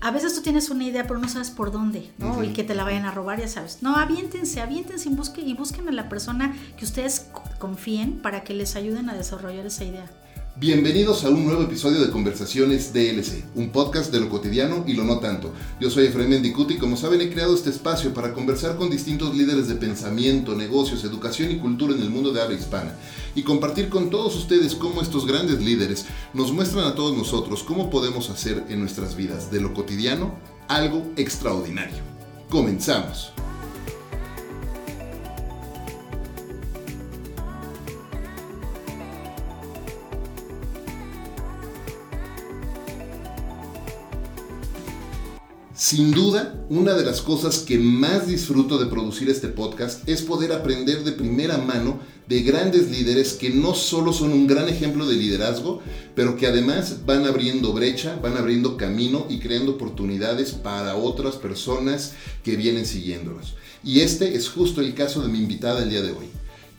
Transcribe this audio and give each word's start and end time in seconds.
a 0.00 0.10
veces 0.10 0.34
tú 0.34 0.42
tienes 0.42 0.70
una 0.70 0.84
idea, 0.84 1.06
pero 1.06 1.18
no 1.18 1.28
sabes 1.28 1.50
por 1.50 1.72
dónde, 1.72 2.10
¿no? 2.18 2.44
Y 2.44 2.52
que 2.52 2.64
te 2.64 2.74
la 2.74 2.84
vayan 2.84 3.04
a 3.04 3.10
robar, 3.10 3.40
ya 3.40 3.48
sabes. 3.48 3.78
No, 3.82 3.96
aviéntense, 3.96 4.60
aviéntense 4.60 5.08
y 5.08 5.14
busquen, 5.14 5.48
y 5.48 5.54
busquen 5.54 5.88
a 5.88 5.92
la 5.92 6.08
persona 6.08 6.56
que 6.76 6.84
ustedes 6.84 7.26
confíen 7.58 8.18
para 8.18 8.44
que 8.44 8.54
les 8.54 8.76
ayuden 8.76 9.10
a 9.10 9.14
desarrollar 9.14 9.66
esa 9.66 9.84
idea. 9.84 10.06
Bienvenidos 10.60 11.24
a 11.24 11.30
un 11.30 11.46
nuevo 11.46 11.62
episodio 11.62 12.00
de 12.00 12.10
Conversaciones 12.10 12.92
DLC, 12.92 13.44
un 13.54 13.70
podcast 13.70 14.10
de 14.10 14.18
lo 14.18 14.28
cotidiano 14.28 14.82
y 14.88 14.94
lo 14.94 15.04
no 15.04 15.20
tanto. 15.20 15.52
Yo 15.78 15.88
soy 15.88 16.06
Efraín 16.06 16.30
Mendicuti 16.30 16.74
y 16.74 16.78
como 16.78 16.96
saben 16.96 17.20
he 17.20 17.30
creado 17.30 17.54
este 17.54 17.70
espacio 17.70 18.12
para 18.12 18.34
conversar 18.34 18.76
con 18.76 18.90
distintos 18.90 19.36
líderes 19.36 19.68
de 19.68 19.76
pensamiento, 19.76 20.56
negocios, 20.56 21.04
educación 21.04 21.52
y 21.52 21.58
cultura 21.58 21.94
en 21.94 22.02
el 22.02 22.10
mundo 22.10 22.32
de 22.32 22.42
habla 22.42 22.58
hispana 22.58 22.92
y 23.36 23.44
compartir 23.44 23.88
con 23.88 24.10
todos 24.10 24.34
ustedes 24.34 24.74
cómo 24.74 25.00
estos 25.00 25.28
grandes 25.28 25.60
líderes 25.60 26.06
nos 26.34 26.50
muestran 26.50 26.86
a 26.86 26.96
todos 26.96 27.16
nosotros 27.16 27.62
cómo 27.62 27.88
podemos 27.88 28.28
hacer 28.28 28.64
en 28.68 28.80
nuestras 28.80 29.14
vidas 29.14 29.52
de 29.52 29.60
lo 29.60 29.72
cotidiano 29.72 30.34
algo 30.66 31.06
extraordinario. 31.16 32.02
Comenzamos. 32.50 33.32
Sin 45.88 46.10
duda, 46.10 46.54
una 46.68 46.92
de 46.92 47.02
las 47.02 47.22
cosas 47.22 47.60
que 47.60 47.78
más 47.78 48.26
disfruto 48.26 48.76
de 48.76 48.90
producir 48.90 49.30
este 49.30 49.48
podcast 49.48 50.06
es 50.06 50.20
poder 50.20 50.52
aprender 50.52 51.02
de 51.02 51.12
primera 51.12 51.56
mano 51.56 51.98
de 52.26 52.42
grandes 52.42 52.90
líderes 52.90 53.32
que 53.32 53.48
no 53.48 53.72
solo 53.72 54.12
son 54.12 54.32
un 54.32 54.46
gran 54.46 54.68
ejemplo 54.68 55.06
de 55.06 55.16
liderazgo, 55.16 55.80
pero 56.14 56.36
que 56.36 56.46
además 56.46 57.06
van 57.06 57.24
abriendo 57.24 57.72
brecha, 57.72 58.18
van 58.22 58.36
abriendo 58.36 58.76
camino 58.76 59.24
y 59.30 59.38
creando 59.38 59.72
oportunidades 59.72 60.52
para 60.52 60.94
otras 60.94 61.36
personas 61.36 62.12
que 62.44 62.56
vienen 62.56 62.84
siguiéndolos. 62.84 63.54
Y 63.82 64.00
este 64.00 64.36
es 64.36 64.50
justo 64.50 64.82
el 64.82 64.92
caso 64.92 65.22
de 65.22 65.28
mi 65.28 65.38
invitada 65.38 65.84
el 65.84 65.88
día 65.88 66.02
de 66.02 66.12
hoy, 66.12 66.26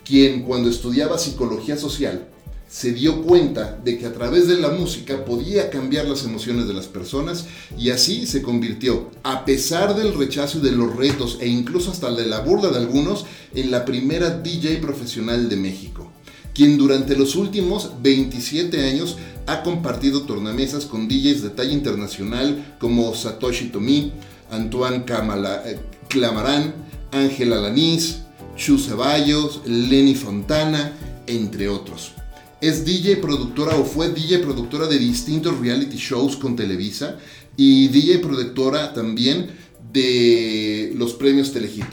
quien 0.05 0.44
cuando 0.44 0.70
estudiaba 0.70 1.17
psicología 1.17 1.78
social 1.78 2.28
se 2.70 2.94
dio 2.94 3.23
cuenta 3.23 3.80
de 3.84 3.98
que 3.98 4.06
a 4.06 4.14
través 4.14 4.48
de 4.48 4.58
la 4.58 4.70
música 4.70 5.25
podía 5.25 5.72
cambiar 5.72 6.06
las 6.06 6.23
emociones 6.23 6.67
de 6.67 6.76
las 6.76 6.86
personas 6.86 7.45
y 7.78 7.89
así 7.89 8.28
se 8.28 8.44
convirtió, 8.44 9.09
a 9.23 9.44
pesar 9.44 9.95
del 9.95 10.14
rechazo 10.14 10.59
y 10.59 10.61
de 10.61 10.72
los 10.72 10.95
retos 10.95 11.39
e 11.42 11.48
incluso 11.48 11.89
hasta 11.89 12.11
de 12.11 12.28
la 12.28 12.42
burla 12.42 12.70
de 12.70 12.78
algunos, 12.78 13.26
en 13.56 13.72
la 13.72 13.86
primera 13.86 14.30
DJ 14.30 14.78
profesional 14.78 15.50
de 15.50 15.56
México, 15.56 16.11
quien 16.53 16.78
durante 16.78 17.16
los 17.16 17.36
últimos 17.36 17.92
27 18.03 18.88
años 18.88 19.17
ha 19.48 19.64
compartido 19.64 20.22
tornamesas 20.23 20.86
con 20.86 21.08
DJs 21.08 21.42
de 21.42 21.50
talla 21.50 21.73
internacional 21.73 22.76
como 22.80 23.16
Satoshi 23.16 23.70
Tomi, 23.70 24.14
Antoine 24.52 25.06
Kamala, 25.06 25.64
eh, 25.66 25.80
Clamarán, 26.08 26.76
Ángela 27.11 27.56
Lanís, 27.56 28.20
Chu 28.56 28.78
Ceballos, 28.78 29.61
Lenny 29.66 30.14
Fontana, 30.14 30.94
entre 31.26 31.67
otros. 31.67 32.19
Es 32.61 32.83
DJ 32.83 33.17
productora 33.17 33.77
o 33.77 33.85
fue 33.85 34.09
DJ 34.09 34.39
productora 34.39 34.88
de 34.88 34.99
distintos 34.99 35.57
reality 35.59 35.95
shows 35.95 36.35
con 36.35 36.57
Televisa 36.57 37.17
y 37.55 37.88
DJ 37.88 38.19
productora 38.19 38.93
también 38.93 39.52
de 39.93 40.91
los 40.97 41.13
premios 41.13 41.53
Telehit. 41.53 41.85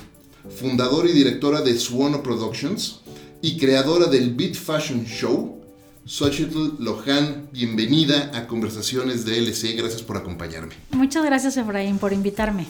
Fundadora 0.58 1.08
y 1.08 1.12
directora 1.12 1.60
de 1.60 1.78
Suono 1.78 2.20
Productions 2.20 3.00
y 3.42 3.58
creadora 3.58 4.06
del 4.06 4.34
Beat 4.34 4.54
Fashion 4.54 5.04
Show. 5.04 5.60
Xochitl 6.04 6.74
Lohan, 6.80 7.48
bienvenida 7.52 8.32
a 8.34 8.48
Conversaciones 8.48 9.24
de 9.24 9.38
LC. 9.38 9.76
Gracias 9.76 10.02
por 10.02 10.16
acompañarme. 10.16 10.74
Muchas 10.90 11.24
gracias, 11.24 11.56
Efraín, 11.56 11.98
por 11.98 12.12
invitarme. 12.12 12.66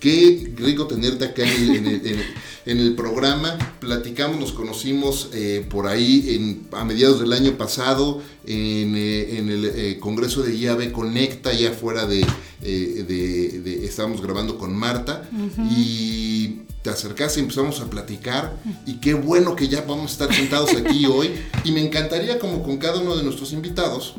Qué 0.00 0.50
rico 0.56 0.86
tenerte 0.86 1.26
acá 1.26 1.42
en 1.44 2.78
el, 2.78 2.94
programa. 2.94 3.58
Platicamos, 3.80 4.40
nos 4.40 4.52
conocimos 4.52 5.28
eh, 5.34 5.66
por 5.68 5.86
ahí 5.86 6.64
a 6.72 6.84
mediados 6.86 7.20
del 7.20 7.34
año 7.34 7.52
pasado 7.58 8.22
en, 8.46 8.96
eh, 8.96 9.38
el 9.38 9.64
eh, 9.66 9.98
Congreso 10.00 10.42
de 10.42 10.56
IAB 10.56 10.90
Conecta, 10.90 11.52
ya 11.52 11.72
fuera 11.72 12.06
de, 12.06 12.26
estábamos 13.84 14.22
grabando 14.22 14.56
con 14.56 14.74
Marta. 14.74 15.28
Y 15.76 16.60
te 16.80 16.88
acercaste 16.88 17.40
y 17.40 17.42
empezamos 17.42 17.80
a 17.80 17.90
platicar. 17.90 18.56
Y 18.86 19.00
qué 19.00 19.12
bueno 19.12 19.54
que 19.54 19.68
ya 19.68 19.82
vamos 19.82 20.12
a 20.12 20.24
estar 20.24 20.34
sentados 20.34 20.74
aquí 20.76 21.04
hoy. 21.04 21.30
Y 21.64 21.72
me 21.72 21.84
encantaría 21.84 22.38
como 22.38 22.62
con 22.62 22.78
cada 22.78 23.00
uno 23.00 23.16
de 23.16 23.22
nuestros 23.22 23.52
invitados 23.52 24.14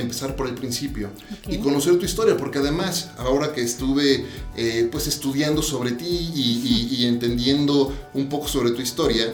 empezar 0.00 0.36
por 0.36 0.46
el 0.46 0.54
principio 0.54 1.10
y 1.48 1.58
conocer 1.58 1.98
tu 1.98 2.04
historia, 2.04 2.36
porque 2.36 2.58
además, 2.58 3.10
ahora 3.18 3.52
que 3.52 3.62
estuve 3.62 4.26
eh, 4.56 4.88
pues 4.90 5.06
estudiando 5.06 5.62
sobre 5.62 5.92
ti 5.92 6.06
y, 6.06 7.06
entendiendo 7.06 7.92
un 8.14 8.28
poco 8.28 8.48
sobre 8.48 8.70
tu 8.70 8.82
historia, 8.82 9.32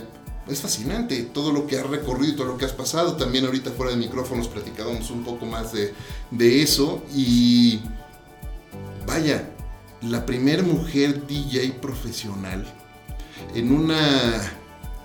es 0.49 0.61
fascinante 0.61 1.23
todo 1.23 1.53
lo 1.53 1.67
que 1.67 1.79
has 1.79 1.87
recorrido 1.87 2.33
y 2.33 2.37
todo 2.37 2.47
lo 2.47 2.59
que 2.59 2.65
has 2.65 2.73
pasado. 2.73 3.17
También 3.17 3.45
ahorita 3.45 3.71
fuera 3.71 3.93
de 3.93 3.99
micrófonos 3.99 4.49
platicábamos 4.49 5.11
un 5.11 5.25
poco 5.25 5.47
más 5.47 5.73
de, 5.73 5.93
de 6.31 6.63
eso 6.63 7.03
y 7.15 7.81
vaya, 9.07 9.49
la 10.03 10.27
primera 10.27 10.63
mujer 10.63 11.27
DJ 11.27 11.73
profesional 11.81 12.67
en 13.55 13.73
una... 13.73 14.59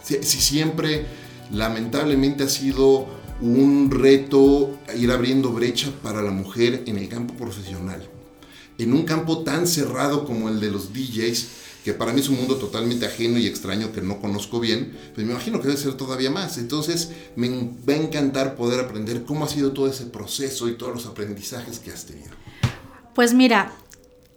Si, 0.03 0.23
si 0.23 0.39
siempre 0.39 1.05
lamentablemente 1.51 2.43
ha 2.43 2.49
sido 2.49 3.07
un 3.41 3.91
reto 3.91 4.77
ir 4.95 5.11
abriendo 5.11 5.51
brecha 5.51 5.91
para 6.01 6.21
la 6.21 6.31
mujer 6.31 6.83
en 6.87 6.97
el 6.97 7.07
campo 7.07 7.33
profesional. 7.35 8.07
En 8.77 8.93
un 8.93 9.03
campo 9.03 9.43
tan 9.43 9.67
cerrado 9.67 10.25
como 10.25 10.49
el 10.49 10.59
de 10.59 10.71
los 10.71 10.93
DJs, 10.93 11.47
que 11.83 11.93
para 11.93 12.13
mí 12.13 12.19
es 12.19 12.29
un 12.29 12.37
mundo 12.37 12.57
totalmente 12.57 13.05
ajeno 13.05 13.37
y 13.37 13.47
extraño 13.47 13.91
que 13.91 14.01
no 14.01 14.19
conozco 14.19 14.59
bien, 14.59 14.95
pues 15.13 15.25
me 15.25 15.33
imagino 15.33 15.61
que 15.61 15.67
debe 15.67 15.79
ser 15.79 15.93
todavía 15.93 16.29
más. 16.29 16.57
Entonces 16.57 17.11
me 17.35 17.49
va 17.49 17.93
a 17.93 17.95
encantar 17.95 18.55
poder 18.55 18.79
aprender 18.79 19.23
cómo 19.23 19.45
ha 19.45 19.47
sido 19.47 19.71
todo 19.71 19.87
ese 19.87 20.05
proceso 20.05 20.67
y 20.67 20.73
todos 20.73 20.93
los 20.93 21.05
aprendizajes 21.05 21.79
que 21.79 21.91
has 21.91 22.05
tenido. 22.05 22.31
Pues 23.15 23.33
mira, 23.33 23.71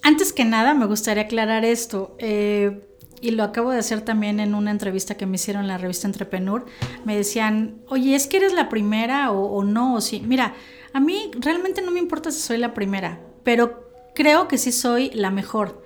antes 0.02 0.32
que 0.32 0.44
nada 0.44 0.74
me 0.74 0.86
gustaría 0.86 1.24
aclarar 1.24 1.64
esto. 1.64 2.16
Eh, 2.18 2.89
y 3.20 3.32
lo 3.32 3.44
acabo 3.44 3.70
de 3.70 3.78
hacer 3.78 4.00
también 4.02 4.40
en 4.40 4.54
una 4.54 4.70
entrevista 4.70 5.16
que 5.16 5.26
me 5.26 5.36
hicieron 5.36 5.62
en 5.62 5.68
la 5.68 5.78
revista 5.78 6.06
Entrepreneur, 6.06 6.64
me 7.04 7.16
decían, 7.16 7.80
oye, 7.88 8.14
¿es 8.14 8.26
que 8.26 8.38
eres 8.38 8.52
la 8.52 8.68
primera 8.68 9.30
o, 9.30 9.62
no? 9.62 9.94
O 9.94 10.00
sí. 10.00 10.22
Mira, 10.26 10.54
a 10.92 11.00
mí 11.00 11.30
realmente 11.38 11.82
no 11.82 11.90
me 11.90 11.98
importa 11.98 12.30
si 12.30 12.40
soy 12.40 12.58
la 12.58 12.74
primera, 12.74 13.20
pero 13.44 13.90
creo 14.14 14.48
que 14.48 14.58
sí 14.58 14.72
soy 14.72 15.10
la 15.10 15.30
mejor. 15.30 15.84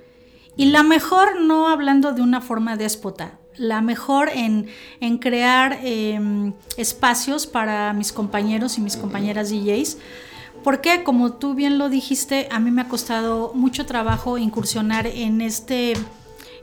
Y 0.56 0.66
la 0.66 0.84
mejor 0.84 1.40
no 1.40 1.68
hablando 1.68 2.12
de 2.12 2.22
una 2.22 2.40
forma 2.40 2.76
déspota, 2.76 3.38
la 3.56 3.80
mejor 3.80 4.30
en, 4.32 4.68
crear 5.18 5.80
em, 5.82 6.52
espacios 6.76 7.46
para 7.46 7.92
mis 7.92 8.12
compañeros 8.12 8.78
y 8.78 8.80
mis 8.80 8.96
compañeras 8.96 9.50
DJs. 9.50 9.98
Porque, 10.62 11.02
como 11.02 11.34
tú 11.34 11.54
bien 11.54 11.76
lo 11.76 11.88
dijiste, 11.88 12.48
a 12.50 12.60
mí 12.60 12.70
me 12.70 12.82
ha 12.82 12.88
costado 12.88 13.52
mucho 13.54 13.84
trabajo 13.84 14.38
incursionar 14.38 15.06
en 15.06 15.40
este 15.40 15.94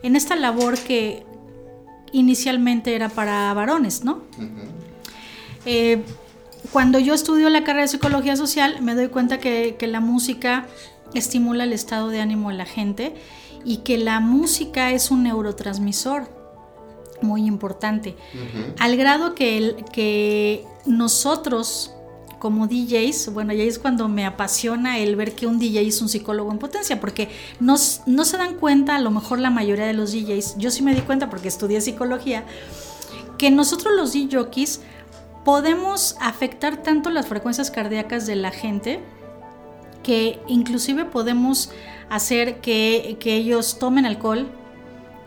en 0.02 0.16
esta 0.16 0.36
labor 0.36 0.78
que 0.78 1.24
inicialmente 2.12 2.94
era 2.94 3.08
para 3.08 3.52
varones, 3.54 4.04
¿no? 4.04 4.22
Eh, 5.64 6.02
cuando 6.70 6.98
yo 6.98 7.14
estudio 7.14 7.48
la 7.50 7.64
carrera 7.64 7.82
de 7.82 7.88
psicología 7.88 8.36
social, 8.36 8.80
me 8.82 8.94
doy 8.94 9.08
cuenta 9.08 9.38
que, 9.38 9.76
la 9.80 10.00
música 10.00 10.66
estimula 11.14 11.64
el 11.64 11.72
estado 11.72 12.08
de 12.08 12.20
ánimo 12.20 12.50
de 12.50 12.56
la 12.56 12.66
gente 12.66 13.14
y 13.64 13.78
que 13.78 13.98
la 13.98 14.20
música 14.20 14.90
es 14.92 15.10
un 15.10 15.24
neurotransmisor 15.24 16.28
muy 17.20 17.46
importante, 17.46 18.16
al 18.78 18.96
grado 18.96 19.34
que, 19.34 19.84
que 19.92 20.64
nosotros 20.86 21.91
como 22.42 22.66
DJs, 22.66 23.32
bueno, 23.32 23.52
ya 23.52 23.62
es 23.62 23.78
cuando 23.78 24.08
me 24.08 24.26
apasiona 24.26 24.98
el 24.98 25.14
ver 25.14 25.36
que 25.36 25.46
un 25.46 25.60
DJ 25.60 25.86
es 25.86 26.02
un 26.02 26.08
psicólogo 26.08 26.50
en 26.50 26.58
potencia, 26.58 26.98
porque 26.98 27.28
no, 27.60 27.76
no 28.06 28.24
se 28.24 28.36
dan 28.36 28.56
cuenta, 28.56 28.96
a 28.96 28.98
lo 28.98 29.12
mejor 29.12 29.38
la 29.38 29.50
mayoría 29.50 29.86
de 29.86 29.92
los 29.92 30.10
DJs, 30.10 30.56
yo 30.58 30.72
sí 30.72 30.82
me 30.82 30.92
di 30.92 31.02
cuenta 31.02 31.30
porque 31.30 31.46
estudié 31.46 31.80
psicología, 31.80 32.42
que 33.38 33.52
nosotros 33.52 33.94
los 33.96 34.12
DJs 34.12 34.80
podemos 35.44 36.16
afectar 36.18 36.82
tanto 36.82 37.10
las 37.10 37.28
frecuencias 37.28 37.70
cardíacas 37.70 38.26
de 38.26 38.34
la 38.34 38.50
gente 38.50 38.98
que 40.02 40.40
inclusive 40.48 41.04
podemos 41.04 41.70
hacer 42.10 42.60
que, 42.60 43.18
ellos 43.24 43.78
tomen 43.78 44.04
alcohol, 44.04 44.48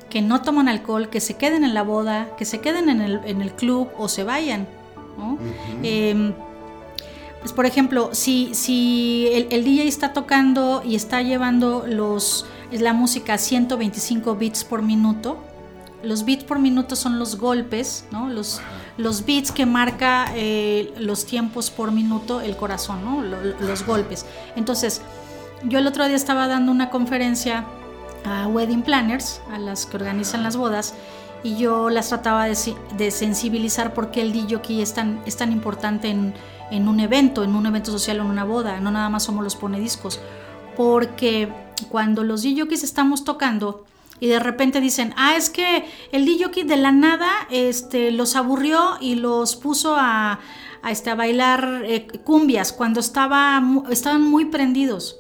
que 0.10 0.22
no 0.22 0.42
toman 0.42 0.68
alcohol, 0.68 1.07
que 1.10 1.22
se 1.22 1.36
queden 1.36 1.63
en 1.63 1.74
la 1.74 1.84
boda, 1.84 2.36
que 2.38 2.44
se 2.44 2.60
queden 2.60 2.89
en 2.89 3.00
el, 3.42 3.54
club 3.54 3.88
o 3.98 4.10
se 4.10 4.25
vayan. 4.25 4.68
¿no? 5.18 5.38
Pues, 7.45 7.53
por 7.53 7.68
ejemplo, 7.68 8.09
si, 8.12 8.56
si 8.56 9.27
el, 9.31 9.63
DJ 9.63 9.88
está 9.88 10.13
tocando 10.13 10.81
y 10.83 10.95
está 10.95 11.21
llevando 11.21 11.86
los, 11.88 12.47
la 12.71 12.92
música 12.92 13.36
a 13.36 13.38
125 13.38 14.36
bits 14.36 14.63
por 14.63 14.81
minuto, 14.81 15.38
los 16.01 16.25
bits 16.25 16.44
por 16.44 16.57
minuto 16.57 16.95
son 16.95 17.19
los 17.19 17.38
golpes, 17.38 18.06
¿no? 18.12 18.30
los, 18.30 18.62
los 18.97 19.25
bits 19.25 19.51
que 19.51 19.68
marca 19.68 20.31
eh, 20.33 20.92
los 20.97 21.27
tiempos 21.27 21.69
por 21.69 21.92
minuto 21.92 22.42
el 22.42 22.57
corazón, 22.57 23.06
¿no? 23.06 23.21
los 23.21 23.86
golpes. 23.86 24.25
Entonces, 24.56 25.03
yo 25.65 25.77
el 25.77 25.86
otro 25.86 26.07
día 26.07 26.15
estaba 26.15 26.48
dando 26.48 26.71
una 26.71 26.89
conferencia 26.89 27.68
a 28.24 28.48
wedding 28.48 28.81
planners, 28.81 29.39
a 29.51 29.59
las 29.59 29.86
que 29.86 29.98
organizan 29.98 30.41
las 30.41 30.57
bodas, 30.57 30.95
y 31.45 31.57
yo 31.57 31.92
las 31.92 32.09
trataba 32.09 32.47
de, 32.47 33.12
sensibilizar 33.12 33.94
porque 33.94 34.19
el 34.19 34.33
DJ 34.33 34.81
es 34.81 34.95
tan, 34.95 35.21
es 35.27 35.38
tan 35.38 35.51
importante 35.51 36.09
en, 36.09 36.33
en, 36.71 36.88
un 36.88 37.00
evento, 37.00 37.44
en 37.44 37.53
un 37.53 37.68
evento 37.68 37.92
social 37.92 38.18
en 38.18 38.25
una 38.25 38.44
boda, 38.44 38.80
no 38.80 38.89
nada 38.89 39.09
más 39.09 39.25
somos 39.25 39.44
los 39.44 39.56
pone 39.56 39.80
discos, 39.80 40.19
porque 40.75 41.53
cuando 41.89 42.24
los 42.24 42.42
DJs 42.42 42.83
estamos 42.83 43.24
tocando 43.24 43.86
y 44.19 44.25
de 44.25 44.39
repente 44.39 44.81
dicen, 44.81 45.13
ah, 45.18 45.36
es 45.36 45.51
que 45.51 45.86
el 46.12 46.25
DJ 46.25 46.63
de 46.63 46.77
la 46.77 46.92
nada 46.92 47.30
este, 47.51 48.09
los 48.09 48.36
aburrió 48.36 48.98
y 49.00 49.13
los 49.13 49.56
puso 49.56 49.95
a, 49.95 50.39
a, 50.81 50.91
este, 50.91 51.12
a 51.12 51.15
bailar 51.15 51.83
eh, 51.86 52.07
cumbias 52.24 52.74
cuando 52.74 53.00
estaba, 53.00 53.62
estaban 53.91 54.24
muy 54.24 54.45
prendidos. 54.45 55.19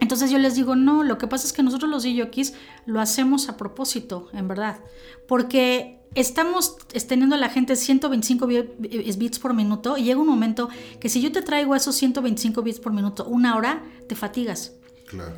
Entonces 0.00 0.30
yo 0.30 0.38
les 0.38 0.54
digo, 0.54 0.76
no, 0.76 1.04
lo 1.04 1.18
que 1.18 1.26
pasa 1.26 1.46
es 1.46 1.52
que 1.52 1.62
nosotros 1.62 1.90
los 1.90 2.02
DJs 2.02 2.54
lo 2.86 3.00
hacemos 3.00 3.48
a 3.48 3.56
propósito, 3.56 4.28
en 4.32 4.48
verdad, 4.48 4.80
porque 5.28 6.00
estamos 6.14 6.76
teniendo 7.06 7.36
a 7.36 7.38
la 7.38 7.50
gente 7.50 7.76
125 7.76 8.46
bits 8.46 9.38
por 9.38 9.54
minuto 9.54 9.96
y 9.96 10.04
llega 10.04 10.18
un 10.18 10.26
momento 10.26 10.68
que 10.98 11.08
si 11.08 11.20
yo 11.20 11.30
te 11.30 11.42
traigo 11.42 11.76
esos 11.76 11.94
125 11.96 12.62
bits 12.62 12.80
por 12.80 12.92
minuto 12.92 13.24
una 13.26 13.56
hora, 13.56 13.84
te 14.08 14.16
fatigas. 14.16 14.72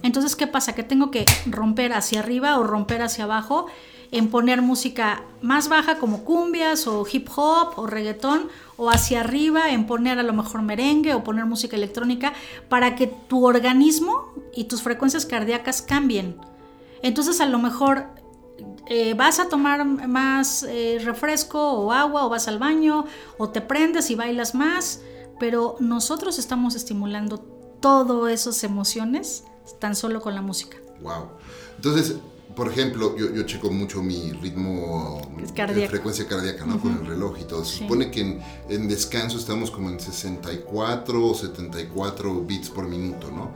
Entonces, 0.02 0.36
¿qué 0.36 0.46
pasa? 0.46 0.74
Que 0.74 0.82
tengo 0.82 1.10
que 1.10 1.24
romper 1.46 1.94
hacia 1.94 2.20
arriba 2.20 2.58
o 2.58 2.62
romper 2.62 3.02
hacia 3.02 3.24
abajo 3.24 3.66
en 4.12 4.28
poner 4.28 4.60
música 4.60 5.24
más 5.40 5.68
baja 5.68 5.98
como 5.98 6.22
cumbias 6.22 6.86
o 6.86 7.04
hip 7.10 7.28
hop 7.34 7.72
o 7.76 7.86
reggaetón 7.86 8.48
o 8.76 8.90
hacia 8.90 9.20
arriba 9.20 9.70
en 9.70 9.86
poner 9.86 10.18
a 10.18 10.22
lo 10.22 10.34
mejor 10.34 10.62
merengue 10.62 11.14
o 11.14 11.24
poner 11.24 11.46
música 11.46 11.76
electrónica 11.76 12.34
para 12.68 12.94
que 12.94 13.06
tu 13.06 13.44
organismo 13.44 14.32
y 14.54 14.64
tus 14.64 14.82
frecuencias 14.82 15.24
cardíacas 15.24 15.80
cambien. 15.80 16.36
Entonces 17.00 17.40
a 17.40 17.46
lo 17.46 17.58
mejor 17.58 18.06
eh, 18.86 19.14
vas 19.14 19.40
a 19.40 19.48
tomar 19.48 19.84
más 19.84 20.62
eh, 20.64 21.00
refresco 21.02 21.72
o 21.72 21.90
agua 21.90 22.26
o 22.26 22.28
vas 22.28 22.48
al 22.48 22.58
baño 22.58 23.06
o 23.38 23.48
te 23.48 23.62
prendes 23.62 24.10
y 24.10 24.14
bailas 24.14 24.54
más, 24.54 25.00
pero 25.40 25.76
nosotros 25.80 26.38
estamos 26.38 26.74
estimulando 26.74 27.38
todas 27.80 28.30
esas 28.30 28.62
emociones 28.62 29.44
tan 29.78 29.96
solo 29.96 30.20
con 30.20 30.34
la 30.34 30.42
música. 30.42 30.76
Wow. 31.00 31.30
Entonces, 31.76 32.16
por 32.54 32.70
ejemplo, 32.70 33.16
yo, 33.16 33.32
yo 33.32 33.42
checo 33.44 33.70
mucho 33.70 34.02
mi 34.02 34.32
ritmo 34.32 35.22
de 35.74 35.88
frecuencia 35.88 36.26
cardíaca, 36.26 36.66
¿no? 36.66 36.80
Con 36.80 36.98
el 36.98 37.06
reloj 37.06 37.38
y 37.40 37.44
todo. 37.44 37.64
Se 37.64 37.78
supone 37.78 38.10
que 38.10 38.40
en, 38.68 38.88
descanso 38.88 39.38
estamos 39.38 39.70
como 39.70 39.90
en 39.90 40.00
64 40.00 41.26
o 41.26 41.34
74 41.34 42.42
bits 42.42 42.70
por 42.70 42.88
minuto, 42.88 43.30
¿no? 43.30 43.50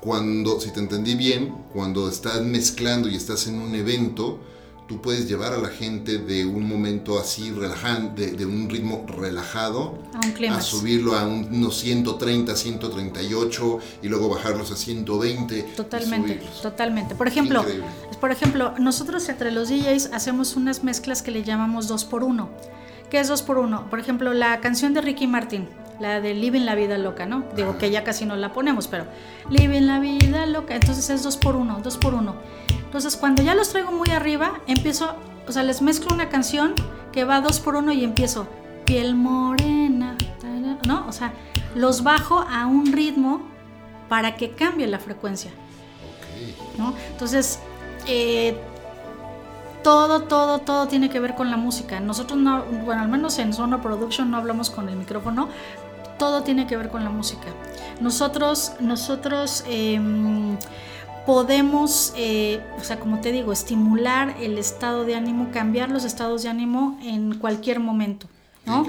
Cuando, 0.00 0.60
si 0.60 0.70
te 0.70 0.80
entendí 0.80 1.14
bien, 1.14 1.54
cuando 1.72 2.08
estás 2.08 2.42
mezclando 2.42 3.08
y 3.08 3.16
estás 3.16 3.46
en 3.46 3.60
un 3.60 3.74
evento, 3.74 4.38
tú 4.86 5.00
puedes 5.00 5.28
llevar 5.28 5.52
a 5.52 5.58
la 5.58 5.68
gente 5.68 6.18
de 6.18 6.44
un 6.44 6.68
momento 6.68 7.18
así 7.18 7.50
relajante, 7.50 8.32
de, 8.32 8.46
un 8.46 8.68
ritmo 8.68 9.06
relajado, 9.08 9.98
a, 10.50 10.60
subirlo 10.60 11.14
a 11.14 11.26
unos 11.26 11.78
130, 11.78 12.54
138 12.54 13.78
y 14.02 14.08
luego 14.08 14.28
bajarlos 14.28 14.70
a 14.72 14.76
120. 14.76 15.62
Totalmente, 15.76 16.40
totalmente. 16.62 17.14
Por 17.14 17.28
ejemplo, 17.28 17.64
por 18.20 18.30
ejemplo, 18.30 18.74
nosotros 18.78 19.28
entre 19.28 19.50
los 19.50 19.68
DJs 19.68 20.10
hacemos 20.12 20.56
unas 20.56 20.84
mezclas 20.84 21.22
que 21.22 21.30
le 21.30 21.42
llamamos 21.42 21.90
2x1. 21.90 22.48
¿Qué 23.10 23.20
es 23.20 23.30
2x1? 23.30 23.88
Por 23.88 24.00
ejemplo, 24.00 24.34
la 24.34 24.60
canción 24.60 24.92
de 24.92 25.00
Ricky 25.00 25.26
Martin, 25.26 25.68
la 26.00 26.20
de 26.20 26.34
Living 26.34 26.62
la 26.62 26.74
vida 26.74 26.98
loca, 26.98 27.26
¿no? 27.26 27.44
Digo 27.56 27.78
que 27.78 27.90
ya 27.90 28.04
casi 28.04 28.26
no 28.26 28.36
la 28.36 28.52
ponemos, 28.52 28.88
pero 28.88 29.06
Living 29.50 29.82
la 29.82 30.00
vida 30.00 30.46
loca, 30.46 30.74
entonces 30.74 31.08
es 31.10 31.24
2x1, 31.26 31.82
2x1. 31.82 32.34
Entonces, 32.94 33.16
cuando 33.16 33.42
ya 33.42 33.56
los 33.56 33.70
traigo 33.70 33.90
muy 33.90 34.10
arriba, 34.10 34.60
empiezo, 34.68 35.16
o 35.48 35.50
sea, 35.50 35.64
les 35.64 35.82
mezclo 35.82 36.14
una 36.14 36.28
canción 36.28 36.74
que 37.10 37.24
va 37.24 37.40
dos 37.40 37.58
por 37.58 37.74
uno 37.74 37.90
y 37.90 38.04
empiezo, 38.04 38.46
piel 38.84 39.16
morena, 39.16 40.16
¿no? 40.86 41.04
O 41.08 41.10
sea, 41.10 41.32
los 41.74 42.04
bajo 42.04 42.46
a 42.48 42.66
un 42.66 42.92
ritmo 42.92 43.42
para 44.08 44.36
que 44.36 44.52
cambie 44.52 44.86
la 44.86 45.00
frecuencia. 45.00 45.50
¿no? 46.78 46.94
Entonces, 47.10 47.58
eh, 48.06 48.56
todo, 49.82 50.22
todo, 50.22 50.60
todo 50.60 50.86
tiene 50.86 51.10
que 51.10 51.18
ver 51.18 51.34
con 51.34 51.50
la 51.50 51.56
música. 51.56 51.98
Nosotros 51.98 52.38
no, 52.38 52.62
bueno, 52.84 53.02
al 53.02 53.08
menos 53.08 53.40
en 53.40 53.52
Sono 53.54 53.82
Production 53.82 54.30
no 54.30 54.36
hablamos 54.36 54.70
con 54.70 54.88
el 54.88 54.94
micrófono, 54.94 55.48
todo 56.16 56.44
tiene 56.44 56.68
que 56.68 56.76
ver 56.76 56.90
con 56.90 57.02
la 57.02 57.10
música. 57.10 57.48
Nosotros, 58.00 58.74
nosotros 58.78 59.64
em, 59.66 60.56
podemos, 61.26 62.12
eh, 62.16 62.60
o 62.78 62.84
sea, 62.84 63.00
como 63.00 63.20
te 63.20 63.32
digo, 63.32 63.52
estimular 63.52 64.36
el 64.40 64.58
estado 64.58 65.04
de 65.04 65.14
ánimo, 65.14 65.50
cambiar 65.52 65.90
los 65.90 66.04
estados 66.04 66.42
de 66.42 66.48
ánimo 66.48 66.98
en 67.02 67.38
cualquier 67.38 67.80
momento, 67.80 68.28
¿no? 68.66 68.86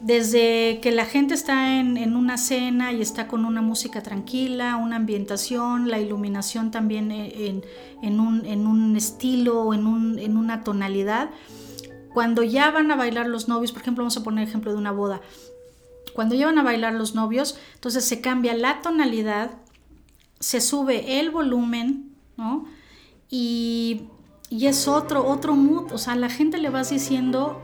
Desde 0.00 0.80
que 0.80 0.92
la 0.92 1.04
gente 1.04 1.34
está 1.34 1.78
en, 1.78 2.16
una 2.16 2.38
cena 2.38 2.92
y 2.92 3.02
está 3.02 3.28
con 3.28 3.44
una 3.44 3.60
música 3.60 4.02
tranquila, 4.02 4.76
una 4.76 4.96
ambientación, 4.96 5.90
la 5.90 5.98
iluminación 5.98 6.70
también 6.70 7.10
en, 7.12 8.20
un, 8.20 8.46
en 8.46 8.66
un, 8.66 8.96
estilo, 8.96 9.74
en, 9.74 9.86
un, 9.86 10.18
en 10.18 10.36
una 10.36 10.64
tonalidad. 10.64 11.30
Cuando 12.14 12.42
ya 12.42 12.70
van 12.70 12.90
a 12.90 12.96
bailar 12.96 13.26
los 13.26 13.46
novios, 13.48 13.72
por 13.72 13.82
ejemplo, 13.82 14.02
vamos 14.02 14.16
a 14.16 14.24
poner 14.24 14.48
ejemplo 14.48 14.72
de 14.72 14.78
una 14.78 14.90
boda. 14.90 15.20
Cuando 16.14 16.34
ya 16.34 16.46
van 16.46 16.58
a 16.58 16.62
bailar 16.62 16.94
los 16.94 17.14
novios, 17.14 17.58
entonces 17.74 18.04
se 18.04 18.20
cambia 18.20 18.54
la 18.54 18.80
tonalidad 18.82 19.50
se 20.40 20.60
sube 20.62 21.20
el 21.20 21.30
volumen, 21.30 22.16
¿no? 22.36 22.64
Y, 23.28 24.06
es 24.50 24.88
otro, 24.88 25.24
otro 25.24 25.54
mood, 25.54 25.92
o 25.92 25.98
sea, 25.98 26.16
la 26.16 26.28
gente 26.28 26.58
le 26.58 26.70
vas 26.70 26.90
diciendo 26.90 27.62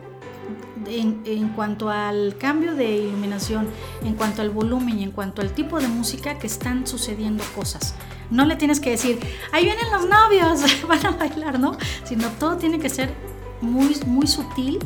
en, 0.87 1.23
en, 1.25 1.49
cuanto 1.49 1.91
al 1.91 2.37
cambio 2.39 2.77
de 2.77 2.99
iluminación, 2.99 3.67
en 4.05 4.15
cuanto 4.15 4.43
al 4.43 4.51
volumen 4.51 5.01
y 5.01 5.03
en 5.03 5.11
cuanto 5.11 5.43
al 5.43 5.51
tipo 5.51 5.81
de 5.81 5.89
música 5.89 6.39
que 6.39 6.47
están 6.47 6.87
sucediendo 6.87 7.43
cosas. 7.57 7.95
No 8.31 8.45
le 8.45 8.55
tienes 8.55 8.79
que 8.79 8.91
decir, 8.91 9.19
ahí 9.51 9.65
vienen 9.65 9.91
los 9.91 10.09
novios, 10.09 10.61
van 10.89 11.07
a 11.07 11.11
bailar, 11.11 11.59
¿no? 11.59 11.77
Sino 12.05 12.29
todo 12.39 12.57
tiene 12.57 12.79
que 12.79 12.89
ser 12.89 13.13
muy, 13.61 13.97
muy 14.07 14.29
sutil 14.29 14.79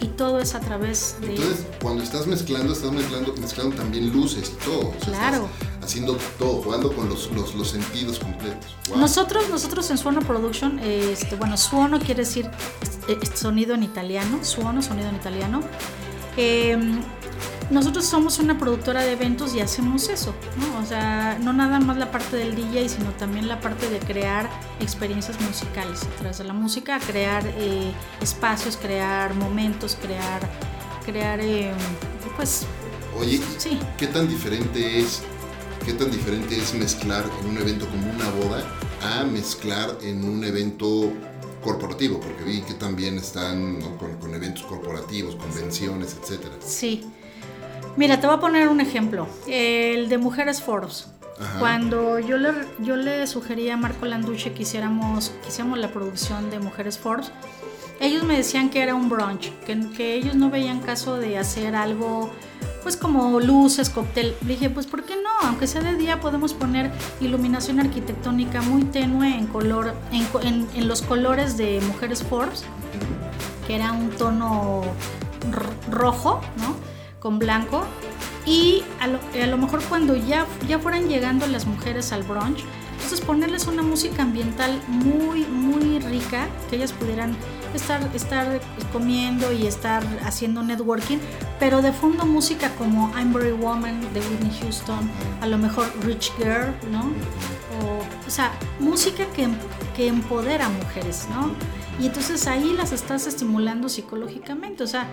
y 0.00 0.06
todo 0.06 0.38
es 0.38 0.54
a 0.54 0.60
través 0.60 1.16
de... 1.20 1.34
Entonces, 1.34 1.66
cuando 1.82 2.04
estás 2.04 2.26
mezclando, 2.28 2.72
estás 2.72 2.92
mezclando, 2.92 3.34
mezclando 3.40 3.74
también 3.74 4.12
luces 4.12 4.52
y 4.54 4.64
todo. 4.64 4.92
claro. 5.04 5.48
Haciendo 5.86 6.18
todo, 6.38 6.62
jugando 6.62 6.92
con 6.92 7.08
los, 7.08 7.30
los, 7.32 7.54
los 7.54 7.68
sentidos 7.70 8.18
completos. 8.18 8.76
Nosotros, 8.94 9.48
nosotros 9.48 9.90
en 9.90 9.98
Suono 9.98 10.20
Production, 10.20 10.78
este, 10.80 11.36
bueno, 11.36 11.56
Suono 11.56 11.98
quiere 11.98 12.24
decir 12.24 12.50
sonido 13.34 13.74
en 13.74 13.82
italiano, 13.82 14.44
Suono, 14.44 14.82
sonido 14.82 15.08
en 15.08 15.16
italiano. 15.16 15.60
Eh, 16.36 16.76
nosotros 17.70 18.04
somos 18.04 18.38
una 18.38 18.58
productora 18.58 19.02
de 19.02 19.12
eventos 19.12 19.54
y 19.54 19.60
hacemos 19.60 20.08
eso, 20.08 20.34
¿no? 20.56 20.80
O 20.80 20.86
sea, 20.86 21.36
no 21.40 21.52
nada 21.52 21.80
más 21.80 21.96
la 21.96 22.12
parte 22.12 22.36
del 22.36 22.54
DJ, 22.54 22.88
sino 22.88 23.10
también 23.12 23.48
la 23.48 23.60
parte 23.60 23.88
de 23.88 23.98
crear 23.98 24.48
experiencias 24.78 25.40
musicales 25.40 26.02
a 26.04 26.18
través 26.18 26.38
de 26.38 26.44
la 26.44 26.52
música, 26.52 27.00
crear 27.00 27.44
eh, 27.58 27.92
espacios, 28.20 28.76
crear 28.76 29.34
momentos, 29.34 29.96
crear, 30.00 30.40
crear, 31.04 31.40
eh, 31.40 31.72
pues... 32.36 32.66
Oye, 33.18 33.40
sí. 33.58 33.78
¿qué 33.96 34.06
tan 34.08 34.28
diferente 34.28 35.00
es 35.00 35.22
qué 35.86 35.92
tan 35.94 36.10
diferente 36.10 36.56
es 36.56 36.74
mezclar 36.74 37.24
en 37.40 37.50
un 37.50 37.58
evento 37.58 37.86
como 37.86 38.10
una 38.10 38.28
boda 38.30 38.62
a 39.02 39.24
mezclar 39.24 39.96
en 40.02 40.24
un 40.24 40.44
evento 40.44 41.12
corporativo, 41.62 42.20
porque 42.20 42.44
vi 42.44 42.60
que 42.60 42.74
también 42.74 43.16
están 43.16 43.80
con, 43.96 44.16
con, 44.16 44.34
eventos 44.34 44.64
corporativos, 44.64 45.36
convenciones, 45.36 46.16
etcétera. 46.20 46.56
Sí, 46.60 47.04
Mira, 47.96 48.20
te 48.20 48.26
voy 48.26 48.36
a 48.36 48.40
poner 48.40 48.68
un 48.68 48.80
ejemplo. 48.80 49.26
El 49.46 50.10
de 50.10 50.18
Mujeres 50.18 50.60
Foros. 50.60 51.08
Cuando 51.58 52.18
yo 52.18 52.38
le, 52.38 52.50
yo 52.80 52.96
le 52.96 53.26
sugerí 53.26 53.68
a 53.68 53.76
Marco 53.76 54.06
Landucci 54.06 54.50
que 54.50 54.62
hiciéramos, 54.62 55.32
la 55.76 55.90
producción 55.90 56.50
de 56.50 56.58
Mujeres 56.58 56.98
Forbes, 56.98 57.30
ellos 58.00 58.24
me 58.24 58.36
decían 58.36 58.70
que 58.70 58.82
era 58.82 58.94
un 58.94 59.08
brunch, 59.08 59.50
que, 59.66 59.78
que, 59.96 60.14
ellos 60.14 60.34
no 60.34 60.50
veían 60.50 60.80
caso 60.80 61.16
de 61.16 61.36
hacer 61.36 61.74
algo, 61.74 62.30
pues 62.86 62.96
como 62.96 63.40
luces, 63.40 63.90
cóctel. 63.90 64.36
Le 64.42 64.50
dije, 64.50 64.70
pues 64.70 64.86
¿por 64.86 65.02
qué 65.02 65.16
no? 65.16 65.48
Aunque 65.48 65.66
sea 65.66 65.80
de 65.80 65.96
día 65.96 66.20
podemos 66.20 66.54
poner 66.54 66.92
iluminación 67.20 67.80
arquitectónica 67.80 68.62
muy 68.62 68.84
tenue 68.84 69.36
en 69.36 69.48
color, 69.48 69.92
en, 70.12 70.68
en 70.72 70.86
los 70.86 71.02
colores 71.02 71.56
de 71.56 71.80
Mujeres 71.80 72.22
Forbes, 72.22 72.62
que 73.66 73.74
era 73.74 73.90
un 73.90 74.10
tono 74.10 74.82
rojo, 75.90 76.40
¿no? 76.58 76.76
con 77.18 77.40
blanco 77.40 77.82
y 78.44 78.84
a 79.00 79.08
lo, 79.08 79.18
a 79.42 79.46
lo, 79.48 79.58
mejor 79.58 79.82
cuando 79.88 80.14
ya, 80.14 80.46
ya 80.68 80.78
fueran 80.78 81.08
llegando 81.08 81.44
las 81.48 81.66
mujeres 81.66 82.12
al 82.12 82.22
brunch, 82.22 82.62
entonces 82.92 83.20
ponerles 83.20 83.66
una 83.66 83.82
música 83.82 84.22
ambiental 84.22 84.80
muy, 84.86 85.44
muy 85.44 85.98
rica, 85.98 86.46
que 86.70 86.76
ellas 86.76 86.92
pudieran 86.92 87.36
estar, 87.76 88.00
estar 88.14 88.60
comiendo 88.92 89.52
y 89.52 89.66
estar 89.66 90.02
haciendo 90.24 90.62
networking, 90.62 91.18
pero 91.58 91.82
de 91.82 91.92
fondo 91.92 92.26
música 92.26 92.70
como 92.76 93.12
I'm 93.16 93.32
Very 93.32 93.52
Woman 93.52 94.00
de 94.12 94.20
Whitney 94.20 94.58
Houston, 94.60 95.10
a 95.40 95.46
lo 95.46 95.58
mejor 95.58 95.86
Rich 96.02 96.32
Girl, 96.38 96.74
¿no? 96.90 97.00
O, 97.80 98.26
o 98.26 98.30
sea, 98.30 98.52
música 98.80 99.26
que, 99.32 99.48
que 99.94 100.08
empodera 100.08 100.66
a 100.66 100.68
mujeres, 100.70 101.26
¿no? 101.30 101.52
Y 102.00 102.06
entonces 102.06 102.46
ahí 102.46 102.72
las 102.72 102.92
estás 102.92 103.26
estimulando 103.26 103.88
psicológicamente, 103.88 104.82
o 104.82 104.86
sea, 104.86 105.08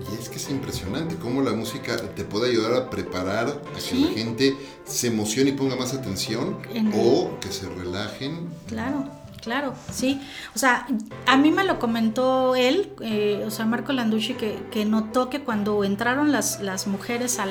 y 0.00 0.14
es 0.14 0.28
que 0.28 0.36
es 0.36 0.48
impresionante 0.50 1.16
cómo 1.16 1.42
la 1.42 1.52
música 1.52 1.96
te 2.14 2.24
puede 2.24 2.50
ayudar 2.50 2.74
a 2.74 2.90
preparar 2.90 3.48
a 3.48 3.78
que 3.78 3.94
la 3.96 4.08
gente 4.08 4.56
se 4.84 5.08
emocione 5.08 5.50
y 5.50 5.52
ponga 5.52 5.76
más 5.76 5.92
atención 5.92 6.58
o 6.94 7.38
que 7.40 7.52
se 7.52 7.68
relajen. 7.68 8.48
Claro, 8.66 9.04
claro, 9.42 9.74
sí. 9.90 10.20
O 10.54 10.58
sea, 10.58 10.86
a 11.26 11.36
mí 11.36 11.50
me 11.50 11.64
lo 11.64 11.78
comentó 11.78 12.56
él, 12.56 12.92
eh, 13.00 13.42
o 13.46 13.50
sea, 13.50 13.66
Marco 13.66 13.92
Landucci, 13.92 14.34
que, 14.34 14.84
notó 14.84 15.30
que 15.30 15.42
cuando 15.42 15.84
entraron 15.84 16.32
las, 16.32 16.60
las 16.60 16.86
mujeres 16.86 17.38
al, 17.38 17.50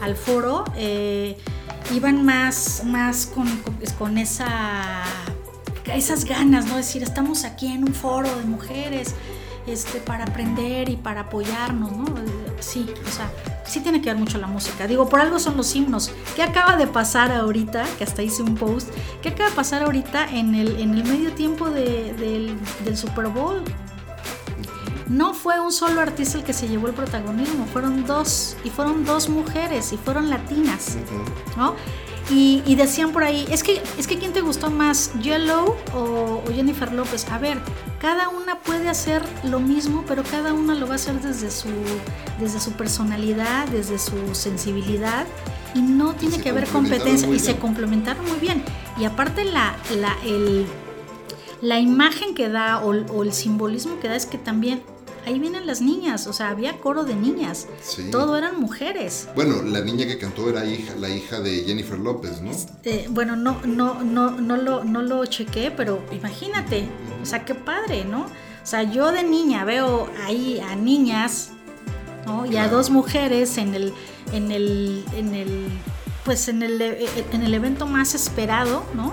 al 0.00 0.16
foro, 0.16 0.64
eh, 0.76 1.36
iban 1.94 2.24
más, 2.24 2.82
más 2.84 3.26
con, 3.26 3.46
con 3.98 4.18
esa 4.18 5.04
esas 5.94 6.24
ganas, 6.24 6.66
¿no? 6.66 6.76
Decir, 6.76 7.02
estamos 7.02 7.44
aquí 7.44 7.68
en 7.68 7.84
un 7.84 7.94
foro 7.94 8.34
de 8.36 8.44
mujeres, 8.44 9.14
este, 9.66 10.00
para 10.00 10.24
aprender 10.24 10.88
y 10.88 10.96
para 10.96 11.22
apoyarnos, 11.22 11.92
¿no? 11.92 12.04
Sí, 12.60 12.86
o 13.06 13.10
sea, 13.10 13.30
sí 13.66 13.80
tiene 13.80 14.00
que 14.00 14.10
ver 14.10 14.18
mucho 14.18 14.38
la 14.38 14.46
música. 14.46 14.86
Digo, 14.86 15.08
por 15.08 15.20
algo 15.20 15.38
son 15.38 15.56
los 15.56 15.74
himnos. 15.74 16.10
¿Qué 16.34 16.42
acaba 16.42 16.76
de 16.76 16.86
pasar 16.86 17.32
ahorita? 17.32 17.84
Que 17.98 18.04
hasta 18.04 18.22
hice 18.22 18.42
un 18.42 18.54
post. 18.54 18.90
¿Qué 19.22 19.30
acaba 19.30 19.50
de 19.50 19.56
pasar 19.56 19.82
ahorita 19.82 20.30
en 20.30 20.54
el, 20.54 20.80
en 20.80 20.94
el 20.94 21.04
medio 21.04 21.32
tiempo 21.32 21.70
del, 21.70 22.56
del 22.84 22.96
Super 22.96 23.28
Bowl? 23.28 23.62
No 25.08 25.34
fue 25.34 25.60
un 25.60 25.70
solo 25.70 26.00
artista 26.00 26.38
el 26.38 26.44
que 26.44 26.52
se 26.52 26.66
llevó 26.66 26.88
el 26.88 26.94
protagonismo, 26.94 27.64
fueron 27.66 28.04
dos, 28.06 28.56
y 28.64 28.70
fueron 28.70 29.04
dos 29.04 29.28
mujeres, 29.28 29.92
y 29.92 29.96
fueron 29.96 30.30
latinas, 30.30 30.96
¿no? 31.56 31.76
Y, 32.28 32.74
decían 32.74 33.12
por 33.12 33.22
ahí, 33.22 33.46
es 33.50 33.62
que, 33.62 33.80
es 33.98 34.08
que 34.08 34.18
¿quién 34.18 34.32
te 34.32 34.40
gustó 34.40 34.68
más, 34.68 35.12
Yellow 35.22 35.76
o, 35.94 36.42
Jennifer 36.52 36.92
López? 36.92 37.24
A 37.30 37.38
ver, 37.38 37.58
cada 38.00 38.28
una 38.28 38.58
puede 38.58 38.88
hacer 38.88 39.22
lo 39.44 39.60
mismo, 39.60 40.04
pero 40.08 40.24
cada 40.24 40.52
una 40.52 40.74
lo 40.74 40.86
va 40.88 40.94
a 40.94 40.96
hacer 40.96 41.20
desde 41.20 41.52
su, 41.52 41.68
desde 42.40 42.58
su 42.58 42.72
personalidad, 42.72 43.68
desde 43.68 44.00
su 44.00 44.34
sensibilidad, 44.34 45.24
y 45.74 45.82
no 45.82 46.14
tiene 46.14 46.40
que 46.40 46.50
haber 46.50 46.66
competencia, 46.66 47.28
y 47.28 47.38
se 47.38 47.58
complementaron 47.58 48.24
muy 48.26 48.40
bien. 48.40 48.64
Y 48.98 49.04
aparte 49.04 49.44
la, 49.44 49.76
la, 49.96 50.16
el, 50.24 50.66
la 51.60 51.78
imagen 51.78 52.34
que 52.34 52.48
da 52.48 52.82
o, 52.82 52.90
o 52.90 53.22
el 53.22 53.32
simbolismo 53.32 54.00
que 54.00 54.08
da 54.08 54.16
es 54.16 54.26
que 54.26 54.38
también 54.38 54.82
ahí 55.26 55.38
vienen 55.40 55.66
las 55.66 55.80
niñas, 55.80 56.26
o 56.26 56.32
sea, 56.32 56.48
había 56.48 56.78
coro 56.80 57.04
de 57.04 57.14
niñas. 57.14 57.66
Todo 58.10 58.38
eran 58.38 58.60
mujeres. 58.60 59.28
Bueno, 59.34 59.62
la 59.62 59.80
niña 59.80 60.06
que 60.06 60.18
cantó 60.18 60.48
era 60.48 60.64
hija, 60.64 60.94
la 60.94 61.10
hija 61.10 61.40
de 61.40 61.64
Jennifer 61.64 61.98
López, 61.98 62.40
¿no? 62.40 62.50
Este, 62.50 63.06
bueno, 63.10 63.36
no, 63.36 63.60
no, 63.64 64.02
no, 64.02 64.30
no 64.30 64.56
lo, 64.56 64.84
no 64.84 65.02
lo 65.02 65.26
chequé, 65.26 65.70
pero 65.70 66.02
imagínate, 66.12 66.88
o 67.20 67.26
sea, 67.26 67.44
qué 67.44 67.54
padre, 67.54 68.04
¿no? 68.04 68.22
O 68.22 68.68
sea, 68.68 68.84
yo 68.84 69.12
de 69.12 69.24
niña 69.24 69.64
veo 69.64 70.08
ahí 70.24 70.60
a 70.60 70.76
niñas, 70.76 71.50
¿no? 72.24 72.46
Y 72.46 72.56
a 72.56 72.68
dos 72.68 72.90
mujeres 72.90 73.58
en 73.58 73.74
el, 73.74 73.92
en 74.32 74.52
el, 74.52 75.04
en 75.14 75.34
el, 75.34 75.68
pues 76.24 76.48
en 76.48 76.62
el, 76.62 76.80
en 76.80 77.42
el 77.42 77.52
evento 77.52 77.86
más 77.86 78.14
esperado, 78.14 78.84
¿no? 78.94 79.12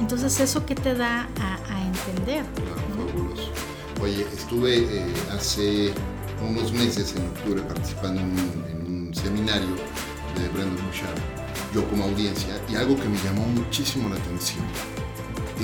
Entonces, 0.00 0.40
¿eso 0.40 0.64
qué 0.64 0.74
te 0.74 0.94
da 0.94 1.28
a, 1.40 1.82
entender? 1.84 2.44
Oye, 4.00 4.26
estuve 4.32 4.78
eh, 4.78 5.14
hace 5.32 5.92
unos 6.46 6.72
meses, 6.72 7.14
en 7.16 7.26
octubre, 7.26 7.62
participando 7.62 8.20
en 8.20 8.28
un, 8.28 9.14
seminario 9.14 9.74
de 10.36 10.48
Brendan 10.52 10.76
Bouchard, 10.84 11.18
yo 11.74 11.88
como 11.88 12.04
audiencia, 12.04 12.60
y 12.68 12.74
algo 12.76 12.94
que 12.96 13.08
me 13.08 13.18
llamó 13.24 13.46
muchísimo 13.46 14.08
la 14.10 14.16
atención 14.16 14.64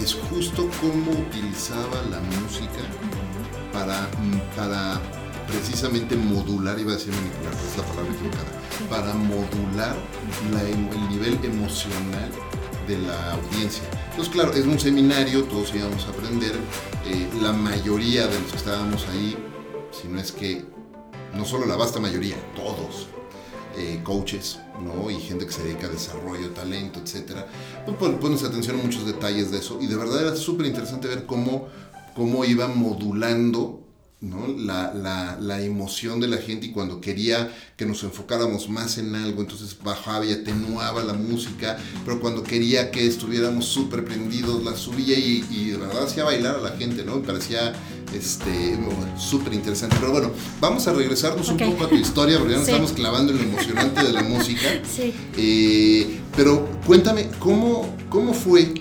es 0.01 0.15
justo 0.15 0.69
cómo 0.81 1.11
utilizaba 1.13 2.01
la 2.11 2.21
música 2.41 2.83
para, 3.73 4.09
para 4.57 5.01
precisamente 5.47 6.17
modular, 6.17 6.79
iba 6.79 6.93
a 6.93 6.95
decir 6.95 7.13
manipular, 7.13 7.53
es 7.53 7.77
la 7.77 7.85
palabra 7.85 8.13
equivocada, 8.15 8.53
para 8.89 9.15
modular 9.15 9.97
el 10.59 11.09
nivel 11.11 11.39
emocional 11.45 12.31
de 12.89 12.99
la 12.99 13.33
audiencia. 13.33 13.85
Entonces, 14.13 14.35
claro, 14.35 14.53
es 14.53 14.67
un 14.67 14.79
seminario, 14.79 15.45
todos 15.45 15.75
íbamos 15.75 16.05
a 16.05 16.11
aprender. 16.11 16.53
Eh, 17.07 17.31
la 17.41 17.55
mayoría 17.55 18.27
de 18.27 18.39
los 18.39 18.51
que 18.51 18.59
estábamos 18.59 19.09
ahí, 19.09 19.39
si 19.91 20.07
no 20.07 20.21
es 20.21 20.31
que, 20.33 20.67
no 21.35 21.47
solo 21.47 21.65
la 21.65 21.77
vasta 21.77 21.99
mayoría, 21.99 22.37
todos, 22.55 23.07
eh, 23.79 24.03
coaches, 24.05 24.59
¿no? 24.85 25.11
Y 25.11 25.19
gente 25.19 25.47
que 25.47 25.53
se 25.53 25.63
dedica 25.63 25.87
a 25.87 25.91
desarrollo, 25.91 26.51
talento, 26.51 27.01
etcétera. 27.01 27.47
Pues 27.87 28.13
pones 28.17 28.45
atención 28.45 28.79
a 28.79 28.83
muchos 28.83 29.07
detalles 29.07 29.51
de 29.51 29.59
eso. 29.61 29.79
Y 29.81 29.87
de 29.87 29.97
verdad 29.97 30.21
era 30.21 30.37
súper 30.37 30.67
interesante 30.67 31.09
ver 31.09 31.25
cómo, 31.25 31.69
cómo 32.15 32.45
iba 32.45 32.69
modulando 32.69 33.82
¿no? 34.23 34.47
La, 34.57 34.95
la, 34.95 35.37
la, 35.41 35.61
emoción 35.63 36.21
de 36.21 36.29
la 36.29 36.37
gente 36.37 36.67
y 36.67 36.71
cuando 36.71 37.01
quería 37.01 37.53
que 37.77 37.85
nos 37.85 38.05
enfocáramos 38.05 38.69
más 38.69 38.97
en 38.99 39.15
algo, 39.17 39.41
entonces 39.43 39.77
bajaba 39.83 40.25
y 40.25 40.33
atenuaba 40.33 41.03
la 41.03 41.13
música, 41.13 41.77
pero 42.05 42.21
cuando 42.21 42.45
quería 42.45 42.93
que 42.93 43.05
estuviéramos 43.05 43.67
súper 43.67 44.05
prendidos, 44.05 44.63
la 44.63 44.77
subía 44.77 45.19
y, 45.19 45.45
y, 45.51 45.71
de 45.71 45.77
verdad 45.77 46.05
hacía 46.05 46.23
bailar 46.23 46.57
a 46.57 46.61
la 46.61 46.71
gente, 46.77 47.05
¿no? 47.05 47.17
Me 47.17 47.27
parecía 47.27 47.73
este, 48.15 48.79
súper 49.19 49.55
interesante. 49.55 49.97
Pero 49.99 50.13
bueno, 50.13 50.31
vamos 50.61 50.87
a 50.87 50.93
regresarnos 50.93 51.49
un 51.49 51.57
poco 51.57 51.85
a 51.85 51.89
tu 51.89 51.97
historia, 51.97 52.39
porque 52.39 52.53
ya 52.53 52.61
nos 52.61 52.69
estamos 52.69 52.93
clavando 52.93 53.33
en 53.33 53.39
lo 53.39 53.45
emocionante 53.45 54.05
de 54.05 54.13
la 54.13 54.23
música. 54.23 54.63
Sí. 54.93 55.15
Eh, 55.37 56.21
pero 56.37 56.69
cuéntame, 56.87 57.29
¿cómo, 57.39 57.97
¿cómo 58.11 58.35
fue 58.35 58.75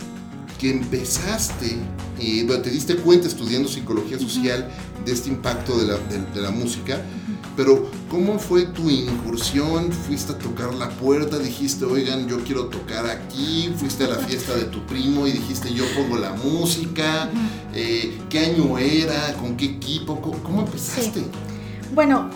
que 0.61 0.69
empezaste, 0.69 1.75
y 2.19 2.43
bueno, 2.43 2.61
te 2.61 2.69
diste 2.69 2.95
cuenta 2.95 3.27
estudiando 3.27 3.67
psicología 3.67 4.19
social 4.19 4.69
de 5.05 5.11
este 5.11 5.29
impacto 5.29 5.77
de 5.77 5.87
la, 5.87 5.97
de, 5.97 6.41
la 6.41 6.51
música, 6.51 7.01
pero 7.55 7.89
¿cómo 8.09 8.39
fue 8.39 8.65
tu 8.65 8.89
incursión? 8.89 9.91
¿Fuiste 9.91 10.33
a 10.33 10.37
tocar 10.37 10.73
la 10.73 10.89
puerta? 10.89 11.37
Dijiste, 11.37 11.85
oigan, 11.85 12.27
yo 12.27 12.39
quiero 12.43 12.65
tocar 12.65 13.05
aquí. 13.07 13.73
¿Fuiste 13.77 14.05
a 14.05 14.07
la 14.07 14.15
fiesta 14.15 14.55
de 14.55 14.65
tu 14.65 14.85
primo 14.85 15.27
y 15.27 15.31
dijiste, 15.31 15.73
yo 15.73 15.83
pongo 15.95 16.17
la 16.17 16.31
música? 16.33 17.29
Eh, 17.73 18.19
¿Qué 18.29 18.39
año 18.39 18.77
era? 18.77 19.33
¿Con 19.33 19.57
qué 19.57 19.65
equipo? 19.65 20.21
¿Cómo, 20.21 20.61
empezaste? 20.61 21.23
Bueno, 21.93 22.29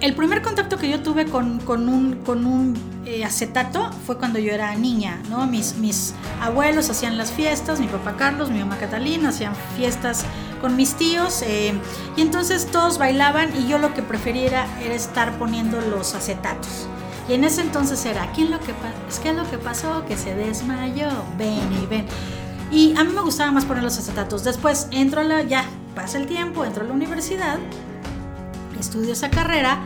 el 0.00 0.14
primer 0.14 0.42
contacto 0.42 0.78
que 0.78 0.88
yo 0.88 1.02
tuve 1.02 1.26
con, 1.26 1.58
con 1.60 1.88
un, 1.88 2.16
con 2.24 2.46
un 2.46 2.74
eh, 3.04 3.24
acetato 3.24 3.90
fue 4.06 4.16
cuando 4.16 4.38
yo 4.38 4.52
era 4.52 4.74
niña, 4.76 5.20
¿no? 5.28 5.46
Mis, 5.46 5.76
mis 5.76 6.14
abuelos 6.40 6.88
hacían 6.88 7.18
las 7.18 7.32
fiestas, 7.32 7.80
mi 7.80 7.86
papá 7.86 8.16
Carlos, 8.16 8.50
mi 8.50 8.60
mamá 8.60 8.78
Catalina, 8.78 9.30
hacían 9.30 9.54
fiestas 9.76 10.24
con 10.60 10.76
mis 10.76 10.94
tíos 10.94 11.42
eh, 11.42 11.72
y 12.16 12.20
entonces 12.20 12.66
todos 12.66 12.98
bailaban 12.98 13.50
y 13.56 13.68
yo 13.68 13.78
lo 13.78 13.94
que 13.94 14.02
prefería 14.02 14.66
era, 14.80 14.94
estar 14.94 15.38
poniendo 15.38 15.80
los 15.80 16.14
acetatos. 16.14 16.86
Y 17.28 17.34
en 17.34 17.44
ese 17.44 17.60
entonces 17.60 18.04
era, 18.06 18.32
¿quién 18.32 18.50
lo 18.50 18.58
que 18.60 18.72
es 19.08 19.18
que 19.18 19.32
lo 19.32 19.48
que 19.50 19.58
pasó? 19.58 20.04
Que 20.06 20.16
se 20.16 20.34
desmayó, 20.34 21.08
ven 21.36 21.68
y 21.82 21.86
ven. 21.86 22.06
Y 22.70 22.94
a 22.96 23.04
mí 23.04 23.12
me 23.12 23.20
gustaba 23.20 23.52
más 23.52 23.64
poner 23.64 23.82
los 23.82 23.98
acetatos. 23.98 24.44
Después 24.44 24.88
entro 24.90 25.20
a 25.20 25.24
la, 25.24 25.42
ya 25.42 25.64
pasa 25.94 26.18
el 26.18 26.26
tiempo, 26.26 26.64
entro 26.64 26.84
a 26.84 26.86
la 26.86 26.94
universidad 26.94 27.58
estudio 28.78 29.12
esa 29.12 29.30
carrera 29.30 29.78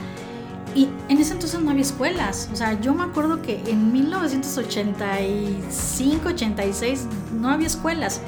y 0.75 0.88
en 1.09 1.19
ese 1.19 1.35
entonces 1.35 1.61
no 1.61 1.71
había 1.71 1.83
escuelas. 1.83 2.49
O 2.52 2.57
sea, 2.57 2.81
yo 2.81 2.95
me 2.95 3.05
acuerdo 3.05 3.43
que 3.43 3.62
en 3.67 3.93
1985, 3.93 6.29
86 6.29 7.07
no 7.38 7.50
había 7.50 7.67
escuelas. 7.67 8.23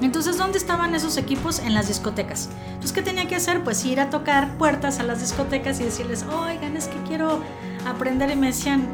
Entonces, 0.00 0.36
¿dónde 0.36 0.58
estaban 0.58 0.94
esos 0.94 1.16
equipos? 1.16 1.58
En 1.58 1.74
las 1.74 1.88
discotecas. 1.88 2.50
Entonces, 2.66 2.92
¿qué 2.92 3.02
tenía 3.02 3.26
que 3.26 3.34
hacer? 3.34 3.64
Pues 3.64 3.84
ir 3.84 4.00
a 4.00 4.10
tocar 4.10 4.56
puertas 4.56 5.00
a 5.00 5.02
las 5.02 5.20
discotecas 5.20 5.80
y 5.80 5.84
decirles, 5.84 6.24
oigan, 6.24 6.76
es 6.76 6.86
que 6.86 6.96
quiero 7.02 7.40
aprender. 7.86 8.30
Y 8.30 8.36
me 8.36 8.48
decían, 8.48 8.86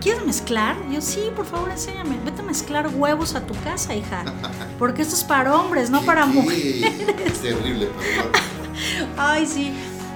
¿quieres 0.00 0.24
mezclar? 0.26 0.76
yo, 0.90 1.00
sí, 1.00 1.30
por 1.34 1.46
favor, 1.46 1.70
enséñame. 1.70 2.18
Vete 2.24 2.42
a 2.42 2.44
mezclar 2.44 2.88
huevos 2.94 3.34
a 3.34 3.46
tu 3.46 3.54
casa, 3.62 3.94
hija. 3.94 4.24
Porque 4.78 5.02
esto 5.02 5.14
es 5.14 5.24
para 5.24 5.54
hombres, 5.54 5.90
no 5.90 6.02
para 6.02 6.26
mujeres. 6.26 6.92
Terrible, 7.42 7.88
Ay, 9.16 9.46
sí. 9.46 9.72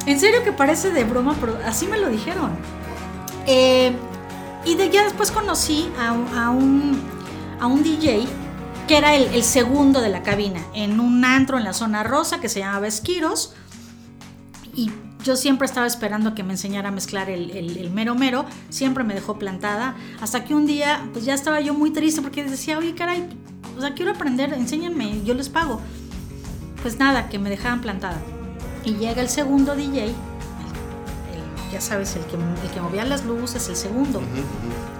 En 0.07 0.19
serio 0.21 0.43
que 0.45 0.53
parece 0.53 0.91
de 0.91 1.05
broma, 1.05 1.37
pero 1.41 1.59
así 1.65 1.87
me 1.87 1.97
lo 1.97 2.09
dijeron. 2.09 2.51
Eh, 3.47 3.93
y 4.65 4.75
de 4.75 4.91
ya 4.91 5.05
después 5.05 5.31
conocí 5.31 5.91
a, 5.99 6.13
un, 6.51 7.01
a 7.61 7.67
un 7.67 7.83
DJ 7.83 8.27
que 8.87 8.97
era 8.97 9.15
el, 9.15 9.43
segundo 9.43 10.01
de 10.01 10.09
la 10.09 10.23
cabina, 10.23 10.61
en 10.75 11.01
un 11.01 11.25
antro 11.25 11.59
en 11.59 11.65
la 11.65 11.73
zona 11.73 12.03
rosa 12.03 12.41
que 12.41 12.49
se 12.49 12.61
llamaba 12.61 12.87
Esquiros. 12.87 13.55
Y 14.75 14.91
yo 15.25 15.37
siempre 15.37 15.67
estaba 15.67 15.87
esperando 15.87 16.35
que 16.35 16.43
me 16.43 16.53
enseñara 16.53 16.89
a 16.89 16.93
mezclar 16.93 17.31
el, 17.31 17.51
el, 17.51 17.91
mero 17.91 18.15
mero, 18.15 18.45
siempre 18.71 19.05
me 19.05 19.15
dejó 19.15 19.39
plantada, 19.39 19.95
hasta 20.21 20.45
que 20.45 20.55
un 20.55 20.67
día 20.67 21.09
pues 21.13 21.25
ya 21.25 21.35
estaba 21.35 21.61
yo 21.61 21.75
muy 21.75 21.91
triste 21.91 22.23
porque 22.23 22.45
decía, 22.45 22.79
oye 22.79 22.95
caray, 22.95 23.29
o 23.77 23.81
sea, 23.81 23.95
quiero 23.95 24.11
aprender, 24.11 24.53
enséñenme, 24.53 25.23
yo 25.25 25.35
les 25.35 25.49
pago. 25.49 25.81
Pues 26.83 26.99
nada, 26.99 27.29
que 27.29 27.39
me 27.39 27.49
dejaban 27.51 27.81
plantada. 27.81 28.21
Y 28.85 28.95
llega 28.95 29.23
el 29.23 29.29
segundo 29.29 29.77
DJ, 29.77 30.13
ya 31.73 31.81
sabes, 31.81 32.15
el 32.17 32.25
que, 32.27 32.37
el 32.37 32.71
que 32.73 32.81
movía 32.81 33.05
las 33.05 33.25
luces, 33.25 33.69
el 33.69 33.77
segundo. 33.77 34.21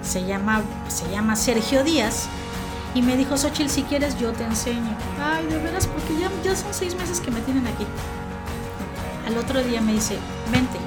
Se, 0.01 0.25
llama, 0.25 0.63
se 0.87 1.09
llama 1.11 1.35
Sergio 1.35 1.83
Díaz. 1.83 2.27
Y 2.95 3.01
me 3.01 3.17
dijo, 3.17 3.37
Xochitl, 3.37 3.69
si 3.69 3.83
quieres 3.83 4.19
yo 4.19 4.31
te 4.33 4.43
enseño. 4.43 4.95
Ay, 5.19 5.45
de 5.47 5.57
veras, 5.57 5.87
porque 5.87 6.19
ya, 6.19 6.29
ya 6.43 6.55
son 6.55 6.73
seis 6.73 6.95
meses 6.95 7.19
que 7.19 7.31
me 7.31 7.41
tienen 7.41 7.65
aquí. 7.67 7.85
Al 9.25 9.37
otro 9.37 9.63
día 9.63 9.81
me 9.81 9.93
dice, 9.93 10.17
vente. 10.51 10.77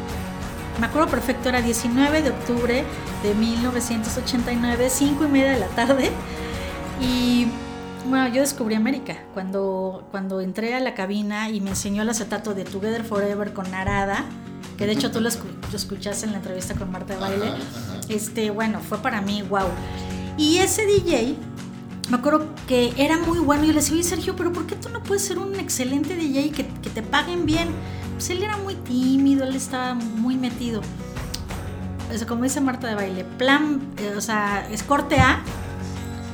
Me 0.81 0.87
acuerdo 0.87 1.09
perfecto, 1.09 1.49
era 1.49 1.63
19 1.63 2.23
de 2.23 2.31
octubre 2.31 2.85
de 3.23 3.35
1989, 3.35 4.91
5 4.91 5.25
y 5.25 5.29
media 5.29 5.53
de 5.53 5.59
la 5.59 5.69
tarde. 5.69 6.11
Y 7.01 7.47
bueno, 8.09 8.29
yo 8.29 8.41
descubrí 8.41 8.75
América 8.75 9.17
cuando, 9.35 10.07
cuando 10.11 10.41
entré 10.41 10.75
a 10.75 10.81
la 10.81 10.95
cabina 10.95 11.49
y 11.49 11.61
me 11.61 11.71
enseñó 11.71 12.03
el 12.03 12.11
acetato 12.11 12.55
de 12.55 12.65
Together 12.65 13.05
Forever 13.05 13.53
con 13.53 13.71
Narada, 13.71 14.25
que 14.77 14.87
de 14.87 14.93
hecho 14.93 15.11
tú 15.11 15.21
lo, 15.21 15.29
escuchaste 15.29 16.27
en 16.27 16.33
la 16.33 16.39
entrevista 16.39 16.75
con 16.75 16.93
Marta 16.93 17.15
de 17.15 17.21
Baile. 17.21 17.53
Este, 18.09 18.51
bueno, 18.51 18.81
fue 18.81 18.99
para 18.99 19.23
mí 19.23 19.43
wow. 19.43 19.69
Y 20.37 20.59
ese 20.59 20.87
DJ, 20.87 21.37
me 22.09 22.17
acuerdo 22.17 22.47
que 22.67 22.93
era 22.97 23.19
muy 23.19 23.39
bueno. 23.39 23.65
Y 23.65 23.69
le 23.69 23.75
decía, 23.75 23.95
oye 23.95 24.05
Sergio, 24.05 24.37
pero 24.37 24.53
¿por 24.53 24.67
qué 24.67 24.77
tú 24.77 24.89
no 24.89 25.03
puedes 25.03 25.25
ser 25.25 25.39
un 25.39 25.55
excelente 25.57 26.15
DJ 26.15 26.51
que, 26.51 26.67
que 26.67 26.91
te 26.91 27.03
paguen 27.03 27.47
bien? 27.47 27.69
Pues 28.15 28.31
él 28.31 28.43
era 28.43 28.57
muy 28.57 28.75
tímido, 28.75 29.45
él 29.45 29.57
estaba 29.57 29.95
muy 29.95 30.37
metido. 30.37 30.81
O 32.13 32.17
sea, 32.17 32.27
como 32.27 32.45
dice 32.45 32.61
Marta 32.61 32.87
de 32.87 32.95
Baile, 32.95 33.25
plan, 33.25 33.81
eh, 33.99 34.15
o 34.17 34.21
sea, 34.21 34.67
es 34.71 34.83
corte 34.83 35.19
A. 35.19 35.43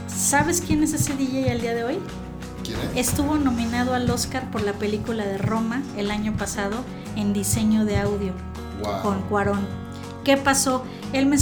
¿Sabes 0.07 0.61
quién 0.61 0.83
es 0.83 0.93
ese 0.93 1.15
DJ 1.15 1.51
al 1.51 1.61
día 1.61 1.75
de 1.75 1.85
hoy? 1.85 1.99
¿Quién 2.63 2.79
es? 2.95 3.09
Estuvo 3.09 3.37
nominado 3.37 3.95
al 3.95 4.09
Oscar 4.11 4.51
por 4.51 4.63
la 4.63 4.75
película 4.75 5.25
de 5.25 5.39
Roma 5.39 5.83
el 5.97 6.11
año 6.11 6.37
pasado 6.37 6.85
en 7.17 7.33
diseño 7.33 7.85
de 7.85 7.97
audio 7.97 8.33
con 9.03 9.23
Cuarón. 9.23 9.67
¿Qué 10.25 10.37
pasó? 10.37 10.85
Él 11.13 11.27
me 11.27 11.37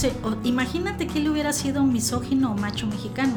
imagínate 0.45 1.07
que 1.07 1.19
él 1.19 1.29
hubiera 1.29 1.53
sido 1.53 1.83
misógino 1.83 2.53
o 2.53 2.55
macho 2.55 2.87
mexicano 2.87 3.35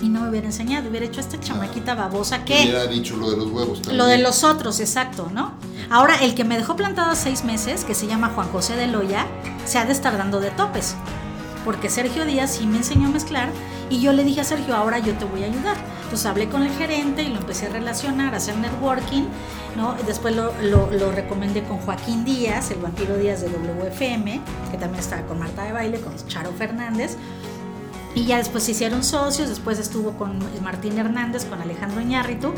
y 0.00 0.08
no 0.08 0.20
me 0.20 0.30
hubiera 0.30 0.46
enseñado, 0.46 0.88
hubiera 0.88 1.06
hecho 1.06 1.20
esta 1.20 1.38
chamaquita 1.38 1.94
babosa 1.94 2.44
que... 2.44 2.54
Hubiera 2.54 2.86
dicho 2.86 3.16
lo 3.16 3.30
de 3.30 3.36
los 3.36 3.48
huevos 3.48 3.82
también. 3.82 3.98
Lo 3.98 4.06
de 4.06 4.18
los 4.18 4.44
otros, 4.44 4.80
exacto, 4.80 5.30
¿no? 5.32 5.52
Ahora, 5.90 6.16
el 6.22 6.34
que 6.34 6.44
me 6.44 6.56
dejó 6.56 6.76
plantado 6.76 7.14
seis 7.14 7.44
meses, 7.44 7.84
que 7.84 7.94
se 7.94 8.06
llama 8.06 8.30
Juan 8.34 8.48
José 8.48 8.76
de 8.76 8.86
Loya, 8.86 9.26
se 9.66 9.78
ha 9.78 9.84
de 9.84 9.92
estar 9.92 10.16
dando 10.16 10.40
de 10.40 10.50
topes. 10.50 10.96
Porque 11.64 11.90
Sergio 11.90 12.24
Díaz 12.24 12.52
sí 12.52 12.66
me 12.66 12.78
enseñó 12.78 13.08
a 13.08 13.10
mezclar 13.10 13.50
y 13.90 14.00
yo 14.00 14.12
le 14.12 14.24
dije 14.24 14.40
a 14.40 14.44
Sergio, 14.44 14.74
ahora 14.74 14.98
yo 14.98 15.14
te 15.14 15.24
voy 15.24 15.42
a 15.42 15.46
ayudar. 15.46 15.76
Entonces 16.04 16.26
hablé 16.26 16.48
con 16.48 16.62
el 16.62 16.72
gerente 16.72 17.22
y 17.22 17.28
lo 17.28 17.38
empecé 17.38 17.66
a 17.66 17.70
relacionar, 17.70 18.34
a 18.34 18.38
hacer 18.38 18.56
networking, 18.56 19.24
¿no? 19.76 19.94
Después 20.06 20.34
lo, 20.34 20.52
lo, 20.62 21.12
recomendé 21.12 21.62
con 21.64 21.78
Joaquín 21.78 22.24
Díaz, 22.24 22.70
el 22.70 22.78
vampiro 22.78 23.16
Díaz 23.16 23.42
de 23.42 23.48
WFM, 23.48 24.40
que 24.70 24.78
también 24.78 25.00
estaba 25.00 25.22
con 25.22 25.38
Marta 25.38 25.64
de 25.64 25.72
Baile, 25.72 26.00
con 26.00 26.16
Charo 26.26 26.52
Fernández. 26.52 27.16
Y 28.14 28.26
ya 28.26 28.38
después 28.38 28.64
se 28.64 28.72
hicieron 28.72 29.04
socios, 29.04 29.48
después 29.48 29.78
estuvo 29.78 30.12
con 30.12 30.38
Martín 30.62 30.98
Hernández, 30.98 31.44
con 31.44 31.60
Alejandro 31.60 32.00
Iñárritu. 32.00 32.52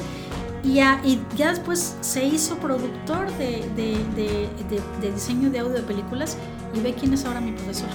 Y 0.65 0.75
ya, 0.75 1.01
y 1.05 1.21
ya 1.37 1.51
después 1.51 1.97
se 2.01 2.25
hizo 2.25 2.57
productor 2.59 3.31
de, 3.37 3.69
de, 3.75 4.49
de, 5.01 5.13
diseño 5.13 5.51
de 5.51 5.59
audio 5.59 5.75
de 5.75 5.83
películas 5.83 6.37
y 6.73 6.81
ve 6.81 6.95
quién 6.95 7.13
es 7.13 7.25
ahora 7.25 7.41
mi 7.41 7.53
profesor. 7.53 7.89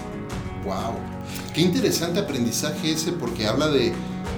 ¡Wow! 0.66 0.96
Qué 1.54 1.62
interesante 1.62 2.20
aprendizaje 2.20 2.92
ese 2.92 3.14
porque 3.14 3.48
habla 3.48 3.70
de, 3.70 3.94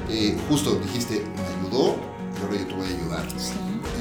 eh, 0.10 0.38
justo 0.48 0.76
dijiste, 0.76 1.26
me 1.36 1.68
ayudó 1.68 1.96
y 2.38 2.44
ahora 2.44 2.60
yo 2.60 2.68
te 2.68 2.76
voy 2.76 2.86
a 2.86 2.90
ayudar. 2.90 3.28
Sí. 3.38 3.54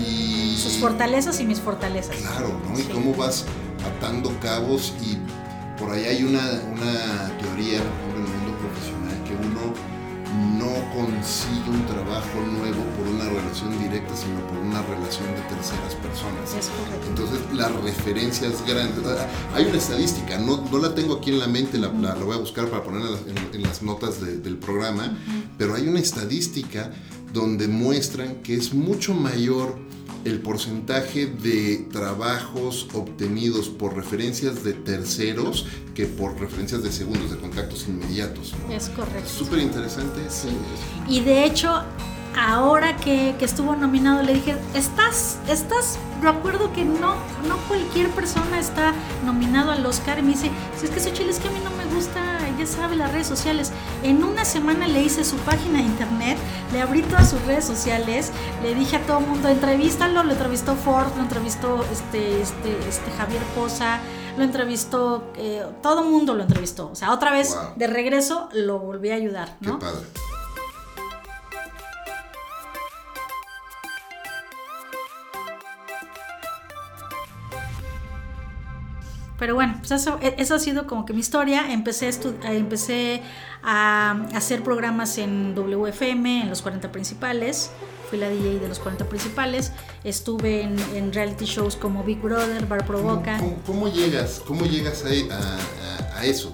Y... 0.05 0.57
Sus 0.59 0.77
fortalezas 0.77 1.41
y 1.41 1.45
mis 1.45 1.61
fortalezas. 1.61 2.17
Claro, 2.17 2.61
¿no? 2.69 2.79
Y 2.79 2.83
cómo 2.83 3.15
vas 3.15 3.47
atando 3.97 4.31
cabos 4.41 4.93
y 5.01 5.17
por 5.79 5.93
ahí 5.93 6.05
hay 6.05 6.25
una, 6.25 6.43
una 6.73 7.39
teoría, 7.39 7.81
consigue 10.99 11.71
un 11.71 11.87
trabajo 11.87 12.41
nuevo 12.41 12.83
por 12.97 13.07
una 13.07 13.25
relación 13.29 13.71
directa, 13.79 14.17
sino 14.17 14.41
por 14.49 14.59
una 14.59 14.83
relación 14.83 15.27
de 15.35 15.43
terceras 15.43 15.95
personas. 15.95 16.71
Entonces, 17.07 17.39
la 17.55 17.69
referencia 17.69 18.49
es 18.49 18.67
grande. 18.67 19.03
Hay 19.55 19.67
una 19.67 19.79
estadística, 19.79 20.39
no, 20.39 20.65
no 20.71 20.79
la 20.79 20.95
tengo 20.95 21.15
aquí 21.15 21.31
en 21.31 21.39
la 21.39 21.47
mente, 21.47 21.79
la, 21.79 21.93
la, 21.93 22.15
voy 22.15 22.35
a 22.35 22.41
buscar 22.41 22.67
para 22.69 22.83
ponerla 22.83 23.17
en, 23.53 23.63
las 23.63 23.83
notas 23.83 24.21
del 24.21 24.57
programa, 24.57 25.17
pero 25.57 25.75
hay 25.75 25.87
una 25.87 26.01
estadística 26.01 26.91
donde 27.33 27.69
muestran 27.69 28.37
que 28.43 28.55
es 28.57 28.75
mucho 28.75 29.15
mayor 29.15 29.79
el 30.29 30.41
porcentaje 30.41 31.27
de 31.27 31.87
trabajos 31.91 32.89
obtenidos 32.93 33.69
por 33.69 33.97
referencias 33.97 34.63
de 34.65 34.75
terceros 34.75 35.67
que 35.95 36.07
por 36.07 36.39
referencias 36.39 36.83
de 36.83 36.93
segundos, 36.93 37.31
de 37.31 37.39
contactos 37.39 37.87
inmediatos. 37.89 38.55
Es 38.71 38.89
correcto. 38.91 39.29
Súper 39.29 39.61
interesante. 39.61 40.21
Sí. 40.29 40.49
Y 41.09 41.21
de 41.21 41.45
hecho, 41.45 41.83
ahora 42.39 42.97
que, 42.97 43.35
estuvo 43.41 43.75
nominado 43.75 44.23
le 44.23 44.35
dije, 44.35 44.57
estás, 44.75 45.39
estás, 45.49 45.99
recuerdo 46.23 46.73
que 46.73 46.85
no, 46.85 47.15
no 47.49 47.57
cualquier 47.67 48.11
persona 48.11 48.59
está 48.59 48.93
nominado 49.25 49.73
al 49.73 49.85
Oscar 49.85 50.19
y 50.19 50.23
me 50.23 50.29
dice, 50.31 50.51
si 50.79 50.87
es 50.87 50.91
que 50.91 51.01
soy 51.01 51.13
chile, 51.13 51.31
es 51.31 51.41
que 51.41 51.49
a 51.49 51.51
mí 51.51 51.61
no 51.65 51.71
me 51.71 51.85
gusta, 51.95 52.21
ya 52.59 52.67
sabe, 52.67 52.97
las 52.97 53.13
redes 53.13 53.27
sociales. 53.27 53.73
En 54.03 54.23
una 54.23 54.45
semana 54.45 54.87
le 54.87 55.03
hice 55.03 55.25
su 55.25 55.37
página 55.39 55.79
de 55.79 55.85
internet, 55.85 56.39
le 56.73 56.81
abrí 56.81 57.03
todas 57.03 57.31
sus 57.31 57.43
redes 57.43 57.65
sociales, 57.65 58.31
le 58.63 58.75
dije 58.75 58.97
a 58.97 59.01
todo 59.01 59.19
el 59.19 59.27
mundo, 59.27 59.49
entrevístalo, 59.49 60.23
lo 60.23 60.33
entrevistó 60.33 60.77
Ford, 60.77 61.09
lo 61.17 61.23
entrevistó 61.23 61.85
este, 61.91 62.41
este, 62.41 62.79
este 62.89 63.11
Javier 63.13 63.43
Poza, 63.55 63.99
lo 64.37 64.45
entrevistó, 64.45 65.33
eh, 65.37 65.67
todo 65.83 66.05
el 66.05 66.11
mundo 66.11 66.35
lo 66.35 66.43
entrevistó. 66.43 66.91
O 66.93 66.95
sea, 66.95 67.13
otra 67.13 67.33
vez 67.33 67.57
de 67.75 67.87
regreso 67.89 68.49
lo 68.53 68.79
volví 68.79 69.11
a 69.11 69.17
ayudar, 69.17 69.57
¿no? 69.61 69.79
Qué 69.79 69.87
padre. 69.87 70.28
Pero 79.39 79.55
bueno, 79.55 79.77
pues 79.79 79.93
eso, 79.93 80.19
e, 80.21 80.35
eso 80.39 80.55
ha 80.55 80.59
sido 80.59 80.87
como 80.87 81.05
que 81.07 81.13
mi 81.13 81.21
historia. 81.21 81.73
Empecé 81.73 82.11
a, 82.43 82.53
empecé 82.53 83.23
a 83.63 84.27
hacer 84.35 84.63
programas 84.63 85.17
en 85.19 85.55
WFM, 85.55 86.43
en 86.43 86.49
los 86.51 86.63
40 86.63 86.91
principales. 86.93 87.71
Fui 88.09 88.19
la 88.19 88.29
DJ 88.29 88.59
de 88.59 88.69
los 88.69 88.79
40 88.79 89.05
principales. 89.07 89.73
Estuve 90.03 90.63
en, 90.63 91.13
reality 91.13 91.45
shows 91.45 91.77
como 91.77 92.03
Big 92.05 92.21
Brother, 92.21 92.67
Bar 92.67 92.87
Provoca. 92.87 93.39
¿Cómo, 93.67 93.89
llegas, 93.89 94.41
cómo 94.47 94.65
llegas 94.65 95.05
a, 95.05 96.19
a 96.19 96.25
eso? 96.25 96.53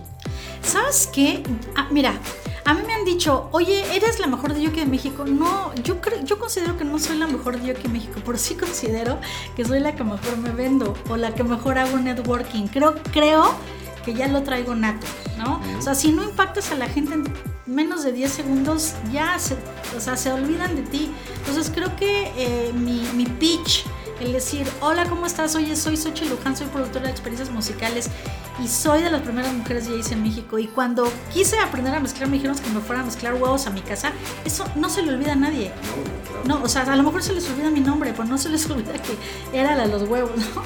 ¿Sabes 0.62 1.08
qué? 1.12 1.42
Ah, 1.76 1.88
mira, 1.90 2.18
a 2.64 2.72
mí 2.72 2.80
me 2.86 2.94
han 2.94 3.04
dicho, 3.04 3.48
oye, 3.52 3.84
¿eres 3.94 4.18
la 4.20 4.26
mejor 4.26 4.54
de 4.54 4.68
de 4.68 4.86
México? 4.86 5.24
No, 5.24 5.74
yo, 5.82 6.00
creo, 6.00 6.24
yo 6.24 6.38
considero 6.38 6.78
que 6.78 6.84
no 6.84 6.98
soy 6.98 7.18
la 7.18 7.26
mejor 7.26 7.60
de 7.60 7.74
de 7.74 7.88
México, 7.88 8.20
pero 8.24 8.38
sí 8.38 8.54
considero 8.54 9.18
que 9.54 9.64
soy 9.64 9.80
la 9.80 9.94
que 9.94 10.02
mejor 10.02 10.38
me 10.38 10.50
vendo 10.50 10.94
o 11.10 11.16
la 11.16 11.34
que 11.34 11.44
mejor 11.44 11.78
hago 11.78 11.98
networking. 11.98 12.68
Creo, 12.68 12.94
creo 13.12 13.54
que 14.04 14.14
ya 14.14 14.28
lo 14.28 14.42
traigo 14.42 14.74
nato, 14.74 15.06
¿no? 15.36 15.60
O 15.78 15.82
sea, 15.82 15.94
si 15.94 16.10
no 16.10 16.22
impactas 16.22 16.72
a 16.72 16.74
la 16.76 16.88
gente 16.88 17.14
en 17.14 17.24
menos 17.66 18.02
de 18.02 18.12
10 18.12 18.32
segundos, 18.32 18.94
ya 19.12 19.38
se, 19.38 19.56
o 19.96 20.00
sea, 20.00 20.16
se 20.16 20.32
olvidan 20.32 20.74
de 20.74 20.82
ti. 20.82 21.10
Entonces 21.38 21.70
creo 21.74 21.94
que 21.96 22.32
eh, 22.36 22.72
mi, 22.72 23.02
mi 23.14 23.26
pitch 23.26 23.84
el 24.20 24.32
decir, 24.32 24.66
hola, 24.80 25.06
¿cómo 25.06 25.26
estás? 25.26 25.54
Oye, 25.54 25.76
soy 25.76 25.96
Xochitl 25.96 26.30
Luján, 26.30 26.56
soy 26.56 26.66
productora 26.68 27.06
de 27.06 27.10
experiencias 27.10 27.50
musicales 27.50 28.10
y 28.62 28.68
soy 28.68 29.02
de 29.02 29.10
las 29.10 29.22
primeras 29.22 29.52
mujeres 29.52 29.88
hice 29.88 30.14
en 30.14 30.22
México. 30.22 30.58
Y 30.58 30.68
cuando 30.68 31.10
quise 31.32 31.58
aprender 31.58 31.94
a 31.94 32.00
mezclar, 32.00 32.28
me 32.28 32.36
dijeron 32.36 32.56
que 32.56 32.70
me 32.70 32.80
fuera 32.80 33.02
a 33.02 33.04
mezclar 33.04 33.34
huevos 33.34 33.66
a 33.66 33.70
mi 33.70 33.80
casa. 33.80 34.12
Eso 34.44 34.64
no 34.76 34.88
se 34.88 35.02
le 35.02 35.12
olvida 35.12 35.32
a 35.32 35.36
nadie. 35.36 35.72
No, 36.46 36.62
o 36.62 36.68
sea, 36.68 36.82
a 36.82 36.96
lo 36.96 37.02
mejor 37.02 37.22
se 37.22 37.32
les 37.32 37.48
olvida 37.48 37.70
mi 37.70 37.80
nombre, 37.80 38.12
pero 38.12 38.24
no 38.24 38.38
se 38.38 38.48
les 38.48 38.64
olvida 38.70 38.92
que 38.94 39.16
era 39.52 39.74
la 39.74 39.86
de 39.86 39.92
los 39.92 40.08
huevos, 40.08 40.36
¿no? 40.36 40.62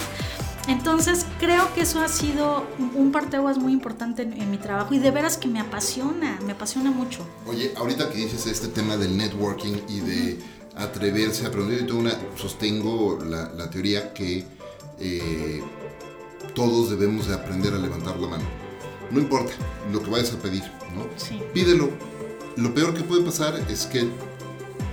Entonces 0.69 1.25
creo 1.41 1.73
que 1.75 1.81
eso 1.81 2.01
ha 2.01 2.09
sido 2.09 2.67
un 2.95 3.11
parteaguas 3.11 3.57
muy 3.57 3.73
importante 3.73 4.23
en, 4.23 4.51
mi 4.51 4.59
trabajo 4.59 4.93
y 4.93 4.99
de 4.99 5.11
veras 5.11 5.39
que 5.39 5.49
me 5.49 5.61
apasiona, 5.61 6.39
me 6.45 6.53
apasiona 6.53 6.91
mucho. 6.91 7.27
Oye, 7.47 7.73
ahorita 7.75 8.11
que 8.11 8.19
dices 8.19 8.47
este 8.47 8.69
tema 8.69 8.99
del 8.99 9.17
networking 9.17 9.79
y 9.89 10.01
de 10.01 10.39
atreverse 10.77 11.47
a 11.47 11.49
aprender, 11.49 11.87
yo 11.87 11.97
una, 11.97 12.13
sostengo 12.37 13.19
la, 13.25 13.71
teoría 13.71 14.13
que 14.13 14.45
eh, 15.01 15.63
todos 16.55 16.91
debemos 16.91 17.29
de 17.29 17.35
aprender 17.35 17.75
a 17.75 17.79
levantar 17.79 18.19
la 18.19 18.29
mano. 18.29 18.45
No 19.11 19.21
importa 19.21 19.53
lo 19.93 20.03
que 20.03 20.11
vayas 20.11 20.33
a 20.33 20.39
pedir, 20.39 20.65
¿no? 20.95 21.07
Sí. 21.17 21.41
Pídelo. 21.55 21.91
Lo 22.57 22.75
peor 22.75 22.93
que 22.95 23.03
puede 23.03 23.23
pasar 23.23 23.59
es 23.69 23.87
que 23.87 24.09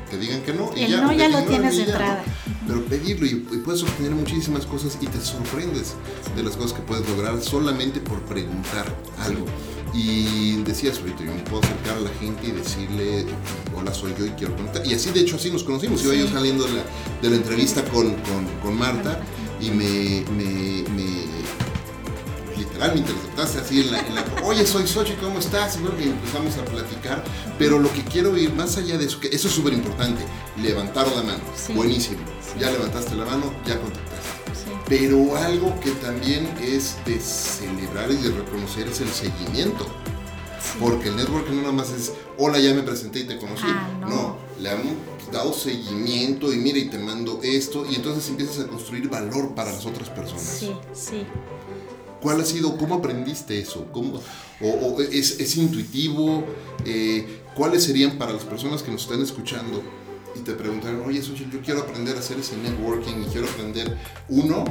que 0.09 0.17
digan 0.17 0.41
que 0.41 0.53
no. 0.53 0.71
Y 0.75 0.83
el 0.83 1.01
no 1.01 1.11
ya 1.13 1.29
lo 1.29 1.43
tienes 1.43 1.77
de 1.77 1.83
entrada. 1.83 2.23
Pero 2.67 2.83
pedirlo 2.85 3.25
y, 3.25 3.35
puedes 3.35 3.83
obtener 3.83 4.11
muchísimas 4.11 4.65
cosas 4.65 4.97
y 5.01 5.07
te 5.07 5.19
sorprendes 5.19 5.93
de 6.35 6.43
las 6.43 6.55
cosas 6.55 6.73
que 6.73 6.81
puedes 6.81 7.07
lograr 7.09 7.41
solamente 7.41 7.99
por 7.99 8.21
preguntar 8.21 8.85
algo. 9.19 9.45
Y 9.93 10.61
decías 10.63 10.99
ahorita, 10.99 11.23
yo 11.23 11.33
me 11.33 11.41
puedo 11.43 11.63
acercar 11.63 11.97
a 11.97 12.01
la 12.01 12.09
gente 12.19 12.47
y 12.47 12.51
decirle, 12.51 13.25
hola, 13.75 13.93
soy 13.93 14.13
yo 14.17 14.25
y 14.25 14.29
quiero 14.31 14.53
preguntar. 14.53 14.85
Y 14.85 14.93
así, 14.93 15.11
de 15.11 15.21
hecho, 15.21 15.37
así 15.37 15.49
nos 15.51 15.63
conocimos. 15.63 16.03
Iba 16.03 16.15
yo 16.15 16.27
saliendo 16.27 16.65
de 16.65 16.73
la, 16.73 16.83
de 17.21 17.29
la 17.29 17.35
entrevista 17.37 17.83
con, 17.85 18.13
con, 18.15 18.45
con 18.61 18.77
Marta 18.77 19.21
y 19.61 19.69
me, 19.69 20.25
me, 20.35 20.83
me 20.89 21.24
literal 22.75 22.93
me 22.93 22.99
interpretaste 22.99 23.59
así 23.59 23.81
en 23.81 23.91
la, 23.91 24.25
oye 24.43 24.65
soy 24.65 24.85
Sochi, 24.85 25.13
¿cómo 25.13 25.39
estás? 25.39 25.77
Y 25.77 25.79
bueno, 25.79 25.95
empezamos 25.97 26.57
a 26.57 26.65
platicar, 26.65 27.23
pero 27.57 27.79
lo 27.79 27.91
que 27.91 28.03
quiero 28.03 28.37
ir 28.37 28.53
más 28.53 28.77
allá 28.77 28.97
de 28.97 29.05
eso, 29.05 29.19
que 29.19 29.27
eso 29.27 29.47
es 29.47 29.53
súper 29.53 29.73
importante, 29.73 30.23
levantar 30.61 31.07
la 31.07 31.23
mano, 31.23 31.39
buenísimo, 31.73 32.19
ya 32.59 32.69
levantaste 32.69 33.15
la 33.15 33.25
mano, 33.25 33.53
ya 33.65 33.79
contactaste. 33.79 34.35
Pero 34.87 35.35
algo 35.37 35.79
que 35.79 35.91
también 35.91 36.47
es 36.61 36.97
de 37.05 37.19
celebrar 37.19 38.11
y 38.11 38.17
de 38.17 38.29
reconocer 38.29 38.87
es 38.87 39.01
el 39.01 39.09
seguimiento. 39.09 39.87
Porque 40.79 41.09
el 41.09 41.15
networking 41.15 41.55
no 41.55 41.61
nada 41.61 41.73
más 41.73 41.91
es, 41.91 42.13
hola, 42.37 42.59
ya 42.59 42.73
me 42.73 42.83
presenté 42.83 43.19
y 43.21 43.23
te 43.23 43.39
conocí. 43.39 43.65
Ah, 43.65 43.89
no. 44.01 44.37
le 44.59 44.71
hemos 44.71 44.93
dado 45.31 45.53
seguimiento 45.53 46.53
y 46.53 46.57
mira, 46.57 46.77
y 46.77 46.89
te 46.89 46.99
mando 46.99 47.39
esto, 47.41 47.85
y 47.89 47.95
entonces 47.95 48.29
empiezas 48.29 48.59
a 48.59 48.67
construir 48.67 49.09
valor 49.09 49.55
para 49.55 49.71
las 49.71 49.85
otras 49.87 50.09
personas. 50.09 50.43
Sí, 50.43 50.71
sí. 50.93 51.25
¿Cuál 52.25 52.41
ha 52.41 52.43
sido, 52.43 52.75
cómo 52.75 52.95
aprendiste 52.95 53.59
eso? 53.59 53.85
¿Cómo, 53.91 54.19
o, 54.59 54.99
es, 54.99 55.57
intuitivo? 55.57 56.43
Eh, 56.83 57.43
¿Cuáles 57.53 57.83
serían 57.83 58.17
para 58.17 58.33
las 58.33 58.41
personas 58.41 58.81
que 58.81 58.89
nos 58.89 59.03
están 59.03 59.21
escuchando 59.21 59.83
y 60.35 60.39
te 60.39 60.53
preguntaron, 60.53 61.01
oye, 61.05 61.21
Xochitl, 61.21 61.51
yo 61.51 61.61
quiero 61.61 61.81
aprender 61.81 62.15
a 62.15 62.21
hacer 62.21 62.39
ese 62.39 62.57
networking 62.57 63.21
y 63.21 63.25
quiero 63.25 63.47
aprender, 63.47 63.95
uno, 64.29 64.63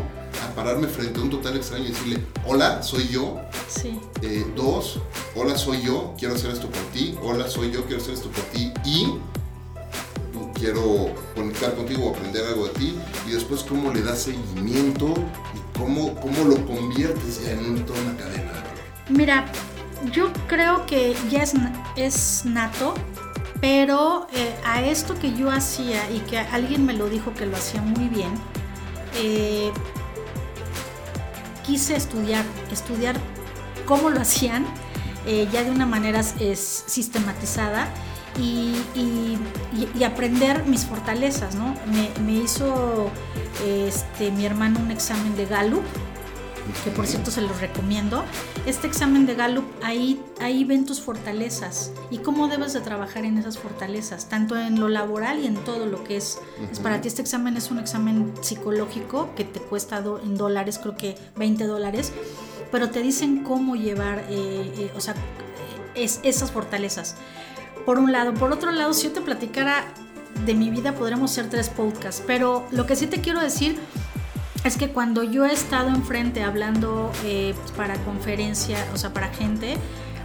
a 0.43 0.55
pararme 0.57 0.89
frente 0.89 1.21
a 1.21 1.23
un 1.23 1.31
total 1.31 1.57
extraño 1.57 1.85
y 1.85 1.89
decirle, 1.91 2.19
hola, 2.45 2.83
soy 2.83 3.07
yo. 3.07 3.41
Sí. 3.69 4.01
Eh, 4.23 4.45
dos, 4.57 4.99
hola, 5.37 5.57
soy 5.57 5.81
yo, 5.81 6.13
quiero 6.19 6.35
hacer 6.35 6.51
esto 6.51 6.69
por 6.69 6.83
ti. 6.93 7.15
Hola, 7.23 7.49
soy 7.49 7.71
yo, 7.71 7.85
quiero 7.85 8.03
hacer 8.03 8.15
esto 8.15 8.31
por 8.31 8.43
ti. 8.47 8.73
Y 8.85 9.13
quiero 10.59 11.15
conectar 11.37 11.77
contigo 11.77 12.07
o 12.07 12.11
aprender 12.11 12.45
algo 12.47 12.67
de 12.67 12.73
ti. 12.73 12.97
Y 13.29 13.31
después, 13.31 13.63
cómo 13.63 13.95
le 13.95 14.03
das 14.03 14.23
seguimiento 14.23 15.15
y 15.55 15.64
cómo, 15.79 16.15
cómo 16.17 16.45
lo 16.45 16.67
conviertes 16.67 17.47
en 17.47 17.85
toda 17.85 18.01
una 18.01 18.17
cadena 18.17 18.53
Mira, 19.09 19.45
yo 20.13 20.33
creo 20.49 20.87
que 20.87 21.15
ya 21.31 21.43
es, 21.43 21.55
es 21.97 22.45
nato 22.45 22.95
pero 23.65 24.27
eh, 24.35 24.55
a 24.63 24.83
esto 24.83 25.19
que 25.19 25.33
yo 25.33 25.51
hacía 25.51 26.11
y 26.11 26.19
que 26.21 26.37
alguien 26.37 26.85
me 26.85 26.93
lo 26.93 27.09
dijo 27.09 27.33
que 27.33 27.47
lo 27.47 27.57
hacía 27.57 27.81
muy 27.81 28.09
bien, 28.09 28.31
eh, 29.17 29.73
quise 31.65 31.97
estudiar, 31.97 32.45
estudiar 32.71 33.17
cómo 33.87 34.11
lo 34.11 34.21
hacían, 34.21 34.67
eh, 35.27 35.49
ya 35.51 35.65
de 35.65 35.71
una 35.71 35.87
manera 35.87 36.21
es, 36.41 36.85
sistematizada 36.87 37.89
y, 38.39 38.75
aprender 40.05 40.65
mis 40.67 40.85
fortalezas, 40.85 41.55
¿no? 41.55 41.75
Me, 41.87 42.11
me 42.25 42.45
hizo 42.45 43.11
este, 43.65 44.31
mi 44.31 44.45
hermano 44.45 44.81
un 44.81 44.91
examen 44.91 45.35
de 45.37 45.47
Gallup 45.47 45.83
que 46.83 46.91
por 46.91 47.07
cierto 47.07 47.31
se 47.31 47.41
los 47.43 47.61
recomiendo. 47.61 48.25
Este 48.67 48.87
examen 48.87 49.27
de 49.27 49.35
Gallup, 49.35 49.65
ahí, 49.83 50.21
ahí 50.41 50.65
ven 50.65 50.87
tus 50.87 51.01
fortalezas 51.01 51.93
y 52.11 52.19
cómo 52.19 52.49
debes 52.49 52.73
de 52.73 52.81
trabajar 52.81 53.25
en 53.25 53.39
esas 53.39 53.59
fortalezas, 53.59 54.29
tanto 54.29 54.57
en 54.57 54.81
lo 54.81 54.89
laboral 54.89 55.41
y 55.41 55.47
en 55.47 55.57
todo 55.57 55.87
lo 55.87 56.05
que 56.05 56.17
es. 56.17 56.39
para 56.83 57.01
ti 57.01 57.09
este 57.09 57.23
examen 57.23 57.57
es 57.57 57.71
un 57.71 57.79
examen 57.79 58.33
psicológico 58.41 59.35
que 59.37 59.45
te 59.45 59.61
cuesta 59.61 60.03
en 60.23 60.37
dólares, 60.37 60.79
creo 60.79 60.97
que 60.97 61.17
20 61.37 61.65
dólares, 61.65 62.13
pero 62.73 62.91
te 62.91 63.03
dicen 63.03 63.45
cómo 63.45 63.77
llevar, 63.77 64.25
eh, 64.31 64.73
eh, 64.77 64.93
o 64.97 65.01
sea, 65.01 65.15
es, 65.95 66.21
esas 66.23 66.51
fortalezas. 66.51 67.17
Por 67.85 67.99
un 67.99 68.13
lado. 68.13 68.35
Por 68.35 68.53
otro 68.53 68.71
lado, 68.71 68.93
si 68.95 69.09
yo 69.09 69.13
te 69.13 69.21
platicara 69.21 69.85
de 70.47 70.55
mi 70.55 70.71
vida, 70.71 70.95
podremos 70.95 71.31
hacer 71.31 71.49
tres 71.49 71.69
podcasts, 71.69 72.23
pero 72.27 72.67
lo 72.71 72.87
que 72.87 72.97
sí 72.97 73.07
te 73.07 73.21
quiero 73.21 73.41
decir 73.41 73.79
es 74.65 74.77
que 74.77 74.91
cuando 74.91 75.23
yo 75.23 75.45
he 75.45 75.53
estado 75.53 75.89
enfrente 75.89 76.43
hablando 76.43 77.13
eh, 77.25 77.55
pues, 77.57 77.71
para 77.73 77.95
conferencia, 78.05 78.79
o 78.95 78.97
sea, 78.97 79.13
para 79.13 79.29
gente, 79.29 79.77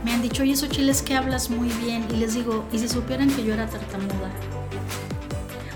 me 0.05 0.13
han 0.13 0.21
dicho, 0.21 0.43
oye, 0.43 0.53
eso 0.53 0.67
chiles 0.67 1.01
que 1.01 1.15
hablas 1.15 1.49
muy 1.49 1.69
bien. 1.69 2.05
Y 2.09 2.17
les 2.17 2.33
digo, 2.33 2.65
¿y 2.71 2.79
si 2.79 2.87
supieran 2.87 3.29
que 3.29 3.43
yo 3.43 3.53
era 3.53 3.67
tartamuda? 3.67 4.31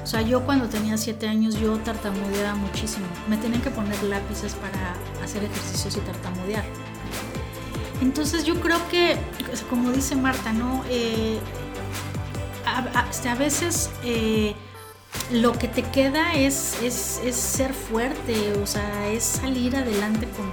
O 0.01 0.07
sea, 0.07 0.21
yo 0.21 0.45
cuando 0.45 0.67
tenía 0.67 0.97
siete 0.97 1.27
años 1.27 1.55
yo 1.55 1.77
tartamudeaba 1.79 2.55
muchísimo. 2.55 3.05
Me 3.27 3.37
tenían 3.37 3.61
que 3.61 3.69
poner 3.69 4.01
lápices 4.03 4.53
para 4.53 4.95
hacer 5.23 5.43
ejercicios 5.43 5.97
y 5.97 5.99
tartamudear. 6.01 6.63
Entonces 8.01 8.43
yo 8.43 8.59
creo 8.59 8.77
que, 8.89 9.17
como 9.69 9.91
dice 9.91 10.15
Marta, 10.15 10.51
¿no? 10.53 10.83
Eh, 10.89 11.39
a, 12.79 13.35
veces... 13.35 13.89
Eh, 14.03 14.55
lo 15.31 15.53
que 15.53 15.67
te 15.67 15.83
queda 15.83 16.33
es, 16.33 16.81
es, 16.81 17.21
es, 17.23 17.35
ser 17.35 17.73
fuerte, 17.73 18.53
o 18.61 18.65
sea, 18.65 19.09
es 19.09 19.23
salir 19.23 19.75
adelante 19.75 20.27
con, 20.29 20.51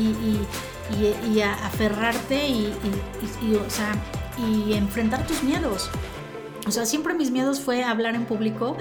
y, 0.00 0.10
y, 0.10 1.34
y, 1.34 1.40
aferrarte 1.40 2.46
y, 2.46 2.74
o 3.54 3.70
sea, 3.70 3.94
y 4.38 4.74
enfrentar 4.74 5.26
tus 5.26 5.42
miedos. 5.42 5.90
O 6.66 6.70
sea, 6.70 6.86
siempre 6.86 7.14
mis 7.14 7.30
miedos 7.30 7.60
fue 7.60 7.82
hablar 7.82 8.14
en 8.14 8.24
público 8.24 8.76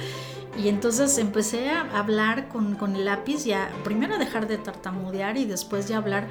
y 0.58 0.68
entonces 0.68 1.18
empecé 1.18 1.70
a 1.70 1.82
hablar 1.98 2.50
con, 2.50 2.76
con, 2.76 2.96
el 2.96 3.06
lápiz, 3.06 3.46
ya 3.46 3.72
primero 3.84 4.16
a 4.16 4.18
dejar 4.18 4.48
de 4.48 4.58
tartamudear 4.58 5.38
y 5.38 5.46
después 5.46 5.88
ya 5.88 5.98
hablar 5.98 6.28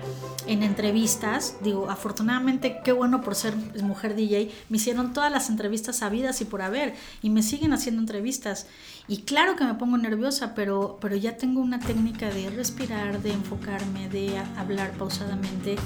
en 0.46 0.62
entrevistas. 0.62 1.56
Digo, 1.62 1.90
afortunadamente, 1.90 2.80
qué 2.84 2.92
bueno 2.92 3.22
por 3.22 3.34
ser 3.34 3.54
mujer 3.82 4.14
DJ, 4.14 4.50
me 4.68 4.76
hicieron 4.76 5.14
todas 5.14 5.32
las 5.32 5.48
entrevistas 5.48 5.96
sabidas 5.96 6.40
y 6.42 6.44
por 6.44 6.60
haber 6.60 6.94
y 7.22 7.30
me 7.30 7.42
siguen 7.42 7.72
haciendo 7.72 8.00
entrevistas. 8.02 8.66
Y 9.08 9.22
claro 9.22 9.56
que 9.56 9.64
me 9.64 9.74
pongo 9.74 9.96
nerviosa, 9.96 10.54
pero, 10.54 10.98
pero 11.00 11.16
ya 11.16 11.36
tengo 11.36 11.60
una 11.60 11.80
técnica 11.80 12.28
de 12.30 12.50
respirar, 12.50 13.22
de 13.22 13.32
enfocarme, 13.32 14.08
de 14.08 14.38
hablar 14.56 14.92
pausadamente 14.92 15.76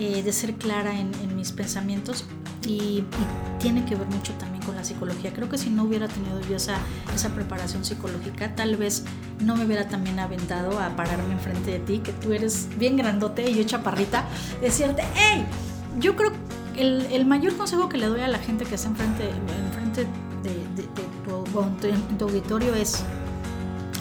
eh, 0.00 0.22
de 0.22 0.32
ser 0.32 0.54
clara 0.54 0.96
en, 0.96 1.10
mis 1.34 1.50
pensamientos 1.50 2.24
y, 2.64 3.02
tiene 3.58 3.84
que 3.84 3.96
ver 3.96 4.06
mucho 4.06 4.32
también 4.34 4.62
con 4.62 4.76
la 4.76 4.84
psicología. 4.84 5.32
Creo 5.32 5.48
que 5.48 5.58
si 5.58 5.68
no 5.68 5.82
hubiera 5.82 6.06
tenido 6.06 6.40
yo 6.42 6.54
esa, 6.54 6.76
esa 7.12 7.30
preparación 7.30 7.84
psicológica, 7.84 8.54
tal 8.54 8.76
vez 8.76 9.02
no 9.40 9.56
me 9.56 9.64
hubiera 9.64 9.88
también 9.88 10.20
aventado 10.20 10.78
a 10.78 10.90
pararme 10.90 11.32
enfrente 11.32 11.72
de 11.72 11.78
ti, 11.80 11.98
que 11.98 12.12
tú 12.12 12.32
eres 12.32 12.68
bien 12.78 12.96
grandote 12.96 13.50
y 13.50 13.56
yo 13.56 13.64
chaparrita, 13.64 14.24
decirte, 14.60 15.02
hey, 15.16 15.44
yo 15.98 16.14
creo 16.14 16.30
que 16.74 16.82
el, 16.82 17.06
el 17.10 17.26
mayor 17.26 17.56
consejo 17.56 17.88
que 17.88 17.98
le 17.98 18.06
doy 18.06 18.20
a 18.20 18.28
la 18.28 18.38
gente 18.38 18.64
que 18.64 18.76
está 18.76 18.86
enfrente, 18.86 19.28
enfrente 19.66 20.06
de, 20.44 20.82
tu, 21.24 22.16
tu 22.16 22.24
auditorio 22.24 22.76
es 22.76 23.02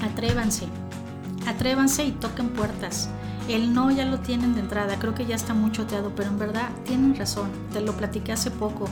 atrévanse, 0.03 0.67
atrévanse 1.47 2.03
y 2.03 2.11
toquen 2.11 2.49
puertas 2.49 3.09
el 3.49 3.73
no 3.73 3.91
ya 3.91 4.05
lo 4.05 4.19
tienen 4.19 4.53
de 4.55 4.61
entrada, 4.61 4.97
creo 4.99 5.15
que 5.15 5.25
ya 5.25 5.35
está 5.35 5.53
muy 5.53 5.71
choteado, 5.71 6.11
pero 6.15 6.29
en 6.29 6.39
verdad 6.39 6.69
tienen 6.85 7.15
razón, 7.15 7.49
te 7.73 7.81
lo 7.81 7.93
platiqué 7.93 8.31
hace 8.33 8.51
poco. 8.51 8.87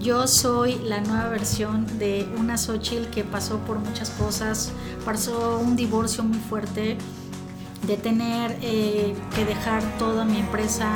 Yo 0.00 0.26
soy 0.26 0.76
la 0.84 1.00
nueva 1.00 1.28
versión 1.28 1.86
de 1.98 2.28
una 2.38 2.56
Xochitl 2.56 3.10
que 3.10 3.24
pasó 3.24 3.58
por 3.58 3.78
muchas 3.78 4.10
cosas, 4.10 4.72
pasó 5.04 5.58
un 5.58 5.76
divorcio 5.76 6.22
muy 6.22 6.38
fuerte, 6.38 6.96
de 7.86 7.96
tener 7.96 8.56
eh, 8.62 9.14
que 9.34 9.44
dejar 9.44 9.82
toda 9.98 10.24
mi 10.24 10.38
empresa, 10.38 10.88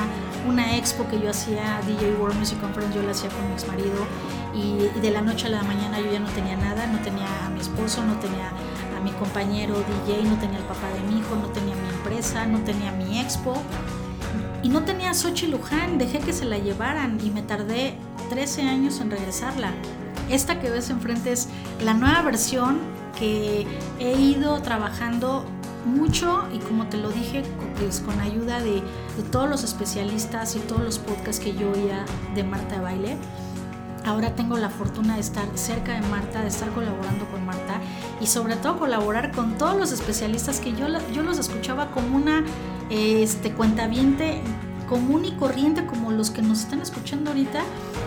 una 0.46 0.76
expo 0.76 1.08
que 1.08 1.18
yo 1.18 1.30
hacía, 1.30 1.80
DJ 1.86 2.16
World 2.20 2.38
Music 2.38 2.60
Conference, 2.60 2.94
yo 2.94 3.02
la 3.02 3.12
hacía 3.12 3.30
con 3.30 3.46
mi 3.48 3.54
ex 3.54 3.66
marido 3.66 4.06
y, 4.54 5.00
de 5.00 5.10
la 5.10 5.22
noche 5.22 5.46
a 5.46 5.50
la 5.50 5.62
mañana 5.62 5.98
yo 6.00 6.12
ya 6.12 6.20
no 6.20 6.28
tenía 6.30 6.56
nada, 6.56 6.86
no 6.86 6.98
tenía 7.00 7.46
a 7.46 7.48
mi 7.48 7.60
esposo, 7.60 8.04
no 8.04 8.18
tenía 8.18 8.50
a 8.96 9.00
mi 9.02 9.10
compañero 9.12 9.74
DJ, 10.06 10.24
no 10.24 10.36
tenía 10.38 10.58
al 10.58 10.64
papá 10.64 10.88
de 10.90 11.00
mi 11.00 11.20
hijo, 11.20 11.34
no 11.36 11.48
tenía 11.48 11.74
mi 11.74 11.83
no 12.48 12.60
tenía 12.60 12.92
mi 12.92 13.18
expo 13.18 13.54
y 14.62 14.68
no 14.68 14.84
tenía 14.84 15.12
Sochi 15.14 15.46
Luján, 15.48 15.98
dejé 15.98 16.20
que 16.20 16.32
se 16.32 16.44
la 16.44 16.58
llevaran 16.58 17.18
y 17.24 17.30
me 17.30 17.42
tardé 17.42 17.96
13 18.30 18.62
años 18.62 19.00
en 19.00 19.10
regresarla. 19.10 19.72
Esta 20.30 20.60
que 20.60 20.70
ves 20.70 20.90
enfrente 20.90 21.32
es 21.32 21.48
la 21.84 21.92
nueva 21.92 22.22
versión 22.22 22.78
que 23.18 23.66
he 23.98 24.18
ido 24.18 24.62
trabajando 24.62 25.44
mucho 25.84 26.48
y 26.52 26.58
como 26.60 26.86
te 26.86 26.96
lo 26.96 27.10
dije, 27.10 27.42
pues 27.78 28.00
con 28.00 28.18
ayuda 28.20 28.60
de, 28.60 28.74
de 29.16 29.22
todos 29.30 29.50
los 29.50 29.64
especialistas 29.64 30.56
y 30.56 30.60
todos 30.60 30.82
los 30.82 30.98
podcasts 30.98 31.44
que 31.44 31.54
yo 31.54 31.70
oía 31.72 32.04
de 32.34 32.44
Marta 32.44 32.80
Baile 32.80 33.18
Ahora 34.04 34.34
tengo 34.34 34.58
la 34.58 34.68
fortuna 34.68 35.14
de 35.14 35.20
estar 35.20 35.46
cerca 35.54 35.94
de 35.94 36.06
Marta, 36.08 36.42
de 36.42 36.48
estar 36.48 36.68
colaborando 36.70 37.24
con 37.30 37.44
Marta 37.46 37.63
y 38.24 38.26
sobre 38.26 38.56
todo 38.56 38.78
colaborar 38.78 39.32
con 39.32 39.58
todos 39.58 39.76
los 39.76 39.92
especialistas 39.92 40.58
que 40.58 40.72
yo, 40.72 40.86
yo 41.12 41.22
los 41.22 41.38
escuchaba 41.38 41.90
como 41.90 42.16
una 42.16 42.42
este, 42.88 43.52
cuentaviente 43.52 44.40
común 44.88 45.26
y 45.26 45.32
corriente 45.32 45.84
como 45.84 46.10
los 46.10 46.30
que 46.30 46.40
nos 46.40 46.60
están 46.60 46.80
escuchando 46.80 47.30
ahorita 47.30 47.62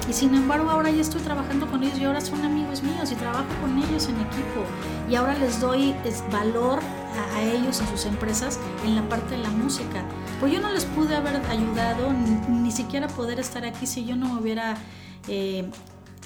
Y 0.09 0.13
sin 0.13 0.33
embargo 0.33 0.71
ahora 0.71 0.89
ya 0.89 1.01
estoy 1.01 1.21
trabajando 1.21 1.67
con 1.67 1.83
ellos 1.83 1.99
y 1.99 2.05
ahora 2.05 2.21
son 2.21 2.43
amigos 2.43 2.81
míos 2.81 3.11
y 3.11 3.15
trabajo 3.15 3.45
con 3.61 3.77
ellos 3.77 4.07
en 4.09 4.15
equipo. 4.15 4.63
Y 5.07 5.13
ahora 5.13 5.37
les 5.37 5.61
doy 5.61 5.93
valor 6.31 6.79
a, 7.35 7.41
ellos 7.43 7.79
en 7.79 7.87
sus 7.87 8.05
empresas 8.05 8.59
en 8.85 8.95
la 8.95 9.07
parte 9.07 9.35
de 9.35 9.43
la 9.43 9.51
música. 9.51 10.03
Pues 10.39 10.51
yo 10.51 10.59
no 10.59 10.71
les 10.71 10.85
pude 10.85 11.15
haber 11.15 11.35
ayudado 11.47 12.11
ni, 12.49 12.71
siquiera 12.71 13.07
poder 13.07 13.39
estar 13.39 13.65
aquí 13.65 13.85
si 13.85 14.03
yo 14.03 14.15
no 14.15 14.33
me 14.33 14.41
hubiera... 14.41 14.77
Eh, 15.27 15.69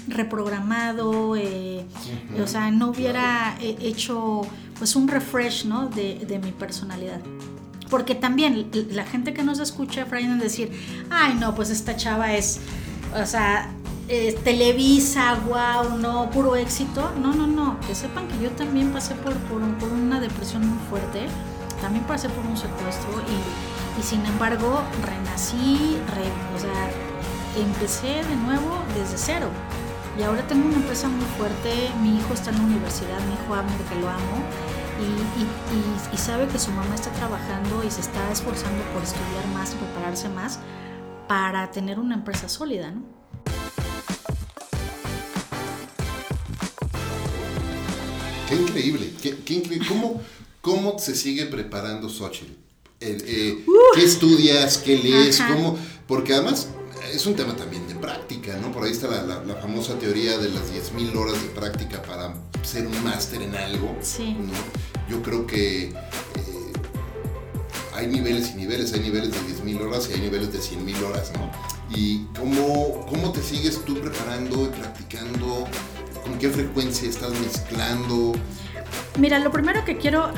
reprogramado, 0.08 1.36
eh, 1.36 1.86
o 2.42 2.48
sea, 2.48 2.72
no 2.72 2.90
hubiera 2.90 3.58
eh, 3.62 3.78
hecho 3.82 4.42
pues 4.78 4.96
un 4.96 5.08
refresh 5.08 5.66
¿no? 5.66 5.88
de, 5.88 6.26
de 6.28 6.40
mi 6.40 6.52
personalidad. 6.52 7.20
Porque 7.90 8.16
también 8.16 8.70
la 8.92 9.06
gente 9.06 9.34
que 9.34 9.44
nos 9.44 9.60
escucha, 9.60 10.06
Brian, 10.06 10.40
decir, 10.40 10.72
ay, 11.10 11.36
no, 11.36 11.54
pues 11.54 11.70
esta 11.70 11.96
chava 11.96 12.34
es, 12.34 12.62
o 13.22 13.26
sea, 13.26 13.70
Televisa, 14.44 15.36
wow, 15.48 15.98
no, 15.98 16.30
puro 16.32 16.56
éxito. 16.56 17.12
No, 17.22 17.34
no, 17.34 17.48
no. 17.48 17.80
Que 17.82 17.96
sepan 17.96 18.28
que 18.28 18.44
yo 18.44 18.50
también 18.52 18.92
pasé 18.92 19.16
por, 19.16 19.34
por, 19.34 19.62
una 19.92 20.20
depresión 20.20 20.68
muy 20.68 20.80
fuerte. 20.90 21.28
También 21.82 22.04
pasé 22.06 22.28
por 22.30 22.46
un 22.46 22.58
secuestro 22.58 23.10
y, 23.28 24.00
y 24.00 24.04
sin 24.04 24.26
embargo 24.26 24.82
renací, 25.06 25.98
o 26.56 26.60
sea, 26.60 26.90
empecé 27.58 28.24
de 28.28 28.36
nuevo 28.36 28.78
desde 28.96 29.18
cero. 29.18 29.48
Y 30.20 30.24
ahora 30.24 30.46
tengo 30.48 30.68
una 30.68 30.76
empresa 30.76 31.08
muy 31.08 31.26
fuerte, 31.38 31.90
mi 32.02 32.18
hijo 32.18 32.34
está 32.34 32.50
en 32.50 32.58
la 32.58 32.64
universidad, 32.64 33.20
mi 33.28 33.34
hijo 33.34 33.54
ama 33.54 33.72
que 33.90 33.96
lo 33.96 34.10
amo 34.10 34.44
y, 36.14 36.18
sabe 36.18 36.48
que 36.48 36.60
su 36.60 36.70
mamá 36.72 36.94
está 36.94 37.12
trabajando 37.14 37.84
y 37.84 37.90
se 37.90 38.02
está 38.02 38.32
esforzando 38.32 38.84
por 38.94 39.02
estudiar 39.02 39.48
más, 39.54 39.72
prepararse 39.72 40.30
más 40.30 40.60
para 41.28 41.72
tener 41.72 41.98
una 41.98 42.16
empresa 42.16 42.48
sólida, 42.48 42.92
¿no? 42.92 43.04
Qué 48.48 48.56
increíble, 48.56 49.14
qué, 49.22 49.54
increíble. 49.54 49.88
¿Cómo, 49.88 50.22
¿Cómo 50.60 51.00
se 51.00 51.16
sigue 51.16 51.46
preparando 51.46 52.10
Xochitl? 52.10 52.52
Eh, 53.00 53.66
¿Qué 53.96 54.04
estudias? 54.04 54.78
¿Qué 54.78 54.98
lees? 54.98 55.42
¿Cómo? 55.42 55.78
Porque 56.06 56.34
además 56.34 56.68
es 57.14 57.26
un 57.26 57.36
tema 57.36 57.56
también 57.56 57.81
práctica, 58.02 58.58
¿no? 58.58 58.72
Por 58.72 58.84
ahí 58.84 58.92
está 58.92 59.08
la, 59.08 59.56
famosa 59.56 59.98
teoría 60.00 60.38
de 60.38 60.50
las 60.50 60.72
10.000 60.72 61.16
horas 61.16 61.42
de 61.42 61.50
práctica 61.50 62.02
para 62.02 62.34
ser 62.64 62.88
un 62.88 63.04
máster 63.04 63.42
en 63.42 63.56
algo. 63.56 63.96
Sí. 64.02 64.36
Yo 65.10 65.22
creo 65.22 65.46
que 65.46 65.90
eh, 65.90 65.94
hay 67.94 68.08
niveles 68.08 68.52
y 68.52 68.56
niveles, 68.56 68.94
hay 68.94 69.02
niveles 69.02 69.32
de 69.32 69.40
10.000 69.40 69.82
horas 69.82 70.10
y 70.10 70.14
hay 70.14 70.22
niveles 70.22 70.52
de 70.52 70.60
100.000 70.60 71.04
horas, 71.04 71.32
¿no? 71.36 71.52
¿Y 71.96 72.26
cómo, 72.38 73.06
cómo 73.08 73.32
te 73.32 73.42
sigues 73.42 73.84
tú 73.86 74.00
preparando 74.00 74.66
y 74.66 74.70
practicando? 74.70 75.68
¿Con 76.24 76.38
qué 76.40 76.50
frecuencia 76.50 77.10
estás 77.10 77.32
mezclando? 77.40 78.34
Mira, 79.18 79.40
lo 79.40 79.52
primero 79.52 79.84
que 79.84 79.98
quiero, 79.98 80.32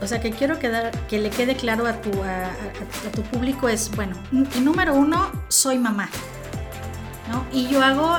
o 0.00 0.06
sea, 0.06 0.20
que 0.20 0.30
quiero 0.30 0.58
quedar, 0.58 0.92
que 1.08 1.18
le 1.18 1.30
quede 1.30 1.56
claro 1.56 1.86
a 1.86 2.00
tu, 2.00 2.10
a, 2.22 2.52
tu 3.12 3.22
público 3.22 3.68
es, 3.68 3.90
bueno, 3.96 4.16
número 4.62 4.94
uno, 4.94 5.30
soy 5.48 5.78
mamá. 5.78 6.08
¿No? 7.30 7.46
Y 7.52 7.68
yo 7.68 7.82
hago 7.82 8.16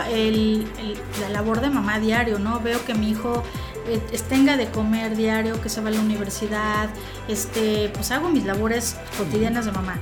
la 1.19 1.29
labor 1.29 1.61
de 1.61 1.69
mamá 1.69 1.99
diario, 1.99 2.39
¿no? 2.39 2.59
Veo 2.59 2.83
que 2.85 2.93
mi 2.93 3.09
hijo 3.09 3.43
eh, 3.87 3.99
tenga 4.29 4.57
de 4.57 4.69
comer 4.69 5.15
diario, 5.15 5.61
que 5.61 5.69
se 5.69 5.81
va 5.81 5.89
a 5.89 5.91
la 5.91 5.99
universidad, 5.99 6.89
este, 7.27 7.89
pues 7.93 8.11
hago 8.11 8.29
mis 8.29 8.45
labores 8.45 8.95
cotidianas 9.17 9.65
de 9.65 9.71
mamá. 9.71 9.99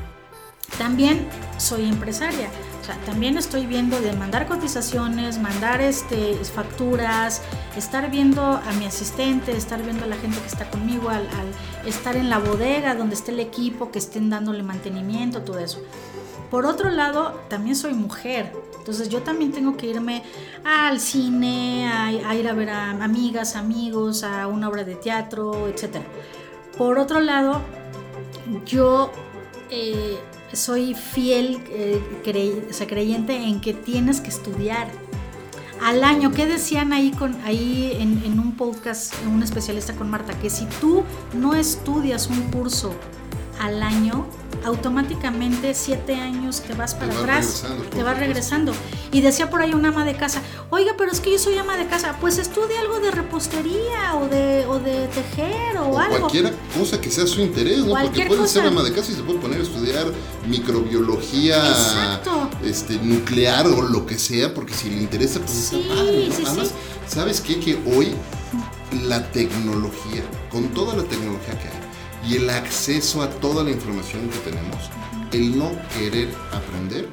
También 0.77 1.27
soy 1.57 1.89
empresaria 1.89 2.49
también 3.05 3.37
estoy 3.37 3.65
viendo 3.65 3.99
de 3.99 4.13
mandar 4.13 4.47
cotizaciones, 4.47 5.39
mandar 5.39 5.81
este, 5.81 6.35
facturas, 6.45 7.41
estar 7.75 8.09
viendo 8.09 8.41
a 8.41 8.71
mi 8.77 8.85
asistente, 8.85 9.55
estar 9.55 9.81
viendo 9.83 10.05
a 10.05 10.07
la 10.07 10.15
gente 10.15 10.39
que 10.39 10.47
está 10.47 10.69
conmigo, 10.69 11.09
al, 11.09 11.27
estar 11.85 12.15
en 12.15 12.29
la 12.29 12.39
bodega 12.39 12.95
donde 12.95 13.15
esté 13.15 13.31
el 13.31 13.39
equipo, 13.39 13.91
que 13.91 13.99
estén 13.99 14.29
dándole 14.29 14.63
mantenimiento, 14.63 15.41
todo 15.41 15.59
eso. 15.59 15.79
Por 16.49 16.65
otro 16.65 16.89
lado, 16.89 17.39
también 17.47 17.75
soy 17.75 17.93
mujer, 17.93 18.53
entonces 18.79 19.09
yo 19.09 19.21
también 19.21 19.51
tengo 19.51 19.77
que 19.77 19.87
irme 19.87 20.23
al 20.63 20.99
cine, 20.99 21.87
a, 21.91 22.33
ir 22.35 22.47
a 22.47 22.53
ver 22.53 22.69
a 22.69 22.91
amigas, 23.03 23.55
amigos, 23.55 24.23
a 24.23 24.47
una 24.47 24.67
obra 24.69 24.83
de 24.83 24.95
teatro, 24.95 25.67
etc. 25.67 25.97
Por 26.77 26.97
otro 26.97 27.19
lado, 27.19 27.61
yo 28.65 29.11
eh, 29.69 30.17
soy 30.53 30.95
fiel 30.95 31.61
eh, 31.69 32.01
creyente 32.23 33.35
en 33.35 33.61
que 33.61 33.73
tienes 33.73 34.21
que 34.21 34.29
estudiar. 34.29 34.87
Al 35.81 36.03
año, 36.03 36.31
¿qué 36.31 36.45
decían 36.45 36.91
ahí, 36.91 37.11
con, 37.11 37.35
ahí 37.43 37.95
en, 37.99 38.23
en 38.25 38.39
un 38.39 38.57
podcast, 38.57 39.13
un 39.27 39.43
especialista 39.43 39.93
con 39.93 40.09
Marta? 40.09 40.37
Que 40.39 40.49
si 40.49 40.65
tú 40.81 41.03
no 41.33 41.53
estudias 41.53 42.27
un 42.27 42.41
curso 42.51 42.93
al 43.59 43.81
año, 43.83 44.25
automáticamente 44.63 45.73
siete 45.73 46.15
años 46.15 46.61
te 46.61 46.73
vas 46.73 46.95
para 46.95 47.13
atrás, 47.13 47.65
te 47.91 48.03
vas 48.03 48.17
regresando. 48.17 48.73
Y 49.11 49.21
decía 49.21 49.49
por 49.49 49.61
ahí 49.61 49.73
una 49.73 49.89
ama 49.89 50.05
de 50.05 50.15
casa, 50.15 50.41
oiga, 50.69 50.93
pero 50.97 51.11
es 51.11 51.19
que 51.19 51.31
yo 51.31 51.39
soy 51.39 51.57
ama 51.57 51.77
de 51.77 51.87
casa, 51.87 52.17
pues 52.19 52.37
estudia 52.37 52.79
algo 52.81 52.99
de 52.99 53.11
repostería 53.11 54.15
o 54.15 54.27
de, 54.27 54.65
o 54.67 54.79
de 54.79 55.07
tejer 55.07 55.77
o, 55.77 55.97
algo. 55.97 56.19
Cualquier 56.19 56.53
cosa 56.77 56.99
que 57.01 57.09
sea 57.09 57.25
su 57.25 57.41
interés, 57.41 57.79
¿no? 57.79 57.93
Porque 57.99 58.25
puede 58.25 58.47
ser 58.47 58.65
ama 58.65 58.83
de 58.83 58.93
casa 58.93 59.11
y 59.11 59.15
se 59.15 59.23
puede 59.23 59.39
poner 59.39 59.59
a 59.59 59.63
estudiar 59.63 60.05
microbiología 60.47 62.21
este, 62.63 62.95
nuclear 63.01 63.67
o 63.67 63.81
lo 63.81 64.05
que 64.05 64.17
sea, 64.17 64.53
porque 64.53 64.73
si 64.73 64.89
le 64.89 65.01
interesa, 65.01 65.39
pues 65.39 65.51
sí, 65.51 65.79
está 65.79 65.95
padre. 65.95 66.29
Además, 66.45 66.71
¿sabes 67.07 67.41
qué? 67.41 67.59
Que 67.59 67.79
hoy 67.85 68.13
la 69.07 69.31
tecnología, 69.31 70.23
con 70.49 70.69
toda 70.69 70.95
la 70.95 71.03
tecnología 71.03 71.57
que 71.59 71.67
hay, 71.67 71.78
y 72.27 72.35
el 72.35 72.49
acceso 72.49 73.21
a 73.21 73.29
toda 73.29 73.63
la 73.63 73.71
información 73.71 74.29
que 74.29 74.37
tenemos, 74.39 74.89
el 75.31 75.57
no 75.57 75.71
querer 75.97 76.29
aprender 76.51 77.07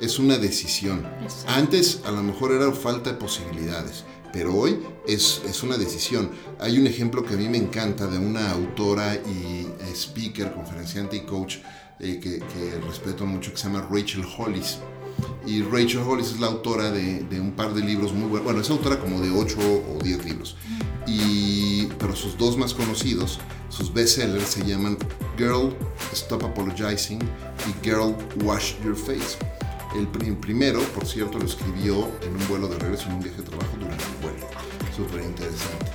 es 0.00 0.18
una 0.18 0.38
decisión. 0.38 1.06
Antes 1.46 2.02
a 2.04 2.10
lo 2.10 2.22
mejor 2.22 2.52
era 2.52 2.72
falta 2.72 3.12
de 3.12 3.16
posibilidades, 3.16 4.04
pero 4.32 4.54
hoy 4.54 4.80
es, 5.06 5.42
es, 5.48 5.62
una 5.62 5.76
decisión. 5.76 6.30
Hay 6.58 6.78
un 6.78 6.86
ejemplo 6.86 7.24
que 7.24 7.34
a 7.34 7.36
mí 7.36 7.48
me 7.48 7.58
encanta 7.58 8.06
de 8.06 8.18
una 8.18 8.50
autora 8.50 9.14
y 9.14 9.66
speaker, 9.92 10.52
conferenciante 10.52 11.16
y 11.16 11.20
coach 11.20 11.56
eh, 11.98 12.18
que, 12.18 12.38
que, 12.38 12.80
respeto 12.86 13.26
mucho, 13.26 13.50
que 13.50 13.58
se 13.58 13.64
llama 13.64 13.86
Rachel 13.90 14.24
Hollis. 14.38 14.78
Y 15.46 15.62
Rachel 15.62 16.00
Hollis 16.00 16.32
es 16.32 16.40
la 16.40 16.46
autora 16.46 16.90
de, 16.90 17.24
de 17.24 17.40
un 17.40 17.52
par 17.52 17.74
de 17.74 17.82
libros 17.82 18.12
muy 18.12 18.28
buenos. 18.28 18.44
Bueno, 18.44 18.60
es 18.60 18.70
autora 18.70 18.98
como 18.98 19.20
de 19.20 19.30
8 19.30 19.58
o 19.58 20.02
10 20.02 20.24
libros. 20.24 20.56
Y, 21.06 21.79
pero 22.00 22.16
sus 22.16 22.36
dos 22.36 22.56
más 22.56 22.74
conocidos 22.74 23.38
sus 23.70 23.92
bestsellers 23.92 24.48
se 24.48 24.64
llaman 24.64 24.98
Girl, 25.38 25.74
Stop 26.12 26.44
Apologizing 26.44 27.20
y 27.20 27.84
Girl, 27.84 28.16
Wash 28.42 28.74
Your 28.84 28.96
Face. 28.96 29.38
El, 29.94 30.06
primero, 30.36 30.80
por 30.94 31.06
cierto, 31.06 31.38
lo 31.38 31.46
escribió 31.46 32.10
en 32.22 32.36
un 32.36 32.48
vuelo 32.48 32.68
de 32.68 32.78
regreso, 32.78 33.06
en 33.06 33.14
un 33.14 33.20
viaje 33.20 33.38
de 33.38 33.44
trabajo 33.44 33.70
durante 33.78 34.04
el 34.04 34.16
vuelo. 34.22 34.46
Súper 34.94 35.22
interesante. 35.22 35.86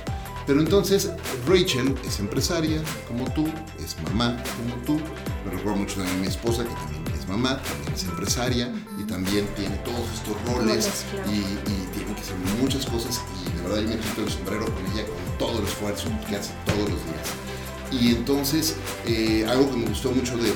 Pero 0.46 0.60
entonces, 0.60 1.10
Rachel 1.46 1.94
es 2.06 2.18
empresaria 2.18 2.82
como 3.08 3.30
tú, 3.32 3.46
es 3.78 3.96
mamá 4.04 4.42
como 4.56 4.82
tú. 4.84 5.00
Me 5.44 5.50
recuerdo 5.50 5.76
mucho 5.76 5.96
también 5.96 6.18
a 6.18 6.20
mi 6.20 6.26
esposa, 6.28 6.64
que 6.64 6.74
también 6.74 7.18
es 7.18 7.28
mamá, 7.28 7.60
también 7.62 7.94
es 7.94 8.04
empresaria 8.04 8.72
y 8.98 9.04
también 9.04 9.46
tiene 9.54 9.76
todos 9.78 10.08
estos 10.14 10.54
roles 10.54 11.04
y, 11.26 11.38
y 11.70 11.85
tiene 11.85 11.85
que 12.16 12.22
hacer 12.22 12.36
muchas 12.60 12.86
cosas. 12.86 13.20
Y 13.40 13.56
de 13.56 13.62
verdad, 13.62 13.82
yo 13.82 13.88
me 13.88 13.98
quito 13.98 14.22
el 14.22 14.30
sombrero 14.30 14.64
con 14.64 14.84
ella 14.92 15.06
con 15.06 15.38
todo 15.38 15.58
el 15.60 15.66
esfuerzo 15.66 16.08
que 16.28 16.36
hace 16.36 16.52
todos 16.64 16.90
los 16.90 17.04
días. 17.04 17.46
Y 17.92 18.10
entonces, 18.16 18.76
eh, 19.06 19.46
algo 19.48 19.70
que 19.70 19.76
me 19.76 19.86
gustó 19.86 20.10
mucho 20.10 20.36
de, 20.36 20.52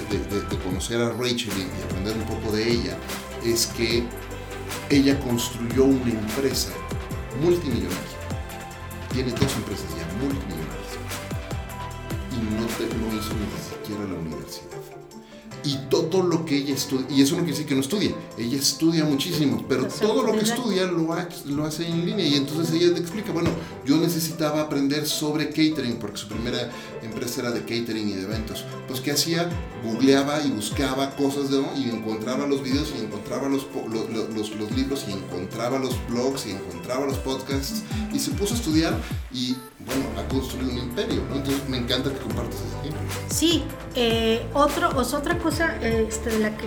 conocer 0.64 1.00
a 1.00 1.10
Rachel 1.10 1.52
y, 1.56 1.82
aprender 1.84 2.16
un 2.16 2.24
poco 2.24 2.52
de 2.52 2.68
ella, 2.72 2.96
es 3.44 3.66
que 3.68 4.04
ella 4.88 5.18
construyó 5.20 5.84
una 5.84 6.10
empresa 6.10 6.70
multimillonaria. 7.40 7.98
Tiene 9.12 9.30
dos 9.30 9.54
empresas 9.54 9.86
ya 9.96 10.06
multimillonarias. 10.20 10.98
Y 12.32 12.36
no, 12.36 12.62
no 12.62 13.18
hizo 13.18 13.34
ni 13.34 13.84
siquiera 13.84 14.04
la 14.04 14.18
universidad 14.18 14.99
y 15.64 15.76
todo 15.88 16.22
lo 16.22 16.44
que 16.44 16.56
ella 16.56 16.74
estudia, 16.74 17.06
y 17.10 17.22
eso 17.22 17.32
no 17.32 17.42
quiere 17.42 17.52
decir 17.52 17.66
que 17.66 17.74
no 17.74 17.80
estudie, 17.80 18.14
ella 18.38 18.58
estudia 18.58 19.04
muchísimo, 19.04 19.64
pero 19.68 19.86
todo 19.86 20.22
lo 20.22 20.32
que 20.32 20.44
estudia 20.44 20.84
lo, 20.86 21.08
lo 21.46 21.64
hace 21.64 21.86
en 21.86 22.06
línea 22.06 22.26
y 22.26 22.34
entonces 22.34 22.74
ella 22.74 22.94
te 22.94 23.00
explica, 23.00 23.32
bueno, 23.32 23.50
yo 23.84 23.96
necesitaba 23.96 24.62
aprender 24.62 25.06
sobre 25.06 25.48
catering 25.48 25.98
porque 25.98 26.18
su 26.18 26.28
primera 26.28 26.70
empresa 27.02 27.42
era 27.42 27.50
de 27.50 27.60
catering 27.60 28.08
y 28.08 28.12
de 28.12 28.22
eventos, 28.22 28.64
pues 28.88 29.00
¿qué 29.00 29.12
hacía? 29.12 29.48
Googleaba 29.84 30.42
y 30.42 30.50
buscaba 30.50 31.14
cosas 31.16 31.50
de, 31.50 31.60
y 31.76 31.90
encontraba 31.90 32.46
los 32.46 32.62
videos 32.62 32.92
y 32.96 33.04
encontraba 33.04 33.48
los, 33.48 33.66
los, 33.90 34.50
los 34.56 34.72
libros 34.72 35.04
y 35.08 35.12
encontraba 35.12 35.78
los 35.78 35.94
blogs 36.08 36.46
y 36.46 36.50
encontraba 36.52 37.06
los 37.06 37.18
podcasts 37.18 37.82
y 38.12 38.18
se 38.18 38.30
puso 38.32 38.54
a 38.54 38.56
estudiar 38.56 38.98
y 39.32 39.56
bueno, 39.86 40.04
ha 40.18 40.28
construido 40.28 40.72
un 40.72 40.78
imperio, 40.78 41.22
¿no? 41.28 41.36
Entonces 41.36 41.68
me 41.68 41.78
encanta 41.78 42.10
que 42.10 42.18
compartas 42.18 42.56
ese 42.56 42.88
ejemplo. 42.88 43.08
Sí, 43.30 43.64
eh, 43.94 44.46
otro, 44.54 44.90
otra 44.96 45.38
cosa 45.38 45.76
este, 45.76 46.30
de 46.30 46.38
la 46.38 46.56
que, 46.56 46.66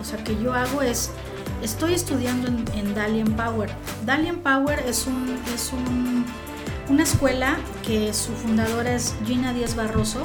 o 0.00 0.04
sea, 0.04 0.22
que 0.24 0.40
yo 0.42 0.52
hago 0.52 0.82
es 0.82 1.10
estoy 1.62 1.94
estudiando 1.94 2.48
en, 2.48 2.64
en 2.74 2.94
Dalian 2.94 3.32
Power. 3.36 3.70
Dalian 4.04 4.38
Power 4.38 4.80
es, 4.86 5.06
un, 5.06 5.38
es 5.54 5.72
un, 5.72 6.24
una 6.88 7.02
escuela 7.02 7.56
que 7.84 8.12
su 8.12 8.32
fundadora 8.32 8.94
es 8.94 9.14
Gina 9.26 9.52
Díaz 9.52 9.74
Barroso, 9.74 10.22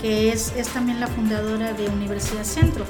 que 0.00 0.32
es, 0.32 0.52
es 0.56 0.68
también 0.68 1.00
la 1.00 1.06
fundadora 1.06 1.72
de 1.72 1.88
Universidad 1.88 2.44
Centro. 2.44 2.84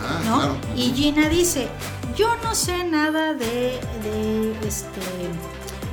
Ah, 0.00 0.20
¿no? 0.24 0.38
claro. 0.38 0.56
Y 0.76 0.92
Gina 0.92 1.28
dice, 1.28 1.68
yo 2.16 2.28
no 2.42 2.54
sé 2.54 2.84
nada 2.84 3.34
de, 3.34 3.78
de, 4.02 4.52
este, 4.66 5.00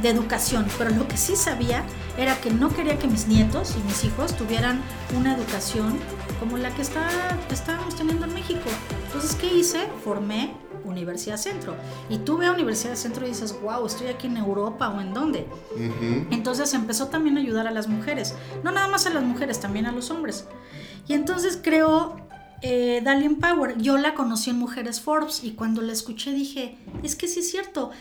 de 0.02 0.10
educación, 0.10 0.66
pero 0.78 0.90
lo 0.92 1.08
que 1.08 1.18
sí 1.18 1.36
sabía 1.36 1.84
era 2.18 2.40
que 2.40 2.52
no 2.52 2.70
quería 2.70 2.98
que 2.98 3.08
mis 3.08 3.28
nietos 3.28 3.76
y 3.78 3.88
mis 3.88 4.04
hijos 4.04 4.36
tuvieran 4.36 4.82
una 5.18 5.36
educación 5.36 5.98
como 6.40 6.58
la 6.58 6.74
que 6.74 6.82
está, 6.82 7.08
estábamos 7.52 7.96
teniendo 7.96 8.26
en 8.26 8.34
México. 8.34 8.70
Entonces, 9.06 9.36
¿qué 9.36 9.48
hice? 9.48 9.88
Formé 10.04 10.54
Universidad 10.86 11.38
Centro. 11.38 11.76
Y 12.10 12.20
tú 12.20 12.38
ves 12.38 12.50
Universidad 12.50 12.96
Centro 12.96 13.26
y 13.26 13.30
dices, 13.30 13.56
wow, 13.62 13.86
estoy 13.86 14.08
aquí 14.08 14.28
en 14.28 14.38
Europa 14.38 14.90
o 14.90 15.02
en 15.02 15.14
dónde. 15.14 15.48
Entonces 16.32 16.74
empezó 16.74 17.08
también 17.08 17.38
a 17.38 17.42
ayudar 17.42 17.68
a 17.68 17.72
las 17.72 17.88
mujeres. 17.88 18.36
No 18.64 18.72
nada 18.72 18.88
más 18.88 19.06
a 19.06 19.10
las 19.10 19.24
mujeres, 19.24 19.60
también 19.60 19.86
a 19.86 19.92
los 19.92 20.12
hombres. 20.12 20.46
Y 21.08 21.14
entonces 21.14 21.60
creó 21.62 22.16
eh, 22.62 23.02
Dalian 23.04 23.36
Power. 23.36 23.78
Yo 23.78 23.98
la 23.98 24.14
conocí 24.14 24.50
en 24.50 24.58
Mujeres 24.58 25.02
Forbes 25.02 25.44
y 25.44 25.52
cuando 25.52 25.82
la 25.82 25.94
escuché 25.94 26.32
dije, 26.32 26.78
es 27.04 27.16
que 27.16 27.28
sí 27.28 27.40
es 27.40 27.52
cierto. 27.52 27.92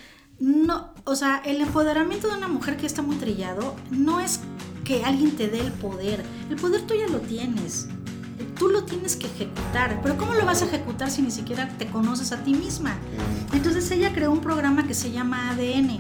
No, 0.41 0.91
o 1.05 1.17
sea, 1.17 1.43
el 1.45 1.61
empoderamiento 1.61 2.29
de 2.29 2.37
una 2.37 2.47
mujer 2.47 2.77
que 2.77 2.87
está 2.87 3.03
muy 3.03 3.17
trillado 3.17 3.75
no 3.91 4.21
es 4.21 4.41
que 4.85 5.05
alguien 5.05 5.33
te 5.33 5.49
dé 5.49 5.61
el 5.61 5.73
poder. 5.73 6.25
El 6.49 6.57
poder 6.57 6.83
tú 6.83 6.95
ya 6.95 7.09
lo 7.09 7.19
tienes. 7.19 7.89
Tú 8.57 8.69
lo 8.69 8.85
tienes 8.85 9.17
que 9.17 9.27
ejecutar. 9.27 10.01
Pero 10.01 10.17
¿cómo 10.17 10.35
lo 10.35 10.47
vas 10.47 10.63
a 10.63 10.67
ejecutar 10.67 11.11
si 11.11 11.23
ni 11.23 11.33
siquiera 11.33 11.69
te 11.77 11.87
conoces 11.89 12.31
a 12.31 12.45
ti 12.45 12.55
misma? 12.55 12.97
Entonces 13.53 13.91
ella 13.91 14.13
creó 14.13 14.31
un 14.31 14.41
programa 14.41 14.87
que 14.87 14.95
se 14.95 15.11
llama 15.11 15.51
ADN. 15.51 15.99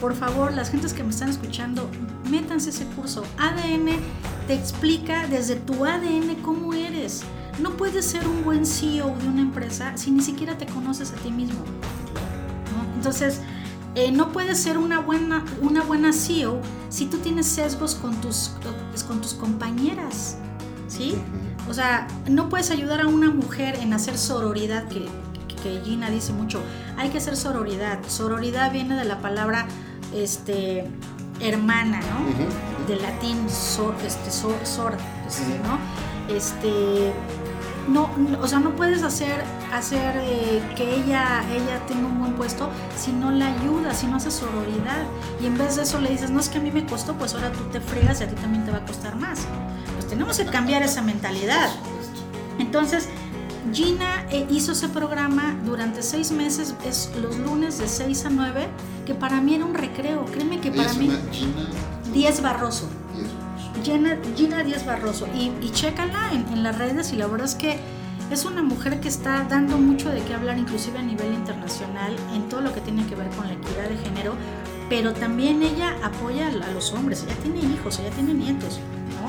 Por 0.00 0.14
favor, 0.14 0.52
las 0.52 0.70
gentes 0.70 0.92
que 0.92 1.02
me 1.02 1.10
están 1.10 1.30
escuchando, 1.30 1.88
métanse 2.30 2.68
ese 2.68 2.84
curso. 2.84 3.24
ADN 3.38 3.98
te 4.46 4.54
explica 4.54 5.26
desde 5.26 5.56
tu 5.56 5.86
ADN 5.86 6.36
cómo 6.42 6.74
eres. 6.74 7.22
No 7.60 7.78
puedes 7.78 8.04
ser 8.04 8.28
un 8.28 8.44
buen 8.44 8.66
CEO 8.66 9.16
de 9.16 9.28
una 9.28 9.40
empresa 9.40 9.96
si 9.96 10.10
ni 10.10 10.20
siquiera 10.20 10.58
te 10.58 10.66
conoces 10.66 11.12
a 11.12 11.16
ti 11.16 11.30
mismo. 11.30 11.64
Entonces, 13.06 13.40
eh, 13.94 14.10
no 14.10 14.32
puedes 14.32 14.58
ser 14.58 14.78
una 14.78 14.98
buena, 14.98 15.44
una 15.60 15.84
buena 15.84 16.12
CEO 16.12 16.60
si 16.88 17.06
tú 17.06 17.18
tienes 17.18 17.46
sesgos 17.46 17.94
con 17.94 18.20
tus, 18.20 18.50
con 19.06 19.20
tus 19.20 19.32
compañeras. 19.34 20.38
¿Sí? 20.88 21.14
O 21.70 21.74
sea, 21.74 22.08
no 22.28 22.48
puedes 22.48 22.72
ayudar 22.72 23.00
a 23.00 23.06
una 23.06 23.30
mujer 23.30 23.76
en 23.76 23.92
hacer 23.92 24.18
sororidad, 24.18 24.88
que, 24.88 25.06
que 25.62 25.80
Gina 25.84 26.10
dice 26.10 26.32
mucho. 26.32 26.60
Hay 26.96 27.10
que 27.10 27.18
hacer 27.18 27.36
sororidad. 27.36 28.00
Sororidad 28.08 28.72
viene 28.72 28.96
de 28.96 29.04
la 29.04 29.20
palabra 29.20 29.66
este, 30.12 30.90
hermana, 31.38 32.00
¿no? 32.00 32.22
Ujú. 32.28 32.88
De 32.88 32.96
latín, 32.96 33.48
sor, 33.48 33.94
este, 34.04 34.32
sor, 34.32 34.56
sor, 34.64 34.96
este, 35.28 35.60
¿no? 35.60 35.78
Este, 36.34 37.12
no, 37.88 38.10
no, 38.16 38.40
o 38.40 38.48
sea, 38.48 38.58
no 38.58 38.74
puedes 38.74 39.02
hacer, 39.02 39.44
hacer 39.72 40.16
eh, 40.16 40.62
que 40.76 40.96
ella, 40.96 41.44
ella 41.50 41.84
tenga 41.86 42.06
un 42.06 42.18
buen 42.18 42.32
puesto 42.34 42.68
si 42.96 43.12
no 43.12 43.30
la 43.30 43.46
ayudas, 43.46 43.98
si 43.98 44.06
no 44.06 44.16
haces 44.16 44.34
sororidad. 44.34 45.04
Y 45.40 45.46
en 45.46 45.56
vez 45.56 45.76
de 45.76 45.82
eso 45.82 46.00
le 46.00 46.10
dices, 46.10 46.30
no 46.30 46.40
es 46.40 46.48
que 46.48 46.58
a 46.58 46.60
mí 46.60 46.70
me 46.70 46.84
costó, 46.86 47.14
pues 47.14 47.34
ahora 47.34 47.52
tú 47.52 47.64
te 47.70 47.80
fregas 47.80 48.20
y 48.20 48.24
a 48.24 48.28
ti 48.28 48.34
también 48.34 48.64
te 48.64 48.72
va 48.72 48.78
a 48.78 48.84
costar 48.84 49.16
más. 49.16 49.46
Pues 49.94 50.06
tenemos 50.08 50.36
que 50.38 50.46
cambiar 50.46 50.82
esa 50.82 51.02
mentalidad. 51.02 51.70
Entonces, 52.58 53.08
Gina 53.72 54.26
eh, 54.30 54.46
hizo 54.50 54.72
ese 54.72 54.88
programa 54.88 55.56
durante 55.64 56.02
seis 56.02 56.30
meses, 56.32 56.74
es 56.84 57.12
los 57.20 57.36
lunes 57.38 57.78
de 57.78 57.88
6 57.88 58.26
a 58.26 58.30
9, 58.30 58.68
que 59.04 59.14
para 59.14 59.40
mí 59.40 59.54
era 59.54 59.64
un 59.64 59.74
recreo. 59.74 60.24
Créeme 60.26 60.60
que 60.60 60.70
para 60.70 60.92
mí, 60.94 61.08
llama 61.08 61.32
Gina 61.32 61.68
10 62.12 62.42
Barroso. 62.42 62.88
Gina, 63.82 64.18
Gina 64.36 64.62
Díaz 64.62 64.84
Barroso. 64.84 65.26
Y, 65.34 65.52
y 65.64 65.70
chécala 65.70 66.32
en, 66.32 66.62
las 66.62 66.78
redes 66.78 67.12
y 67.12 67.16
la 67.16 67.26
verdad 67.26 67.46
es 67.46 67.54
que 67.54 67.78
es 68.30 68.44
una 68.44 68.62
mujer 68.62 69.00
que 69.00 69.08
está 69.08 69.44
dando 69.44 69.78
mucho 69.78 70.10
de 70.10 70.20
qué 70.22 70.34
hablar, 70.34 70.58
inclusive 70.58 70.98
a 70.98 71.02
nivel 71.02 71.32
internacional, 71.32 72.16
en 72.34 72.48
todo 72.48 72.60
lo 72.60 72.72
que 72.72 72.80
tiene 72.80 73.06
que 73.06 73.14
ver 73.14 73.28
con 73.30 73.46
la 73.46 73.54
equidad 73.54 73.88
de 73.88 73.96
género, 73.98 74.34
pero 74.88 75.12
también 75.12 75.62
ella 75.62 75.96
apoya 76.02 76.48
a 76.48 76.70
los 76.72 76.92
hombres, 76.92 77.24
ella 77.24 77.36
tiene 77.42 77.60
hijos, 77.60 77.98
ella 78.00 78.10
tiene 78.10 78.34
nietos. 78.34 78.80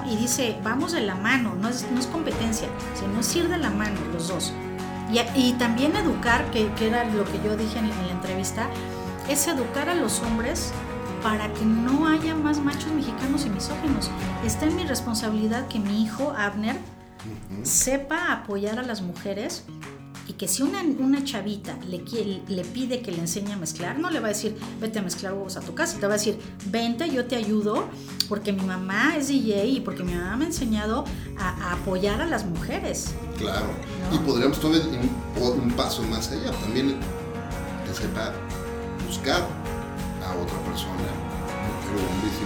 Y 0.10 0.15
dice, 0.15 0.57
vamos 0.63 0.93
de 0.93 1.01
la 1.01 1.15
mano, 1.15 1.55
no 1.55 1.67
es, 1.67 1.86
no 1.91 1.99
competencia, 2.12 2.69
sino 2.95 3.19
es 3.19 3.36
ir 3.36 3.49
de 3.49 3.57
la 3.57 3.69
mano 3.69 3.99
los 4.13 4.29
dos. 4.29 4.53
Y, 5.36 5.53
también 5.53 5.95
educar, 5.95 6.49
que, 6.51 6.71
que 6.73 6.88
era 6.88 7.03
lo 7.05 7.23
que 7.25 7.39
yo 7.43 7.55
dije 7.55 7.79
en, 7.79 7.86
en 7.86 8.07
la 8.07 8.13
entrevista, 8.13 8.67
es 9.29 9.47
educar 9.47 9.89
a 9.89 9.95
los 9.95 10.21
hombres 10.21 10.71
para 11.23 11.51
que 11.53 11.65
no 11.65 12.08
haya 12.08 12.36
más 12.36 12.60
machos 12.60 12.91
mexicanos 12.93 13.45
y 13.45 13.49
misóginos. 13.49 14.10
Está 14.45 14.65
en 14.65 14.75
mi 14.75 14.86
responsabilidad 14.86 15.67
que 15.67 15.80
mi 15.80 16.03
hijo, 16.03 16.34
Abner, 16.38 16.77
sepa 17.63 18.32
apoyar 18.32 18.80
a 18.80 18.84
las 18.84 19.01
mujeres 19.01 19.63
y 20.27 20.34
que 20.34 20.47
si 20.47 20.62
una, 20.62 20.82
una 20.99 21.23
chavita 21.23 21.77
le, 21.88 22.01
quiere- 22.03 22.41
le 22.49 22.63
pide 22.65 23.01
que 23.01 23.12
le 23.12 23.19
enseñe 23.19 23.53
a 23.53 23.58
mezclar, 23.58 23.97
no 23.97 24.10
le 24.10 24.19
va 24.19 24.25
a 24.27 24.30
decir, 24.30 24.58
vete 24.82 24.99
a 24.99 25.01
mezclar 25.01 25.34
huevos 25.34 25.56
a 25.56 25.62
tu 25.62 25.73
casa, 25.73 25.97
te 25.99 26.06
va 26.06 26.13
a 26.15 26.17
decir, 26.17 26.38
vente, 26.65 27.10
yo 27.10 27.25
te 27.25 27.38
ayudo, 27.38 27.88
porque 28.27 28.51
mi 28.51 28.63
mamá 28.65 29.15
es 29.15 29.30
DJ 29.30 29.65
y 29.67 29.80
porque 29.80 30.03
mi 30.03 30.13
mamá 30.13 30.36
me 30.36 30.43
ha 30.45 30.47
enseñado 30.47 31.06
a, 31.39 31.49
a 31.69 31.73
apoyar 31.73 32.21
a 32.21 32.25
las 32.25 32.45
mujeres. 32.45 33.13
Claro. 33.38 33.67
¿No? 34.12 34.15
Y 34.17 34.19
podríamos 34.19 34.58
ir 34.58 34.99
un, 35.41 35.62
un 35.62 35.71
paso 35.71 36.03
más 36.03 36.30
allá. 36.32 36.51
También 36.51 36.95
que 37.88 37.93
sepa 37.93 38.34
buscar 39.08 39.47
persona, 40.77 41.09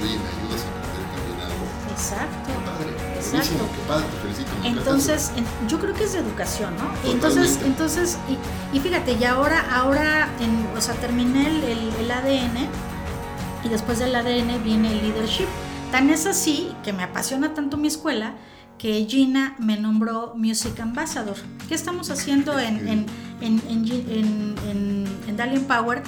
y 0.03 0.07
ayudas 0.07 0.63
a 0.63 0.69
aprender. 0.69 1.91
Exacto. 1.91 2.47
Qué 2.47 2.53
padre. 2.65 2.91
Exacto. 3.15 3.31
Buenísimo, 3.31 3.69
qué 3.75 3.81
padre, 3.87 4.05
te 4.11 4.17
felicito. 4.21 4.49
me 4.51 4.57
encanta 4.69 4.79
Entonces, 4.81 5.31
en- 5.35 5.67
yo 5.67 5.79
creo 5.79 5.93
que 5.93 6.03
es 6.05 6.13
de 6.13 6.19
educación, 6.19 6.73
¿no? 6.77 7.11
Entonces, 7.11 7.59
entonces 7.65 8.17
y, 8.29 8.77
y 8.77 8.79
fíjate, 8.79 9.13
y 9.13 9.23
ahora, 9.25 9.65
ahora, 9.73 10.29
en, 10.39 10.67
o 10.77 10.81
sea, 10.81 10.95
terminé 10.95 11.47
el, 11.47 11.63
el- 11.63 11.93
el 11.99 12.11
ADN 12.11 12.67
y 13.63 13.69
después 13.69 13.99
del 13.99 14.15
ADN 14.15 14.57
viene 14.63 14.91
el 14.91 15.01
leadership. 15.01 15.47
Tan 15.91 16.09
es 16.09 16.25
así 16.25 16.73
que 16.83 16.93
me 16.93 17.03
apasiona 17.03 17.53
tanto 17.53 17.75
mi 17.77 17.87
escuela 17.89 18.33
que 18.77 19.05
Gina 19.07 19.55
me 19.59 19.77
nombró 19.77 20.33
Music 20.35 20.79
Ambassador. 20.79 21.35
¿Qué 21.67 21.75
estamos 21.75 22.09
haciendo 22.09 22.57
en, 22.57 22.87
en, 22.87 23.05
en, 23.41 23.61
en- 23.69 25.07
en 25.27 25.37
Dalian 25.37 25.65
Power? 25.65 26.01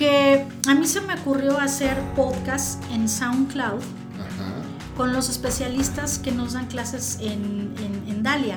Que 0.00 0.46
a 0.66 0.74
mí 0.74 0.86
se 0.86 1.02
me 1.02 1.12
ocurrió 1.12 1.58
hacer 1.60 1.94
podcast 2.16 2.82
en 2.90 3.06
SoundCloud 3.06 3.80
Ajá. 3.82 4.54
con 4.96 5.12
los 5.12 5.28
especialistas 5.28 6.18
que 6.18 6.32
nos 6.32 6.54
dan 6.54 6.68
clases 6.68 7.18
en, 7.20 7.74
en- 7.78 8.04
en 8.08 8.22
Dalia. 8.22 8.56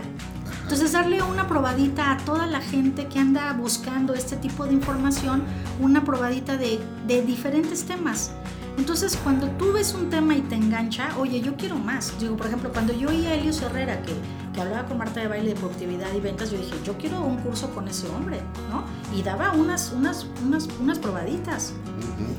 Entonces 0.62 0.94
darle 0.94 1.22
una 1.22 1.50
probadita 1.50 2.14
a 2.14 2.18
toda 2.20 2.48
la 2.48 2.62
gente 2.62 3.08
que 3.08 3.20
anda 3.20 3.52
buscando 3.52 4.14
este 4.14 4.38
tipo 4.38 4.66
de 4.66 4.72
información, 4.72 5.44
una 5.82 6.06
probadita 6.06 6.56
de, 6.56 6.80
de 7.08 7.22
diferentes 7.24 7.84
temas. 7.84 8.32
Entonces 8.78 9.16
cuando 9.24 9.48
tú 9.52 9.72
ves 9.72 9.94
un 9.94 10.10
tema 10.10 10.36
y 10.36 10.42
te 10.42 10.56
engancha, 10.56 11.10
oye, 11.20 11.42
yo 11.42 11.56
quiero 11.56 11.76
más. 11.78 12.14
Digo, 12.20 12.36
por 12.36 12.48
ejemplo, 12.48 12.72
cuando 12.72 12.92
yo 12.94 13.10
oí 13.10 13.26
a 13.28 13.36
Elios 13.36 13.62
Herrera 13.62 14.02
que, 14.02 14.14
que 14.54 14.62
hablaba 14.62 14.88
con 14.88 14.98
Marta 14.98 15.20
de 15.22 15.28
baile 15.28 15.50
de 15.54 15.56
productividad 15.56 16.12
y 16.16 16.20
ventas, 16.20 16.50
yo 16.52 16.58
dije, 16.58 16.74
yo 16.84 16.98
quiero 16.98 17.22
un 17.22 17.38
curso 17.38 17.70
con 17.74 17.88
ese 17.88 18.08
hombre, 18.10 18.42
¿no? 18.72 18.84
Y 19.18 19.22
daba 19.22 19.52
unas, 19.52 19.92
unas, 19.96 20.26
unas, 20.44 20.68
unas 20.82 20.98
probaditas. 21.00 21.74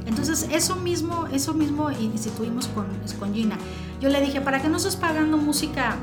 Entonces, 0.07 0.49
eso 0.51 0.75
mismo, 0.77 1.27
eso 1.33 1.55
mismo 1.55 1.91
instituimos 1.93 2.67
con, 2.69 2.87
con 3.19 3.33
Gina. 3.33 3.57
Yo 4.01 4.09
le 4.09 4.21
dije, 4.21 4.41
para 4.41 4.61
que 4.61 4.69
no 4.69 4.77
estés 4.79 4.97
pagando 4.97 5.37
música, 5.39 5.97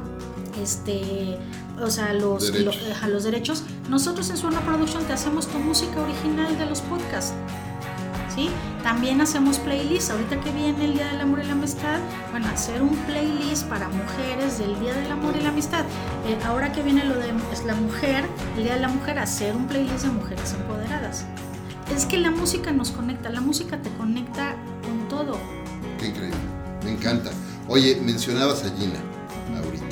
este, 0.61 1.37
o 1.81 1.89
sea, 1.89 2.13
los, 2.13 2.51
Derechos. 2.53 2.77
lo- 2.87 3.05
a 3.05 3.07
los 3.09 3.23
derechos, 3.23 3.63
nosotros 3.89 4.29
en 4.29 4.37
Suena 4.37 4.61
Production 4.61 5.03
te 5.03 5.13
hacemos 5.13 5.47
tu 5.47 5.59
música 5.59 5.99
original 6.01 6.57
de 6.57 6.65
los 6.67 6.81
podcasts. 6.81 7.33
¿Sí? 8.35 8.49
También 8.83 9.19
hacemos 9.19 9.59
playlists. 9.59 10.09
Ahorita 10.09 10.39
que 10.39 10.51
viene 10.51 10.85
el 10.85 10.93
Día 10.93 11.07
del 11.07 11.21
Amor 11.21 11.41
y 11.43 11.47
la 11.47 11.53
Amistad, 11.53 11.99
bueno, 12.31 12.47
hacer 12.47 12.81
un 12.81 12.95
playlist 12.95 13.65
para 13.67 13.89
mujeres 13.89 14.57
del 14.57 14.79
Día 14.79 14.93
del 14.93 15.11
Amor 15.11 15.35
y 15.37 15.41
la 15.41 15.49
Amistad. 15.49 15.83
Eh, 16.27 16.37
ahora 16.45 16.71
que 16.71 16.81
viene 16.81 17.03
lo 17.03 17.15
de 17.15 17.33
es 17.51 17.65
la 17.65 17.75
mujer, 17.75 18.25
el 18.57 18.63
Día 18.63 18.75
de 18.75 18.79
la 18.79 18.87
Mujer, 18.87 19.19
hacer 19.19 19.55
un 19.55 19.67
playlist 19.67 20.05
de 20.05 20.11
mujeres 20.11 20.53
empoderadas. 20.53 21.25
Es 21.93 22.05
que 22.05 22.17
la 22.17 22.31
música 22.31 22.71
nos 22.71 22.91
conecta, 22.91 23.29
la 23.29 23.41
música 23.41 23.81
te 23.81 23.89
conecta 23.91 24.55
con 24.81 25.09
todo. 25.09 25.37
Qué 25.99 26.07
increíble. 26.07 26.39
Me 26.85 26.91
encanta. 26.91 27.31
Oye, 27.67 27.99
mencionabas 28.01 28.63
a 28.63 28.75
Gina 28.77 28.99
ahorita. 29.63 29.85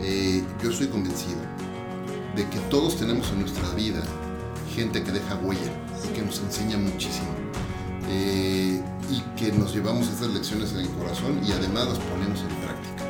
Eh, 0.00 0.42
yo 0.62 0.70
estoy 0.70 0.88
convencido 0.88 1.38
de 2.34 2.48
que 2.48 2.58
todos 2.70 2.96
tenemos 2.96 3.30
en 3.30 3.40
nuestra 3.40 3.68
vida 3.70 4.02
gente 4.74 5.02
que 5.02 5.12
deja 5.12 5.36
huella 5.36 5.70
y 6.04 6.08
que 6.08 6.22
nos 6.22 6.40
enseña 6.40 6.76
muchísimo. 6.76 7.41
Eh, 8.14 8.82
y 9.10 9.20
que 9.36 9.52
nos 9.52 9.74
llevamos 9.74 10.08
estas 10.08 10.28
lecciones 10.28 10.72
en 10.72 10.80
el 10.80 10.88
corazón 10.90 11.40
y 11.46 11.52
además 11.52 11.88
las 11.88 11.98
ponemos 11.98 12.40
en 12.40 12.48
práctica. 12.60 13.04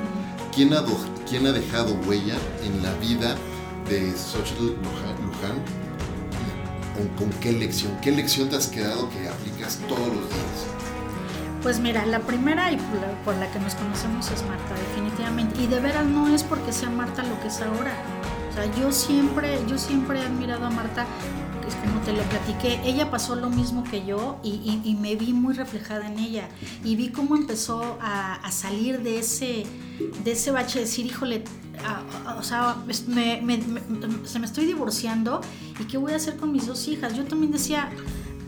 ¿Quién 0.54 0.72
ha, 0.74 0.84
quién 1.28 1.46
ha 1.46 1.52
dejado 1.52 1.94
huella 2.06 2.36
en 2.62 2.82
la 2.82 2.94
vida 2.94 3.36
de 3.88 4.12
Xochitl 4.16 4.66
Luján? 4.66 5.62
con, 7.18 7.30
qué 7.40 7.52
lección? 7.52 7.96
¿Qué 8.00 8.12
lección 8.12 8.48
te 8.48 8.56
has 8.56 8.68
quedado 8.68 9.08
que 9.10 9.28
aplicas 9.28 9.78
todos 9.88 10.06
los 10.06 10.28
días? 10.28 10.66
Pues 11.62 11.80
mira, 11.80 12.04
la 12.06 12.20
primera 12.20 12.70
y 12.70 12.76
por 13.24 13.34
la, 13.36 13.50
que 13.50 13.58
nos 13.58 13.74
conocemos 13.74 14.30
es 14.30 14.42
Marta, 14.44 14.74
definitivamente. 14.88 15.62
Y 15.62 15.66
de 15.66 15.80
veras 15.80 16.06
no 16.06 16.28
es 16.28 16.42
porque 16.42 16.72
sea 16.72 16.90
Marta 16.90 17.22
lo 17.24 17.40
que 17.40 17.48
es 17.48 17.60
ahora. 17.60 17.94
O 18.50 18.54
sea, 18.54 18.66
yo 18.80 18.92
siempre, 18.92 19.58
yo 19.66 19.78
siempre 19.78 20.20
he 20.20 20.24
admirado 20.24 20.66
a 20.66 20.70
Marta, 20.70 21.06
como 21.82 22.00
te 22.00 22.12
lo 22.12 22.22
platiqué, 22.22 22.80
ella 22.84 23.10
pasó 23.10 23.34
lo 23.34 23.50
mismo 23.50 23.82
que 23.82 24.04
yo 24.04 24.38
y, 24.42 24.96
me 25.00 25.16
vi 25.16 25.32
muy 25.32 25.54
reflejada 25.54 26.06
en 26.06 26.18
ella. 26.18 26.48
Y 26.84 26.94
vi 26.96 27.10
cómo 27.10 27.36
empezó 27.36 27.98
a, 28.00 28.50
salir 28.50 29.02
de 29.02 29.18
ese, 29.18 29.66
de 30.22 30.32
ese 30.32 30.50
bache, 30.52 30.78
de 30.78 30.84
decir, 30.84 31.06
híjole, 31.06 31.44
o 32.38 32.42
sea, 32.42 32.76
me, 33.08 33.62
se 34.24 34.38
me 34.38 34.46
estoy 34.46 34.66
divorciando 34.66 35.40
y 35.80 35.84
qué 35.84 35.98
voy 35.98 36.12
a 36.12 36.16
hacer 36.16 36.36
con 36.36 36.52
mis 36.52 36.66
dos 36.66 36.86
hijas. 36.86 37.16
Yo 37.16 37.24
también 37.24 37.52
decía, 37.52 37.90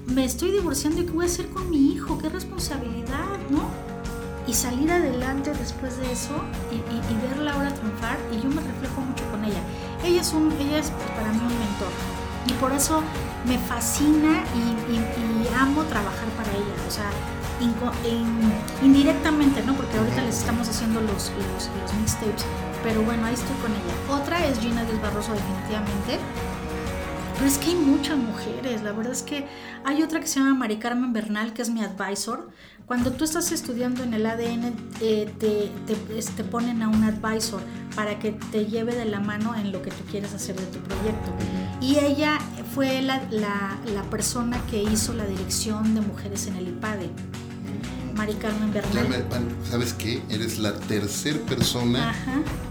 me 0.07 0.25
estoy 0.25 0.53
divorciando 0.53 1.03
y 1.03 1.07
qué 1.07 1.13
voy 1.13 1.25
a 1.25 1.29
hacer 1.29 1.49
con 1.49 1.69
mi 1.71 1.93
hijo, 1.93 2.19
qué 2.19 2.29
responsabilidad, 2.29 3.39
¿no? 3.51 3.69
Y 4.47 4.53
salir 4.53 4.93
adelante 4.93 5.53
después 5.59 5.97
de 5.99 6.13
eso 6.13 6.35
y, 6.71 7.27
verla 7.27 7.55
ahora 7.55 7.73
triunfar 7.75 8.19
y 8.31 8.37
yo 8.37 8.49
me 8.51 8.61
reflejo 8.61 9.01
mucho 9.01 9.25
con 9.31 9.45
ella. 9.45 9.61
Ella 10.05 10.21
es, 10.21 10.33
un, 10.33 10.53
ella 10.53 10.79
es 10.79 10.91
para 11.17 11.33
mí 11.33 11.41
un 11.41 11.59
mentor 11.59 12.24
y 12.47 12.53
por 12.55 12.73
eso 12.73 13.03
me 13.47 13.59
fascina 13.59 14.45
y, 14.55 14.75
amo 15.57 15.85
trabajar 15.85 16.27
para 16.37 16.51
ella, 16.51 16.75
o 16.87 16.91
sea, 16.91 17.09
indirectamente, 18.83 19.63
¿no? 19.63 19.75
Porque 19.75 19.97
ahorita 19.97 20.23
les 20.23 20.39
estamos 20.39 20.69
haciendo 20.69 21.01
los, 21.01 21.31
los, 21.31 21.71
los 21.81 21.95
mixtapes, 22.01 22.45
pero 22.83 23.03
bueno, 23.03 23.27
ahí 23.27 23.35
estoy 23.35 23.55
con 23.63 23.71
ella. 23.71 24.21
Otra 24.21 24.45
es 24.47 24.59
Gina 24.59 24.85
Del 24.85 24.99
Barroso 24.99 25.33
definitivamente 25.33 26.19
pero 27.35 27.47
es 27.47 27.59
que 27.59 27.71
hay 27.71 27.77
muchas 27.77 28.17
mujeres, 28.17 28.83
la 28.83 28.93
verdad 28.93 29.13
es 29.13 29.23
que 29.23 29.47
hay 29.85 30.03
otra 30.03 30.21
que 30.21 30.27
se 30.27 30.41
llama 30.41 30.55
Mari 30.55 30.79
Carmen 30.79 31.13
Bernal, 31.13 31.53
que 31.53 31.63
es 31.63 31.71
mi 31.71 31.83
advisor. 31.83 32.49
Cuando 32.87 33.13
tú 33.13 33.25
estás 33.25 33.51
estudiando 33.51 34.03
en 34.03 34.15
el 34.15 34.27
ADN, 34.27 34.75
eh, 35.01 35.33
te, 35.39 35.71
te, 35.87 36.45
ponen 36.45 36.83
a 36.83 36.89
un 36.89 37.03
advisor 37.03 37.63
para 37.97 38.19
que 38.19 38.33
te 38.33 38.67
lleve 38.67 38.95
de 38.95 39.07
la 39.07 39.21
mano 39.21 39.55
en 39.55 39.73
lo 39.73 39.81
que 39.81 39.91
tú 39.91 40.05
quieres 40.11 40.35
hacer 40.35 40.55
de 40.57 40.67
tu 40.67 40.79
proyecto. 40.81 41.33
Y 41.81 41.99
ella 41.99 42.39
fue 42.75 43.01
la, 43.01 43.23
la, 43.31 43.79
la 43.87 44.03
persona 44.11 44.61
que 44.71 44.83
hizo 44.83 45.15
la 45.15 45.25
dirección 45.25 45.95
de 45.95 46.03
mujeres 46.03 46.47
en 46.47 46.57
el 46.57 46.69
IPADE. 46.69 47.11
Mari 48.15 48.35
Carmen 48.35 48.73
Bernal. 48.73 49.25
¿Sabes 49.69 49.93
qué? 49.93 50.23
Eres 50.29 50.59
la 50.59 50.73
tercera 50.73 51.39
persona 51.47 52.15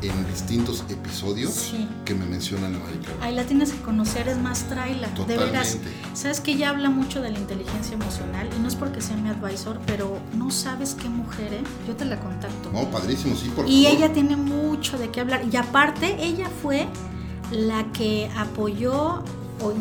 en 0.01 0.27
distintos 0.27 0.83
episodios 0.89 1.73
que 2.05 2.15
me 2.15 2.25
mencionan 2.25 2.75
a 2.75 2.79
Mari 2.79 2.97
Carmen. 2.99 3.21
Ahí 3.21 3.35
la 3.35 3.43
tienes 3.43 3.71
que 3.71 3.81
conocer, 3.81 4.27
es 4.27 4.37
más 4.37 4.63
traila. 4.69 5.09
De 5.27 5.37
veras. 5.37 5.77
Sabes 6.13 6.39
que 6.39 6.53
ella 6.53 6.69
habla 6.69 6.89
mucho 6.89 7.21
de 7.21 7.31
la 7.31 7.39
inteligencia 7.39 7.93
emocional 7.95 8.49
y 8.55 8.59
no 8.61 8.67
es 8.67 8.75
porque 8.75 9.01
sea 9.01 9.17
mi 9.17 9.29
advisor, 9.29 9.79
pero 9.85 10.19
no 10.35 10.49
sabes 10.51 10.95
qué 10.95 11.09
mujer, 11.09 11.53
¿eh? 11.53 11.63
Yo 11.87 11.95
te 11.95 12.05
la 12.05 12.19
contacto. 12.19 12.71
No, 12.71 12.89
padrísimo, 12.89 13.35
sí, 13.35 13.49
por 13.49 13.67
Y 13.67 13.87
ella 13.87 14.13
tiene 14.13 14.35
mucho 14.35 14.97
de 14.97 15.09
qué 15.09 15.21
hablar. 15.21 15.43
Y 15.51 15.55
aparte, 15.57 16.23
ella 16.23 16.49
fue 16.61 16.87
la 17.51 17.91
que 17.91 18.29
apoyó 18.37 19.23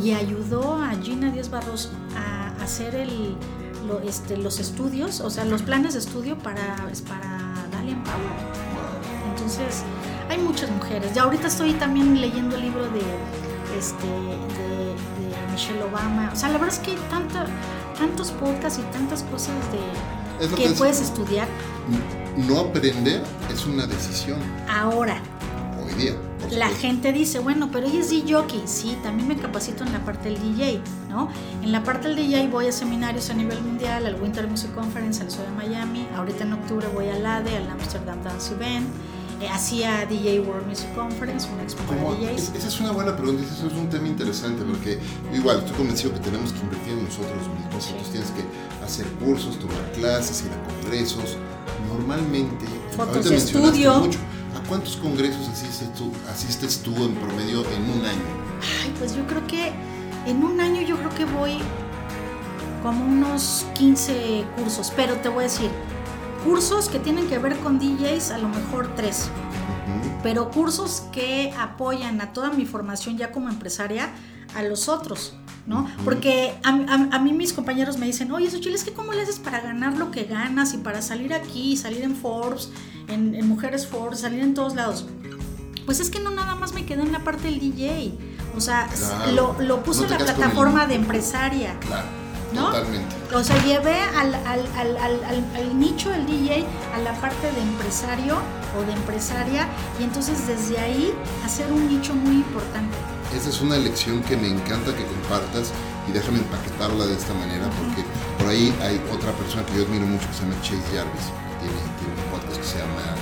y 0.02 0.12
ayudó 0.12 0.76
a 0.76 0.90
Gina 1.02 1.30
Díaz 1.30 1.50
Barros 1.50 1.90
a 2.16 2.48
hacer 2.62 2.94
el 2.94 3.36
este, 4.04 4.36
los 4.36 4.58
estudios, 4.58 5.20
o 5.20 5.30
sea, 5.30 5.44
los 5.44 5.62
planes 5.62 5.94
de 5.94 6.00
estudio 6.00 6.38
para, 6.38 6.76
para 7.08 7.66
Dalian 7.72 8.02
Power. 8.04 8.52
Entonces, 9.30 9.82
hay 10.28 10.38
muchas 10.38 10.70
mujeres. 10.70 11.12
Ya 11.14 11.22
ahorita 11.22 11.48
estoy 11.48 11.72
también 11.74 12.20
leyendo 12.20 12.56
el 12.56 12.62
libro 12.62 12.84
de, 12.90 13.02
este, 13.78 14.06
de, 14.06 14.94
Michelle 15.52 15.82
Obama. 15.82 16.30
O 16.32 16.36
sea, 16.36 16.48
la 16.48 16.58
verdad 16.58 16.74
es 16.74 16.80
que 16.80 16.92
hay 16.92 16.98
tanta, 17.10 17.46
tantos 17.98 18.30
podcasts 18.32 18.78
y 18.78 18.82
tantas 18.92 19.22
cosas 19.24 19.54
de, 19.70 20.56
que, 20.56 20.70
puedes 20.70 21.00
estudiar. 21.00 21.46
No 22.36 22.60
aprender 22.60 23.22
es 23.52 23.66
una 23.66 23.86
decisión. 23.86 24.38
Ahora. 24.68 25.20
Hoy 25.92 26.02
día. 26.02 26.16
La 26.50 26.68
gente 26.68 27.12
dice, 27.12 27.38
bueno, 27.38 27.70
pero 27.72 27.86
ella 27.86 28.00
es 28.00 28.10
DJ. 28.10 28.44
Sí, 28.66 28.96
también 29.02 29.28
me 29.28 29.36
capacito 29.36 29.84
en 29.84 29.92
la 29.92 30.04
parte 30.04 30.30
del 30.30 30.40
DJ, 30.40 30.80
¿no? 31.08 31.28
En 31.62 31.72
la 31.72 31.82
parte 31.82 32.08
del 32.08 32.16
DJ 32.16 32.48
voy 32.48 32.66
a 32.66 32.72
seminarios 32.72 33.30
a 33.30 33.34
nivel 33.34 33.60
mundial, 33.62 34.06
al 34.06 34.20
Winter 34.20 34.46
Music 34.48 34.74
Conference, 34.74 35.22
al 35.22 35.30
Sol 35.30 35.44
de 35.46 35.68
Miami. 35.68 36.06
Ahorita 36.16 36.44
en 36.44 36.52
octubre 36.54 36.88
voy 36.92 37.08
al 37.08 37.24
ADE, 37.24 37.56
al 37.56 37.70
Amsterdam 37.70 38.22
Dance 38.22 38.54
Event. 38.54 38.86
Eh, 39.42 39.48
hacía 39.48 40.06
DJ 40.06 40.40
World 40.40 40.68
Music 40.68 40.94
Conference, 40.94 41.48
una 41.52 41.64
expo 41.64 41.82
de 41.92 41.98
DJs. 41.98 42.52
Esa 42.54 42.68
es 42.68 42.80
una 42.80 42.92
buena 42.92 43.16
pregunta, 43.16 43.42
ese 43.42 43.66
es 43.66 43.72
un 43.72 43.88
tema 43.88 44.06
interesante 44.06 44.62
porque 44.62 45.00
igual 45.34 45.58
estoy 45.58 45.74
convencido 45.74 46.12
que 46.12 46.20
tenemos 46.20 46.52
que 46.52 46.60
invertir 46.60 46.92
en 46.92 47.04
nosotros 47.04 47.48
mismos, 47.48 47.88
entonces 47.88 48.10
tienes 48.12 48.30
que 48.30 48.84
hacer 48.84 49.06
cursos, 49.24 49.58
tomar 49.58 49.90
clases, 49.96 50.44
ir 50.44 50.52
a 50.52 50.82
congresos. 50.82 51.36
Normalmente, 51.88 52.66
fotos 52.96 53.28
de 53.28 53.36
estudio. 53.36 53.94
¿A 53.94 54.02
cuántos 54.72 54.96
congresos 54.96 55.46
asistes 55.50 55.92
tú, 55.92 56.10
asistes 56.30 56.82
tú 56.82 56.94
en 57.04 57.14
promedio 57.14 57.60
en 57.60 57.90
un 57.90 58.06
año? 58.06 58.22
Ay, 58.82 58.94
pues 58.98 59.14
yo 59.14 59.26
creo 59.26 59.46
que 59.46 59.70
en 60.24 60.42
un 60.42 60.62
año 60.62 60.80
yo 60.80 60.96
creo 60.96 61.10
que 61.10 61.26
voy 61.26 61.58
como 62.82 63.04
unos 63.04 63.66
15 63.74 64.46
cursos, 64.56 64.90
pero 64.96 65.16
te 65.16 65.28
voy 65.28 65.40
a 65.40 65.48
decir, 65.48 65.70
cursos 66.42 66.88
que 66.88 66.98
tienen 66.98 67.28
que 67.28 67.36
ver 67.36 67.58
con 67.58 67.78
DJs, 67.78 68.30
a 68.30 68.38
lo 68.38 68.48
mejor 68.48 68.94
tres. 68.96 69.28
Pero 70.22 70.50
cursos 70.50 71.02
que 71.12 71.52
apoyan 71.58 72.22
a 72.22 72.32
toda 72.32 72.50
mi 72.50 72.64
formación 72.64 73.18
ya 73.18 73.30
como 73.30 73.50
empresaria 73.50 74.08
a 74.54 74.62
los 74.62 74.88
otros. 74.88 75.34
¿No? 75.66 75.88
Porque 76.04 76.54
a, 76.62 77.18
mí 77.18 77.32
mis 77.32 77.52
compañeros 77.52 77.98
me 77.98 78.06
dicen, 78.06 78.30
oye, 78.32 78.50
Xochitl, 78.50 78.74
es 78.74 78.84
que 78.84 78.92
cómo 78.92 79.12
le 79.12 79.22
haces 79.22 79.38
para 79.38 79.60
ganar 79.60 79.96
lo 79.96 80.10
que 80.10 80.24
ganas 80.24 80.74
y 80.74 80.78
para 80.78 81.02
salir 81.02 81.34
aquí, 81.34 81.76
salir 81.76 82.02
en 82.02 82.16
Forbes, 82.16 82.70
en, 83.08 83.46
Mujeres 83.46 83.86
Forbes, 83.86 84.20
salir 84.20 84.40
en 84.40 84.54
todos 84.54 84.74
lados. 84.74 85.06
Pues 85.86 86.00
es 86.00 86.10
que 86.10 86.20
no 86.20 86.30
nada 86.30 86.54
más 86.54 86.74
me 86.74 86.84
quedé 86.86 87.02
en 87.02 87.12
la 87.12 87.20
parte 87.20 87.48
del 87.48 87.60
DJ. 87.60 88.12
O 88.56 88.60
sea, 88.60 88.88
lo, 89.34 89.56
lo 89.60 89.82
puso 89.82 90.04
en 90.04 90.10
la 90.10 90.18
plataforma 90.18 90.86
de 90.86 90.94
empresaria. 90.94 91.78
Claro. 91.80 92.22
¿no? 92.54 92.66
Totalmente. 92.66 93.34
O 93.34 93.42
sea, 93.42 93.62
llevé 93.64 93.98
al, 94.00 94.34
al, 94.34 94.66
al, 94.76 94.96
al, 95.56 95.78
nicho 95.78 96.10
del 96.10 96.26
DJ 96.26 96.64
a 96.94 96.98
la 96.98 97.12
parte 97.14 97.50
de 97.50 97.62
empresario 97.62 98.36
o 98.78 98.84
de 98.84 98.92
empresaria 98.92 99.66
y 99.98 100.04
entonces 100.04 100.46
desde 100.46 100.78
ahí 100.78 101.12
hacer 101.44 101.72
un 101.72 101.88
nicho 101.88 102.14
muy 102.14 102.36
importante. 102.36 102.96
Esa 103.36 103.48
es 103.48 103.60
una 103.60 103.78
lección 103.78 104.22
que 104.22 104.36
me 104.36 104.48
encanta 104.48 104.94
que 104.94 105.04
compartas 105.04 105.72
y 106.08 106.12
déjame 106.12 106.38
empaquetarla 106.38 107.06
de 107.06 107.14
esta 107.14 107.32
manera 107.34 107.70
porque 107.70 108.02
por 108.38 108.48
ahí 108.48 108.74
hay 108.82 109.00
otra 109.10 109.32
persona 109.32 109.64
que 109.66 109.76
yo 109.76 109.84
admiro 109.84 110.06
mucho 110.06 110.28
que 110.28 110.34
se 110.34 110.42
llama 110.42 110.60
Chase 110.62 110.82
Jarvis. 110.94 111.26
Tiene, 111.60 111.78
tiene 111.98 112.14
un 112.14 112.30
podcast 112.30 112.58
que 112.58 112.66
se 112.66 112.78
llama 112.78 113.16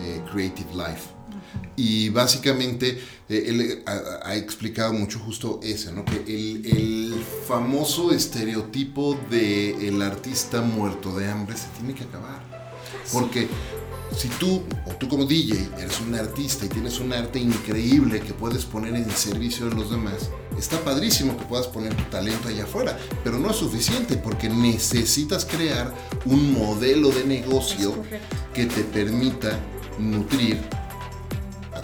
eh, 0.00 0.16
eh, 0.16 0.22
Creative 0.30 0.70
Life. 0.74 1.18
Y 1.76 2.10
básicamente 2.10 3.00
eh, 3.28 3.44
él 3.46 3.82
ha, 3.86 4.36
explicado 4.36 4.92
mucho 4.92 5.18
justo 5.18 5.60
eso, 5.62 5.92
¿no? 5.92 6.04
que 6.04 6.16
el, 6.26 6.66
el 6.66 7.24
famoso 7.46 8.12
estereotipo 8.12 9.18
del 9.30 9.80
el 9.80 10.02
artista 10.02 10.60
muerto 10.60 11.16
de 11.16 11.28
hambre 11.28 11.56
se 11.56 11.68
tiene 11.78 11.94
que 11.94 12.04
acabar. 12.04 12.40
Porque 13.12 13.48
si 14.16 14.28
tú, 14.28 14.62
o 14.86 14.90
tú 14.94 15.08
como 15.08 15.24
DJ, 15.24 15.68
eres 15.78 16.00
un 16.00 16.14
artista 16.14 16.66
y 16.66 16.68
tienes 16.68 16.98
un 17.00 17.12
arte 17.12 17.38
increíble 17.38 18.20
que 18.20 18.32
puedes 18.34 18.64
poner 18.64 18.94
en 18.94 19.10
servicio 19.10 19.68
de 19.68 19.74
los 19.74 19.90
demás, 19.90 20.30
está 20.58 20.78
padrísimo 20.80 21.36
que 21.36 21.44
puedas 21.44 21.66
poner 21.66 21.94
tu 21.94 22.04
talento 22.04 22.48
allá 22.48 22.64
afuera, 22.64 22.98
pero 23.22 23.38
no 23.38 23.50
es 23.50 23.56
suficiente 23.56 24.16
porque 24.16 24.48
necesitas 24.48 25.44
crear 25.44 25.94
un 26.24 26.52
modelo 26.52 27.10
de 27.10 27.24
negocio 27.24 27.94
que 28.54 28.66
te 28.66 28.82
permita 28.82 29.58
nutrir 29.98 30.58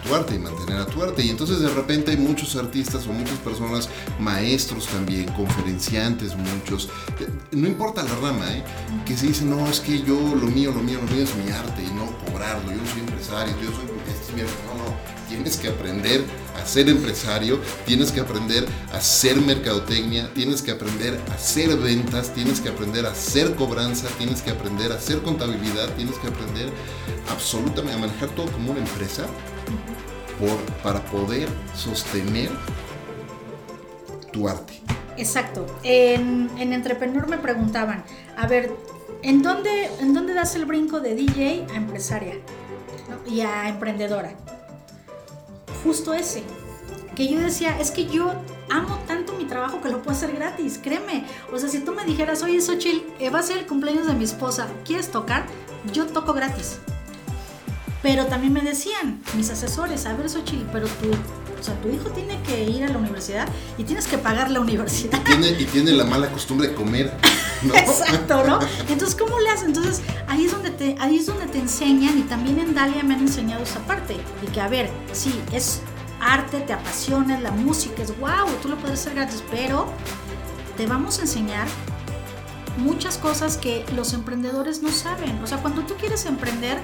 tu 0.05 0.15
arte 0.15 0.35
y 0.35 0.39
mantener 0.39 0.79
a 0.79 0.87
tu 0.87 1.03
arte. 1.03 1.25
Y 1.25 1.31
entonces 1.31 1.61
de 1.61 1.69
repente 1.69 2.11
hay 2.11 2.17
muchos 2.17 2.57
artistas 2.57 3.07
o 3.07 3.13
muchas 3.13 3.39
personas, 3.39 3.89
maestros 4.19 4.87
también, 4.87 5.27
conferenciantes, 5.33 6.37
muchos, 6.37 6.89
eh, 7.21 7.29
no 7.53 7.67
importa 7.67 8.03
la 8.03 8.15
rama, 8.17 8.53
¿eh? 8.53 8.63
que 9.05 9.17
se 9.17 9.27
dicen, 9.27 9.51
no, 9.51 9.67
es 9.69 9.81
que 9.81 10.03
yo 10.03 10.19
lo 10.35 10.47
mío, 10.47 10.73
lo 10.73 10.83
mío, 10.83 10.99
lo 11.01 11.15
mío 11.15 11.25
es 11.25 11.35
mi 11.37 11.51
arte 11.51 11.83
y 11.83 11.93
no 11.95 12.07
cobrarlo, 12.25 12.71
yo 12.71 12.93
soy 12.93 13.01
empresario, 13.01 13.55
yo 13.63 13.71
soy... 13.73 13.85
Este 14.05 14.43
no, 14.43 14.85
no, 14.85 15.15
tienes 15.29 15.57
que 15.57 15.69
aprender 15.69 16.25
a 16.61 16.67
ser 16.67 16.89
empresario, 16.89 17.59
tienes 17.87 18.13
que 18.13 18.21
aprender 18.21 18.67
a 18.93 18.99
hacer 18.99 19.41
mercadotecnia, 19.41 20.33
tienes 20.35 20.63
que 20.63 20.71
aprender 20.71 21.21
a 21.31 21.35
hacer 21.35 21.77
ventas, 21.77 22.35
tienes 22.35 22.61
que 22.61 22.69
aprender 22.69 23.07
a 23.07 23.11
hacer 23.11 23.55
cobranza, 23.55 24.09
tienes 24.19 24.43
que 24.43 24.51
aprender 24.51 24.93
a 24.93 24.97
hacer 24.97 25.23
contabilidad, 25.23 25.89
tienes 25.97 26.17
que 26.19 26.29
aprender 26.29 26.71
absolutamente 27.31 27.97
a 27.97 28.07
manejar 28.07 28.29
todo 28.31 28.51
como 28.53 28.73
una 28.73 28.81
empresa 28.81 29.27
por, 30.45 30.59
para 30.83 31.05
poder 31.07 31.49
sostener 31.75 32.51
tu 34.33 34.49
arte. 34.49 34.81
Exacto. 35.17 35.67
En, 35.83 36.51
en 36.59 36.73
Entrepreneur 36.73 37.27
me 37.29 37.39
preguntaban, 37.39 38.05
a 38.37 38.47
ver, 38.47 38.75
¿en 39.23 39.43
dónde, 39.43 39.91
¿en 40.01 40.13
dónde 40.13 40.35
das 40.35 40.55
el 40.57 40.65
brinco 40.65 41.01
de 41.01 41.15
DJ 41.15 41.67
a 41.73 41.77
empresaria 41.77 42.35
y 43.27 43.41
a 43.41 43.69
emprendedora? 43.69 44.33
Justo 45.83 46.15
ese. 46.15 46.43
Que 47.15 47.29
yo 47.29 47.39
decía, 47.41 47.79
es 47.79 47.93
que 47.93 48.07
yo 48.07 48.33
amo 48.69 48.99
tanto 49.07 49.35
trabajo 49.55 49.81
que 49.81 49.89
lo 49.89 50.03
puedo 50.03 50.17
hacer 50.17 50.33
gratis, 50.33 50.81
créeme. 50.83 51.25
O 51.53 51.59
sea, 51.59 51.69
si 51.69 51.81
tú 51.81 51.93
me 51.93 52.05
dijeras, 52.05 52.43
oye, 52.43 52.61
Xochitl, 52.61 53.07
eh, 53.21 53.31
va 53.31 53.39
a 53.39 53.43
ser 53.43 53.59
el 53.59 53.67
cumpleaños 53.67 54.07
de 54.07 54.15
mi 54.15 54.25
esposa, 54.25 54.67
¿quieres 54.85 55.11
tocar? 55.11 55.45
Yo 55.93 56.07
toco 56.07 56.33
gratis. 56.33 56.81
Pero 58.05 58.27
también 58.27 58.53
me 58.53 58.61
decían 58.61 59.19
mis 59.35 59.49
asesores, 59.49 60.05
a 60.05 60.13
ver, 60.13 60.29
Xochitl, 60.29 60.67
pero 60.71 60.87
tú, 60.87 61.09
o 61.59 61.63
sea, 61.63 61.75
tu 61.81 61.89
hijo 61.89 62.11
tiene 62.11 62.39
que 62.43 62.63
ir 62.63 62.85
a 62.85 62.89
la 62.89 62.99
universidad 62.99 63.49
y 63.79 63.85
tienes 63.85 64.07
que 64.07 64.19
pagar 64.19 64.51
la 64.51 64.61
universidad. 64.61 65.19
Y 65.21 65.25
tiene, 65.25 65.49
y 65.59 65.65
tiene 65.65 65.93
la 65.93 66.05
mala 66.05 66.31
costumbre 66.31 66.69
de 66.69 66.75
comer. 66.75 67.15
¿no? 67.63 67.75
Exacto, 67.75 68.45
¿no? 68.47 68.59
Entonces, 68.91 69.17
¿cómo 69.17 69.41
le 69.41 69.49
haces? 69.49 69.69
Entonces, 69.69 70.03
ahí 70.29 70.45
es 70.45 70.53
donde 70.53 70.69
te, 70.69 70.97
ahí 71.01 71.17
es 71.17 71.25
donde 71.25 71.47
te 71.47 71.59
enseñan 71.59 72.19
y 72.19 72.23
también 72.25 72.59
en 72.59 72.75
Dalia 72.75 73.03
me 73.03 73.15
han 73.15 73.21
enseñado 73.21 73.63
esa 73.63 73.81
parte. 73.87 74.19
Y 74.43 74.51
que, 74.51 74.61
a 74.61 74.69
ver, 74.69 74.91
sí, 75.13 75.41
es 75.51 75.81
arte, 76.21 76.61
te 76.61 76.75
apasiona, 76.75 77.41
la 77.41 77.53
música, 77.53 78.03
es 78.03 78.11
wow, 78.21 78.51
tú 78.61 78.69
lo 78.69 78.77
puedes 78.77 79.01
hacer 79.01 79.15
gratis, 79.15 79.43
pero 79.51 79.87
te 80.77 80.87
vamos 80.87 81.21
a 81.21 81.23
enseñar 81.23 81.67
muchas 82.77 83.17
cosas 83.17 83.57
que 83.57 83.83
los 83.97 84.13
emprendedores 84.13 84.83
no 84.83 84.91
saben. 84.91 85.43
O 85.43 85.47
sea, 85.47 85.57
cuando 85.63 85.85
tú 85.85 85.95
quieres 85.95 86.27
emprender, 86.27 86.77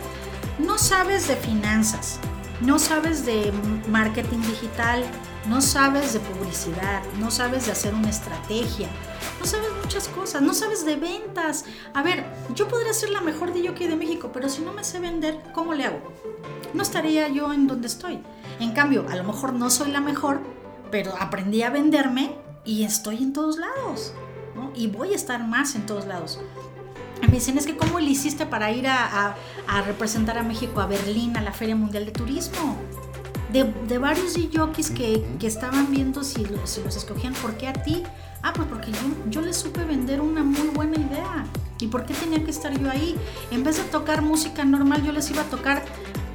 no 0.61 0.79
sabes 0.79 1.29
de 1.29 1.37
finanzas, 1.37 2.19
no 2.61 2.79
sabes 2.79 3.25
de 3.25 3.53
marketing 3.89 4.41
digital, 4.43 5.03
no 5.49 5.61
sabes 5.61 6.13
de 6.13 6.21
publicidad, 6.21 7.03
no 7.19 7.31
sabes 7.31 7.67
de 7.67 7.73
hacer 7.73 7.95
una 7.95 8.11
estrategia, 8.11 8.89
no 9.39 9.47
sabes 9.47 9.71
muchas 9.83 10.09
cosas, 10.09 10.43
no 10.43 10.53
sabes 10.53 10.85
de 10.85 10.97
ventas. 10.97 11.65
A 11.95 12.03
ver, 12.03 12.25
yo 12.55 12.69
podría 12.69 12.93
ser 12.93 13.11
la 13.11 13.21
mejor 13.21 13.53
de 13.55 13.61
de 13.71 13.97
México, 13.97 14.31
pero 14.33 14.49
si 14.49 14.63
no 14.63 14.73
me 14.73 14.85
sé 14.85 15.01
vender, 15.01 15.41
¿cómo 15.55 15.73
le 15.75 15.85
hago? 15.85 16.13
No 16.75 16.83
estaría 16.83 17.29
yo 17.29 17.53
en 17.53 17.67
donde 17.67 17.87
estoy. 17.87 18.21
En 18.59 18.73
cambio, 18.73 19.07
a 19.09 19.17
lo 19.17 19.25
mejor 19.25 19.55
no 19.55 19.71
soy 19.71 19.91
la 19.91 20.01
mejor, 20.01 20.41
pero 20.91 21.15
aprendí 21.19 21.63
a 21.63 21.71
venderme 21.71 22.37
y 22.65 22.85
estoy 22.85 23.19
en 23.19 23.33
todos 23.33 23.59
lados. 23.59 24.13
Y 24.75 24.89
voy 24.89 25.13
a 25.13 25.17
estar 25.17 25.47
más 25.47 25.75
en 25.75 25.87
todos 25.87 26.07
lados. 26.07 26.39
Me 27.23 27.29
dicen, 27.29 27.59
es 27.59 27.67
que 27.67 27.77
¿cómo 27.77 28.01
le 28.01 28.11
hiciste 28.11 28.47
para 28.47 28.71
ir 28.73 28.87
a, 28.89 29.37
representar 29.87 30.39
a 30.39 30.43
México 30.43 30.81
a 30.81 30.87
Berlín, 30.87 31.37
a 31.37 31.41
la 31.41 31.53
Feria 31.53 31.77
Mundial 31.77 32.07
de 32.07 32.13
Turismo? 32.13 32.77
De, 33.53 33.99
varios 33.99 34.39
jockeys 34.53 34.91
que, 34.91 35.25
que 35.39 35.47
estaban 35.47 35.91
viendo 35.91 36.23
si, 36.23 36.47
si 36.65 36.83
los 36.83 36.97
escogían, 36.97 37.35
¿por 37.35 37.57
qué 37.57 37.69
a 37.69 37.73
ti? 37.73 38.03
Ah, 38.43 38.53
pues 38.55 38.69
porque 38.69 38.91
yo, 38.93 38.99
yo 39.29 39.41
les 39.41 39.57
supe 39.57 39.85
vender 39.85 40.21
una 40.21 40.43
muy 40.43 40.69
buena 40.69 40.99
idea. 40.99 41.45
¿Y 41.79 41.87
por 41.89 42.05
qué 42.05 42.15
tenía 42.15 42.43
que 42.45 42.51
estar 42.51 42.79
yo 42.79 42.91
ahí? 42.91 43.17
En 43.51 43.65
vez 43.65 43.79
de 43.79 43.85
tocar 43.85 44.23
música 44.23 44.65
normal, 44.65 45.03
yo 45.03 45.13
les 45.13 45.31
iba 45.31 45.43
a 45.43 45.47
tocar 45.47 45.83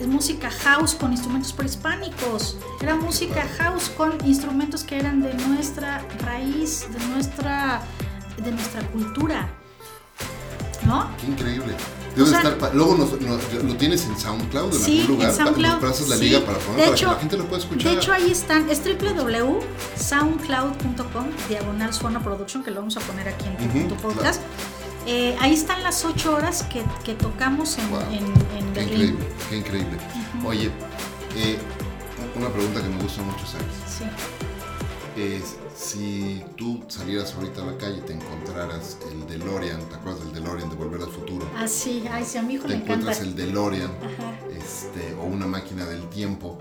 música 0.07 0.49
house 0.49 0.93
con 0.93 1.11
instrumentos 1.11 1.53
prehispánicos. 1.53 2.57
Era 2.81 2.95
música 2.95 3.47
house 3.57 3.89
con 3.89 4.13
instrumentos 4.25 4.83
que 4.83 4.99
eran 4.99 5.21
de 5.21 5.33
nuestra 5.33 6.03
raíz, 6.19 6.87
de 6.91 7.05
nuestra, 7.07 7.81
de 8.43 8.51
nuestra 8.51 8.81
cultura. 8.89 9.49
¿No? 10.83 11.09
Qué 11.19 11.27
increíble. 11.27 11.75
Debe 12.15 12.31
estar 12.31 12.57
luego 12.73 12.95
lo 12.95 13.05
tienes 13.75 14.05
en 14.05 14.17
SoundCloud 14.17 14.73
en 14.73 14.79
sí, 14.79 15.01
algún 15.01 15.17
lugar. 15.17 15.31
En 15.31 15.35
SoundCloud, 15.35 15.83
la 15.83 15.93
sí. 15.93 16.15
liga 16.23 16.39
para, 16.45 16.57
poner, 16.59 16.85
para 16.85 16.97
que 16.97 17.05
la 17.05 17.15
gente 17.15 17.35
lo 17.37 17.43
pueda 17.45 17.61
escuchar. 17.61 17.91
De 17.91 17.97
hecho, 17.97 18.13
ahí 18.13 18.31
están. 18.31 18.69
Es 18.69 18.81
www.soundcloud.com 18.83 21.25
diagonal 21.49 21.93
Suona 21.93 22.23
Production, 22.23 22.63
que 22.63 22.71
lo 22.71 22.77
vamos 22.77 22.95
a 22.95 23.01
poner 23.01 23.27
aquí 23.27 23.47
en 23.47 23.89
tu, 23.89 23.95
podcast. 23.95 24.39
Eh, 25.07 25.35
ahí 25.39 25.53
están 25.53 25.83
las 25.83 26.03
ocho 26.05 26.35
horas 26.35 26.63
que, 26.63 26.83
que 27.03 27.13
tocamos 27.15 27.77
en, 27.77 27.83
en, 28.13 28.25
en 28.57 28.73
qué 28.73 28.79
Berlín. 28.79 28.91
Increíble, 28.91 29.25
qué 29.49 29.57
increíble. 29.57 29.97
Oye, 30.45 30.71
eh, 31.35 31.59
una 32.35 32.47
pregunta 32.49 32.81
que 32.81 32.87
me 32.87 32.97
gusta 33.03 33.21
mucho, 33.23 33.45
¿sabes? 33.45 33.67
Sí. 33.87 34.05
Es, 35.21 35.57
si 35.75 36.43
tú 36.55 36.83
salieras 36.87 37.33
ahorita 37.35 37.61
a 37.61 37.65
la 37.65 37.77
calle 37.77 37.97
y 37.97 38.01
te 38.01 38.13
encontraras 38.13 38.97
el 39.11 39.27
DeLorean, 39.27 39.79
¿te 39.89 39.95
acuerdas 39.95 40.23
del 40.23 40.33
DeLorean 40.33 40.69
de 40.69 40.75
Volver 40.75 41.01
al 41.01 41.11
Futuro? 41.11 41.47
Ah, 41.55 41.67
sí, 41.67 42.05
ay, 42.09 42.23
sí, 42.23 42.37
a 42.37 42.41
mi 42.41 42.53
hijo 42.55 42.65
te 42.65 42.73
encanta. 42.75 42.93
encuentras 42.93 43.19
el 43.21 43.35
DeLorean 43.35 43.91
este, 44.57 45.13
o 45.15 45.25
una 45.25 45.45
máquina 45.45 45.85
del 45.85 46.07
tiempo 46.09 46.57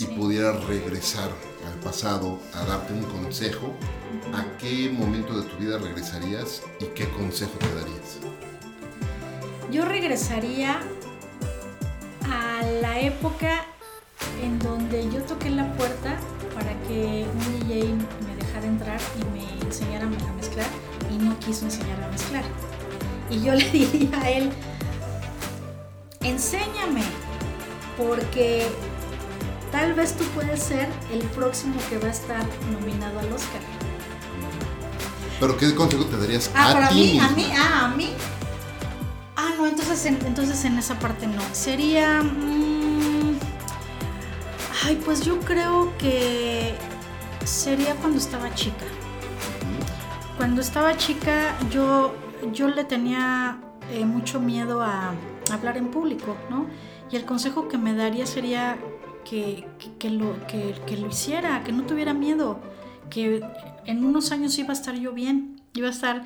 y 0.00 0.04
pudieras 0.06 0.64
regresar 0.64 1.30
al 1.66 1.78
pasado 1.80 2.38
a 2.54 2.64
darte 2.64 2.92
un 2.92 3.04
consejo, 3.04 3.72
¿a 4.34 4.56
qué 4.58 4.90
momento 4.90 5.38
de 5.40 5.48
tu 5.48 5.56
vida 5.58 5.78
regresarías 5.78 6.62
y 6.80 6.86
qué 6.86 7.08
consejo 7.10 7.52
te 7.58 7.74
darías? 7.74 8.18
Yo 9.70 9.84
regresaría 9.84 10.80
a 12.30 12.62
la 12.80 13.00
época 13.00 13.66
en 14.42 14.58
donde 14.58 15.08
yo 15.10 15.20
toqué 15.22 15.50
la 15.50 15.72
puerta 15.74 16.18
para 16.54 16.72
que 16.88 17.26
un 17.32 17.68
DJ 17.68 17.94
entrar 18.76 19.00
y 19.18 19.24
me 19.38 19.66
enseñara 19.66 20.04
a 20.04 20.32
mezclar 20.36 20.66
y 21.10 21.16
no 21.16 21.38
quiso 21.38 21.64
enseñarme 21.64 22.04
a 22.04 22.08
mezclar. 22.08 22.44
Y 23.30 23.40
yo 23.40 23.54
le 23.60 23.70
diría 23.70 24.20
a 24.20 24.30
él, 24.30 24.50
enséñame, 26.20 27.02
porque 27.96 28.66
tal 29.72 29.94
vez 29.94 30.14
tú 30.14 30.24
puedes 30.34 30.62
ser 30.62 30.88
el 31.12 31.22
próximo 31.30 31.76
que 31.88 31.98
va 31.98 32.08
a 32.08 32.12
estar 32.12 32.44
nominado 32.72 33.18
al 33.18 33.32
Oscar. 33.32 33.60
¿Pero 35.40 35.56
qué 35.56 35.74
consejo 35.74 36.04
te 36.04 36.16
darías 36.16 36.50
ah, 36.54 36.70
a 36.70 36.72
para 36.72 36.88
ti 36.88 36.94
mí, 36.94 37.18
a 37.18 37.28
mí, 37.30 37.46
ah, 37.56 37.84
a 37.84 37.96
mí. 37.96 38.10
Ah, 39.36 39.50
no, 39.58 39.66
entonces 39.66 40.06
en, 40.06 40.18
entonces 40.26 40.64
en 40.64 40.78
esa 40.78 40.98
parte 40.98 41.26
no. 41.26 41.42
Sería... 41.52 42.22
mmm, 42.22 43.38
ay, 44.84 45.00
pues 45.04 45.20
yo 45.22 45.38
creo 45.40 45.92
que 45.98 46.74
sería 47.46 47.94
cuando 47.94 48.18
estaba 48.18 48.52
chica. 48.54 48.84
Cuando 50.36 50.60
estaba 50.60 50.96
chica 50.96 51.56
yo, 51.70 52.14
yo 52.52 52.68
le 52.68 52.84
tenía 52.84 53.60
eh, 53.92 54.04
mucho 54.04 54.40
miedo 54.40 54.82
a 54.82 55.14
hablar 55.50 55.76
en 55.76 55.90
público, 55.90 56.36
¿no? 56.50 56.66
Y 57.10 57.16
el 57.16 57.24
consejo 57.24 57.68
que 57.68 57.78
me 57.78 57.94
daría 57.94 58.26
sería 58.26 58.76
que, 59.24 59.66
que, 59.78 59.94
que 59.98 60.10
lo, 60.10 60.46
que, 60.46 60.74
que 60.86 60.96
lo 60.96 61.08
hiciera, 61.08 61.62
que 61.62 61.72
no 61.72 61.84
tuviera 61.84 62.12
miedo, 62.12 62.60
que 63.08 63.42
en 63.86 64.04
unos 64.04 64.32
años 64.32 64.58
iba 64.58 64.70
a 64.70 64.72
estar 64.72 64.96
yo 64.96 65.12
bien, 65.12 65.60
iba 65.74 65.88
a 65.88 65.92
estar 65.92 66.24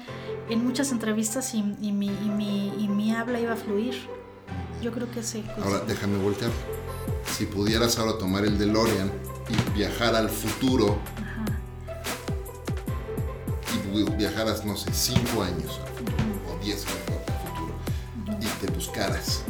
en 0.48 0.64
muchas 0.64 0.90
entrevistas 0.90 1.54
y, 1.54 1.58
y, 1.80 1.92
mi, 1.92 2.08
y, 2.08 2.30
mi, 2.30 2.72
y 2.78 2.88
mi 2.88 3.12
habla 3.14 3.38
iba 3.40 3.52
a 3.52 3.56
fluir. 3.56 3.94
Yo 4.82 4.90
creo 4.90 5.10
que 5.10 5.22
sí. 5.22 5.44
Ahora 5.62 5.80
déjame 5.80 6.16
voltear. 6.18 6.50
Si 7.26 7.44
pudieras 7.44 7.98
ahora 7.98 8.18
tomar 8.18 8.44
el 8.46 8.58
DeLorean 8.58 9.10
viajar 9.74 10.14
al 10.14 10.28
futuro. 10.28 10.98
Y 13.92 14.02
viajaras, 14.12 14.64
no 14.64 14.76
sé, 14.76 14.92
5 14.92 15.42
años 15.42 15.80
al 15.80 15.88
futuro 15.96 16.24
o 16.48 16.64
10 16.64 16.86
años 16.86 16.98
al 17.26 17.48
futuro 17.48 17.74
y 18.40 18.46
te 18.64 18.72
buscaras, 18.72 19.42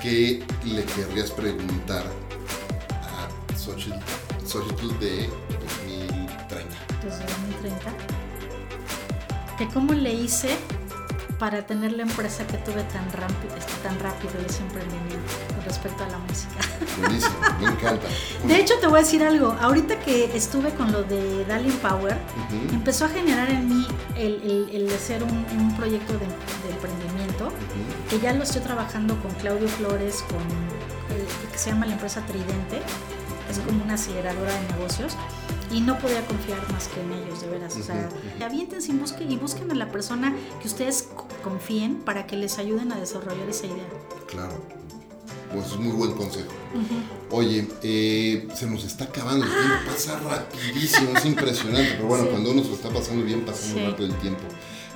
¿qué 0.00 0.42
le 0.64 0.84
querrías 0.84 1.30
preguntar 1.30 2.04
a 3.02 3.28
Xochitl 3.56 4.98
de 4.98 5.28
2030? 5.60 6.76
Desde 7.04 7.24
2030. 7.26 7.92
Que 9.58 9.68
cómo 9.68 9.92
le 9.92 10.14
hice 10.14 10.56
para 11.38 11.66
tener 11.66 11.92
la 11.92 12.02
empresa 12.02 12.46
que 12.46 12.56
tuve 12.58 12.82
tan 12.84 13.12
rápido, 13.12 13.54
tan 13.82 13.98
rápido 14.00 14.32
ese 14.46 14.62
emprendimiento 14.62 15.41
respecto 15.72 16.04
a 16.04 16.08
la 16.08 16.18
música. 16.18 16.60
Buenísimo, 16.98 17.34
me 17.60 17.66
encanta. 17.68 18.06
De 18.46 18.56
hecho, 18.60 18.74
te 18.80 18.86
voy 18.86 18.98
a 18.98 19.02
decir 19.02 19.22
algo. 19.22 19.56
Ahorita 19.60 19.98
que 20.00 20.36
estuve 20.36 20.70
con 20.74 20.92
lo 20.92 21.02
de 21.02 21.44
Darling 21.46 21.78
Power, 21.88 22.14
uh 22.14 22.18
-huh. 22.18 22.74
empezó 22.74 23.06
a 23.06 23.08
generar 23.08 23.48
en 23.50 23.68
mí 23.68 23.86
el, 24.16 24.34
el, 24.50 24.58
el 24.76 24.94
hacer 24.94 25.22
un, 25.22 25.36
un 25.60 25.76
proyecto 25.76 26.12
de, 26.12 26.26
de 26.64 26.68
emprendimiento, 26.76 27.44
uh 27.46 27.50
-huh. 27.50 28.10
que 28.10 28.20
ya 28.20 28.32
lo 28.34 28.42
estoy 28.42 28.62
trabajando 28.62 29.12
con 29.22 29.30
Claudio 29.42 29.68
Flores, 29.78 30.14
con 30.32 30.44
el, 31.16 31.22
que 31.52 31.58
se 31.58 31.70
llama 31.70 31.86
la 31.86 31.94
empresa 31.94 32.20
Tridente, 32.26 32.78
es 33.50 33.58
como 33.66 33.82
una 33.84 33.94
aceleradora 33.94 34.52
de 34.52 34.62
negocios 34.74 35.12
y 35.70 35.80
no 35.80 35.98
podía 35.98 36.22
confiar 36.26 36.60
más 36.72 36.88
que 36.88 37.00
en 37.00 37.12
ellos, 37.12 37.40
de 37.42 37.48
veras. 37.48 37.76
O 37.76 37.82
sea, 37.82 38.08
aviéntense 38.44 38.92
y 38.92 38.96
busquen, 38.96 39.32
y 39.32 39.36
busquen 39.38 39.70
a 39.70 39.74
la 39.74 39.88
persona 39.90 40.34
que 40.60 40.68
ustedes 40.68 41.08
confíen 41.42 41.96
para 42.04 42.26
que 42.26 42.36
les 42.36 42.58
ayuden 42.58 42.92
a 42.92 42.96
desarrollar 42.96 43.48
esa 43.48 43.66
idea. 43.66 43.88
Claro. 44.26 44.81
Pues 45.52 45.66
es 45.66 45.76
muy 45.76 45.92
buen 45.92 46.12
consejo. 46.12 46.50
Uh 46.74 46.78
-huh. 46.78 47.36
Oye, 47.38 47.66
eh, 47.82 48.48
se 48.54 48.66
nos 48.66 48.84
está 48.84 49.04
acabando 49.04 49.44
el 49.44 49.50
tiempo, 49.50 49.74
pasa 49.86 50.18
rapidísimo, 50.18 51.10
es 51.16 51.24
impresionante, 51.26 51.92
pero 51.96 52.08
bueno, 52.08 52.24
sí. 52.24 52.30
cuando 52.30 52.50
uno 52.52 52.62
se 52.62 52.68
lo 52.70 52.74
está 52.74 52.90
pasando 52.90 53.24
bien, 53.24 53.40
pasa 53.42 53.66
muy 53.68 53.80
sí. 53.80 53.86
rápido 53.86 54.08
el 54.08 54.14
tiempo. 54.20 54.42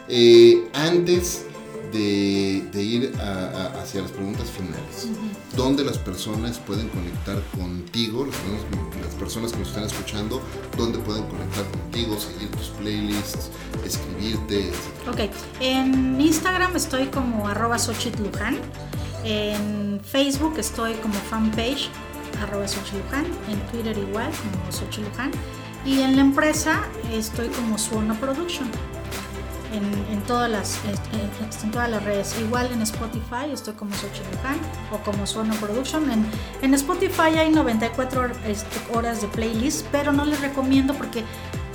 Eh, 0.08 0.68
antes 0.72 1.44
de, 1.92 2.66
de 2.72 2.82
ir 2.82 3.12
a, 3.20 3.22
a, 3.22 3.82
hacia 3.82 4.02
las 4.02 4.10
preguntas 4.10 4.48
finales, 4.50 5.04
uh 5.04 5.08
-huh. 5.08 5.56
¿dónde 5.56 5.84
las 5.84 5.98
personas 5.98 6.58
pueden 6.58 6.88
conectar 6.88 7.42
contigo? 7.56 8.26
Las 8.26 8.36
personas, 8.36 8.62
las 9.04 9.14
personas, 9.14 9.52
que 9.52 9.58
nos 9.58 9.68
están 9.68 9.84
escuchando, 9.84 10.40
¿dónde 10.76 10.98
pueden 10.98 11.24
conectar 11.24 11.64
contigo, 11.70 12.18
seguir 12.18 12.50
tus 12.50 12.68
playlists, 12.78 13.50
escribirte? 13.84 14.68
Etc. 14.68 15.08
Ok, 15.08 15.30
en 15.60 16.20
Instagram 16.20 16.76
estoy 16.76 17.06
como 17.06 17.48
arroba 17.48 17.76
Luján. 18.22 18.58
En 19.24 20.00
Facebook 20.04 20.54
estoy 20.58 20.94
como 20.94 21.14
fanpage 21.14 21.90
arroba 22.42 22.64
Luján. 22.64 23.26
En 23.48 23.58
Twitter 23.70 23.96
igual 23.96 24.30
como 24.30 25.08
Luján. 25.08 25.30
Y 25.84 26.00
en 26.00 26.16
la 26.16 26.22
empresa 26.22 26.82
estoy 27.12 27.48
como 27.48 27.78
Suono 27.78 28.14
Production. 28.16 28.68
En, 29.72 30.22
todas 30.22 30.50
las, 30.50 30.80
en, 31.62 31.70
todas 31.70 31.90
las 31.90 32.02
redes. 32.02 32.34
Igual 32.40 32.72
en 32.72 32.80
Spotify 32.82 33.50
estoy 33.52 33.74
como 33.74 33.94
Xochitl 33.94 34.30
Luján 34.32 34.58
o 34.90 34.98
como 35.04 35.26
Suono 35.26 35.54
Production. 35.56 36.10
En, 36.10 36.26
en 36.62 36.74
Spotify 36.74 37.36
hay 37.38 37.50
94 37.50 38.30
este, 38.46 38.94
horas 38.94 39.20
de 39.20 39.28
playlist, 39.28 39.86
pero 39.92 40.12
no 40.12 40.24
les 40.24 40.40
recomiendo 40.40 40.94
porque 40.94 41.24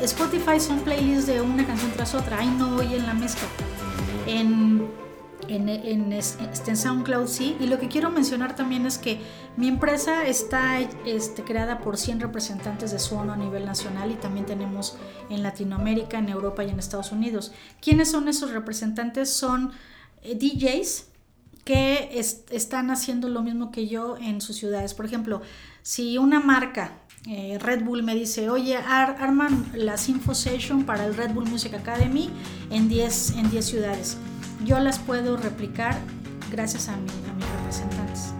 Spotify 0.01 0.59
son 0.59 0.79
playlists 0.79 1.27
de 1.27 1.41
una 1.41 1.65
canción 1.65 1.91
tras 1.91 2.15
otra. 2.15 2.39
Ahí 2.39 2.47
no 2.57 2.75
oyen 2.77 3.05
la 3.05 3.13
mezcla. 3.13 3.47
En 4.25 4.89
en, 5.47 5.69
en, 5.69 6.13
este, 6.13 6.71
en, 6.71 6.77
SoundCloud 6.77 7.27
sí. 7.27 7.55
Y 7.59 7.67
lo 7.67 7.79
que 7.79 7.87
quiero 7.87 8.09
mencionar 8.09 8.55
también 8.55 8.85
es 8.85 8.97
que 8.97 9.19
mi 9.57 9.67
empresa 9.67 10.25
está 10.25 10.79
este, 11.05 11.43
creada 11.43 11.79
por 11.79 11.97
100 11.97 12.19
representantes 12.19 12.91
de 12.91 12.99
Suono 12.99 13.33
a 13.33 13.37
nivel 13.37 13.65
nacional 13.65 14.11
y 14.11 14.15
también 14.15 14.45
tenemos 14.45 14.97
en 15.29 15.43
Latinoamérica, 15.43 16.17
en 16.17 16.29
Europa 16.29 16.63
y 16.63 16.69
en 16.69 16.79
Estados 16.79 17.11
Unidos. 17.11 17.51
¿Quiénes 17.81 18.11
son 18.11 18.27
esos 18.27 18.51
representantes? 18.51 19.29
Son 19.29 19.71
eh, 20.23 20.35
DJs 20.35 21.07
que 21.63 22.19
están 22.49 22.89
haciendo 22.89 23.29
lo 23.29 23.43
mismo 23.43 23.71
que 23.71 23.87
yo 23.87 24.17
en 24.17 24.41
sus 24.41 24.55
ciudades. 24.57 24.93
Por 24.93 25.05
ejemplo, 25.05 25.41
si 25.83 26.17
una 26.17 26.39
marca 26.39 26.91
eh, 27.27 27.59
Red 27.59 27.83
Bull 27.83 28.01
me 28.01 28.15
dice, 28.15 28.49
oye, 28.49 28.75
arman 28.77 29.71
la 29.75 29.95
Info 30.07 30.33
Session 30.33 30.85
para 30.85 31.05
el 31.05 31.15
Red 31.15 31.33
Bull 31.33 31.47
Music 31.47 31.73
Academy 31.75 32.31
en 32.71 32.89
10 32.89 33.31
en 33.37 33.51
10 33.51 33.65
ciudades 33.65 34.17
yo 34.65 34.79
las 34.79 34.99
puedo 34.99 35.37
replicar 35.37 35.99
gracias 36.51 36.87
a, 36.89 36.97
mi, 36.97 37.09
a 37.29 37.33
mis 37.33 37.45
representantes. 37.57 38.33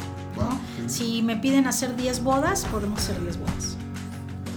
Si 0.87 1.21
me 1.21 1.37
piden 1.37 1.67
hacer 1.67 1.95
10 1.95 2.23
bodas, 2.23 2.65
podemos 2.65 2.99
hacer 2.99 3.21
10 3.21 3.37
bodas. 3.37 3.77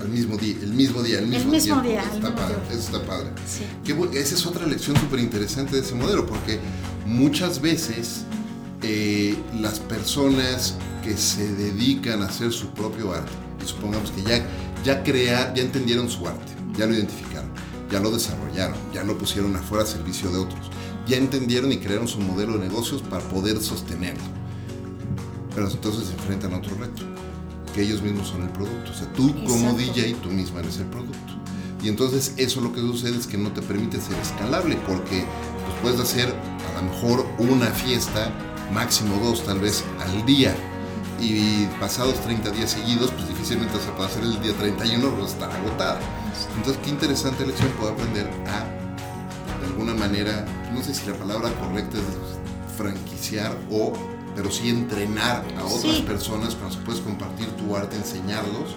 Al 0.01 0.09
mismo 0.09 0.37
día, 0.37 0.57
el 0.63 0.73
mismo 0.73 1.03
día, 1.03 1.19
el 1.19 1.27
mismo, 1.29 1.45
el 1.45 1.51
mismo 1.51 1.83
día. 1.83 2.03
Eso, 2.03 2.15
está, 2.17 2.35
padre, 2.35 2.57
eso 2.71 2.79
está 2.79 3.07
padre. 3.07 3.31
Sí. 3.47 3.65
esa 4.15 4.35
es 4.35 4.47
otra 4.47 4.67
lección 4.67 4.97
súper 4.97 5.21
interesante 5.21 5.77
de 5.77 5.83
ese 5.83 5.95
modelo, 5.95 6.27
porque 6.27 6.59
muchas 7.07 7.61
veces 7.61 8.25
eh, 8.83 9.37
las 9.61 9.79
personas 9.81 10.75
que 11.03 11.17
se 11.17 11.55
dedican 11.55 12.23
a 12.23 12.27
hacer 12.27 12.53
su 12.53 12.69
propio 12.69 13.13
arte, 13.13 13.33
y 13.63 13.69
supongamos 13.69 14.11
que 14.11 14.23
ya, 14.23 14.45
ya, 14.85 15.03
crea, 15.03 15.55
ya 15.55 15.63
entendieron 15.63 16.11
su 16.11 16.27
arte, 16.27 16.53
ya 16.77 16.87
lo 16.87 16.95
identificaron, 16.95 17.51
ya 17.91 18.01
lo 18.01 18.11
desarrollaron, 18.11 18.77
ya 18.93 19.05
lo 19.05 19.17
pusieron 19.17 19.55
afuera 19.57 19.85
a 19.85 19.87
servicio 19.87 20.31
de 20.31 20.39
otros 20.39 20.71
ya 21.07 21.17
entendieron 21.17 21.73
y 21.73 21.79
crearon 21.79 22.09
su 22.09 22.21
modelo 22.21 22.59
de 22.59 22.69
negocios 22.69 23.03
para 23.03 23.23
poder 23.29 23.61
sostenerlo. 23.61 24.23
Pero 25.55 25.71
entonces 25.71 26.09
se 26.09 26.15
enfrentan 26.15 26.55
a 26.55 26.59
otro 26.59 26.75
reto, 26.77 27.03
que 27.75 27.83
ellos 27.83 28.03
mismos 28.03 28.29
son 28.29 28.43
el 28.43 28.51
producto. 28.51 28.91
O 28.91 28.95
sea, 28.95 29.13
tú 29.13 29.35
como 29.45 29.75
DJ, 29.75 30.15
tú 30.23 30.31
misma 30.31 30.61
eres 30.61 30.79
el 30.79 30.87
producto. 30.87 31.35
Y 31.83 31.89
entonces 31.89 32.33
eso 32.39 32.61
lo 32.61 32.73
que 32.73 32.81
sucede 32.81 33.19
es 33.19 33.27
que 33.27 33.37
no 33.37 33.53
te 33.53 33.61
permite 33.63 34.01
ser 34.01 34.19
escalable, 34.19 34.77
porque 34.87 35.25
pues, 35.65 35.81
puedes 35.83 36.01
hacer 36.01 36.29
a 36.29 36.81
lo 36.81 36.91
mejor 36.91 37.27
una 37.39 37.67
fiesta, 37.67 38.33
máximo 38.73 39.21
dos 39.23 39.45
tal 39.45 39.61
vez 39.61 39.85
al 40.01 40.25
día, 40.25 40.57
y 41.21 41.67
pasados 41.79 42.21
30 42.23 42.51
días 42.51 42.73
seguidos, 42.73 43.11
pues 43.13 43.29
difícilmente 43.29 43.79
se 43.79 43.91
puede 43.93 44.09
hacer 44.09 44.23
el 44.23 44.41
día 44.41 44.53
31, 44.55 45.11
pues 45.11 45.33
estar 45.33 45.51
agotada. 45.51 46.01
Entonces, 46.57 46.83
qué 46.83 46.91
interesante 46.91 47.47
lección 47.47 47.69
puedo 47.79 47.93
aprender 47.93 48.29
a, 48.47 48.84
alguna 49.85 50.09
manera, 50.09 50.47
no 50.73 50.83
sé 50.83 50.95
si 50.95 51.07
la 51.11 51.15
palabra 51.15 51.51
correcta 51.61 51.99
es 51.99 52.75
franquiciar 52.77 53.53
o, 53.71 53.93
pero 54.35 54.51
sí 54.51 54.71
entrenar 54.71 55.45
a 55.59 55.65
otras 55.65 56.01
personas 56.01 56.55
con 56.55 56.69
las 56.69 56.77
que 56.77 56.85
puedes 56.85 57.03
compartir 57.03 57.49
tu 57.51 57.77
arte, 57.77 57.97
enseñarlos 57.97 58.77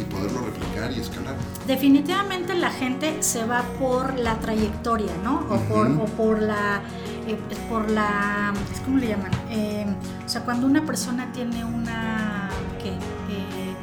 y 0.00 0.04
poderlo 0.04 0.40
replicar 0.40 0.92
y 0.92 1.00
escalar. 1.00 1.34
Definitivamente 1.66 2.54
la 2.54 2.70
gente 2.70 3.22
se 3.22 3.44
va 3.44 3.62
por 3.78 4.18
la 4.18 4.38
trayectoria, 4.38 5.12
¿no? 5.22 5.40
O, 5.50 5.58
por, 5.68 5.88
o 5.88 6.04
por 6.06 6.40
la... 6.40 6.80
Eh, 7.26 7.38
por 7.68 7.90
la... 7.90 8.54
¿Cómo 8.84 8.98
le 8.98 9.08
llaman? 9.08 9.32
Eh, 9.50 9.86
o 10.24 10.28
sea, 10.28 10.42
cuando 10.42 10.66
una 10.66 10.86
persona 10.86 11.30
tiene 11.32 11.64
una... 11.64 12.48
¿Qué? 12.82 12.90
Eh, 12.90 13.74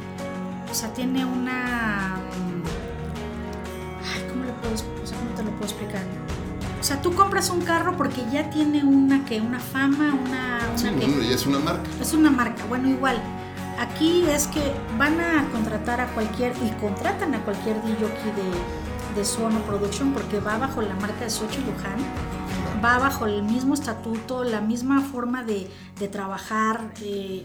o 0.70 0.74
sea, 0.74 0.92
tiene 0.92 1.24
una... 1.24 2.16
¿Cómo, 4.28 4.44
le 4.44 4.52
puedo, 4.54 4.74
o 4.74 5.06
sea, 5.06 5.18
¿Cómo 5.18 5.30
te 5.36 5.42
lo 5.44 5.50
puedo 5.50 5.64
explicar? 5.64 6.02
O 6.84 6.86
sea, 6.86 7.00
tú 7.00 7.14
compras 7.14 7.48
un 7.48 7.62
carro 7.62 7.96
porque 7.96 8.22
ya 8.30 8.50
tiene 8.50 8.84
una 8.84 9.24
que 9.24 9.40
una 9.40 9.58
fama, 9.58 10.14
una, 10.22 10.60
sí, 10.76 10.90
bueno, 10.90 11.22
ya 11.22 11.34
es 11.34 11.46
una 11.46 11.58
marca. 11.58 11.88
Es 11.98 12.12
una 12.12 12.30
marca. 12.30 12.62
Bueno, 12.66 12.90
igual. 12.90 13.16
Aquí 13.78 14.22
es 14.28 14.48
que 14.48 14.60
van 14.98 15.18
a 15.18 15.48
contratar 15.50 16.02
a 16.02 16.08
cualquier 16.08 16.52
y 16.62 16.68
contratan 16.82 17.34
a 17.36 17.42
cualquier 17.42 17.82
DJ 17.84 18.04
de, 18.36 19.16
de 19.18 19.24
Suono 19.24 19.60
Production 19.60 20.12
porque 20.12 20.40
va 20.40 20.58
bajo 20.58 20.82
la 20.82 20.94
marca 20.96 21.24
de 21.24 21.30
Sochi 21.30 21.62
Luján, 21.62 21.96
va 22.84 22.98
bajo 22.98 23.24
el 23.24 23.42
mismo 23.44 23.72
estatuto, 23.72 24.44
la 24.44 24.60
misma 24.60 25.00
forma 25.00 25.42
de, 25.42 25.70
de 25.98 26.08
trabajar 26.08 26.92
eh, 27.00 27.42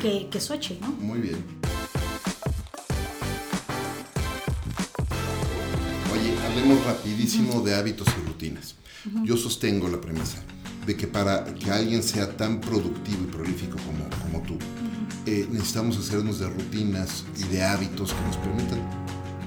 que, 0.00 0.30
que 0.30 0.40
Sochi, 0.40 0.78
¿no? 0.80 0.88
Muy 0.92 1.18
bien. 1.18 1.44
Hablemos 6.52 6.84
rapidísimo 6.84 7.62
de 7.62 7.74
hábitos 7.74 8.08
y 8.08 8.28
rutinas. 8.28 8.74
Yo 9.24 9.36
sostengo 9.36 9.88
la 9.88 10.00
premisa 10.00 10.38
de 10.86 10.96
que 10.96 11.06
para 11.06 11.44
que 11.54 11.70
alguien 11.70 12.02
sea 12.02 12.36
tan 12.36 12.60
productivo 12.60 13.24
y 13.24 13.26
prolífico 13.26 13.76
como, 13.86 14.04
como 14.22 14.46
tú, 14.46 14.58
eh, 15.26 15.48
necesitamos 15.50 15.96
hacernos 15.96 16.38
de 16.40 16.48
rutinas 16.48 17.24
y 17.38 17.44
de 17.44 17.64
hábitos 17.64 18.12
que 18.12 18.20
nos 18.22 18.36
permitan 18.36 18.80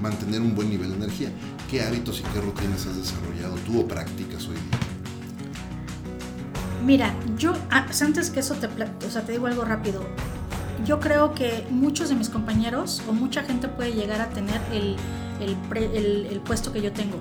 mantener 0.01 0.41
un 0.41 0.55
buen 0.55 0.69
nivel 0.69 0.89
de 0.89 0.95
energía. 0.95 1.29
¿Qué 1.69 1.81
hábitos 1.81 2.19
y 2.19 2.23
qué 2.33 2.41
rutinas 2.41 2.85
has 2.85 2.97
desarrollado 2.97 3.55
tú 3.65 3.81
o 3.81 3.87
practicas 3.87 4.47
hoy 4.47 4.55
día? 4.55 4.79
Mira, 6.85 7.15
yo 7.37 7.53
ah, 7.71 7.83
pues 7.85 8.01
antes 8.01 8.29
que 8.29 8.39
eso 8.39 8.55
te, 8.55 8.67
o 8.67 9.09
sea, 9.11 9.21
te 9.23 9.33
digo 9.33 9.47
algo 9.47 9.63
rápido. 9.63 10.03
Yo 10.85 10.99
creo 10.99 11.33
que 11.33 11.65
muchos 11.69 12.09
de 12.09 12.15
mis 12.15 12.29
compañeros 12.29 13.01
o 13.07 13.13
mucha 13.13 13.43
gente 13.43 13.67
puede 13.67 13.93
llegar 13.93 14.21
a 14.21 14.29
tener 14.29 14.59
el, 14.71 14.95
el, 15.39 16.27
el, 16.31 16.39
puesto 16.41 16.71
que 16.71 16.81
yo 16.81 16.91
tengo, 16.91 17.17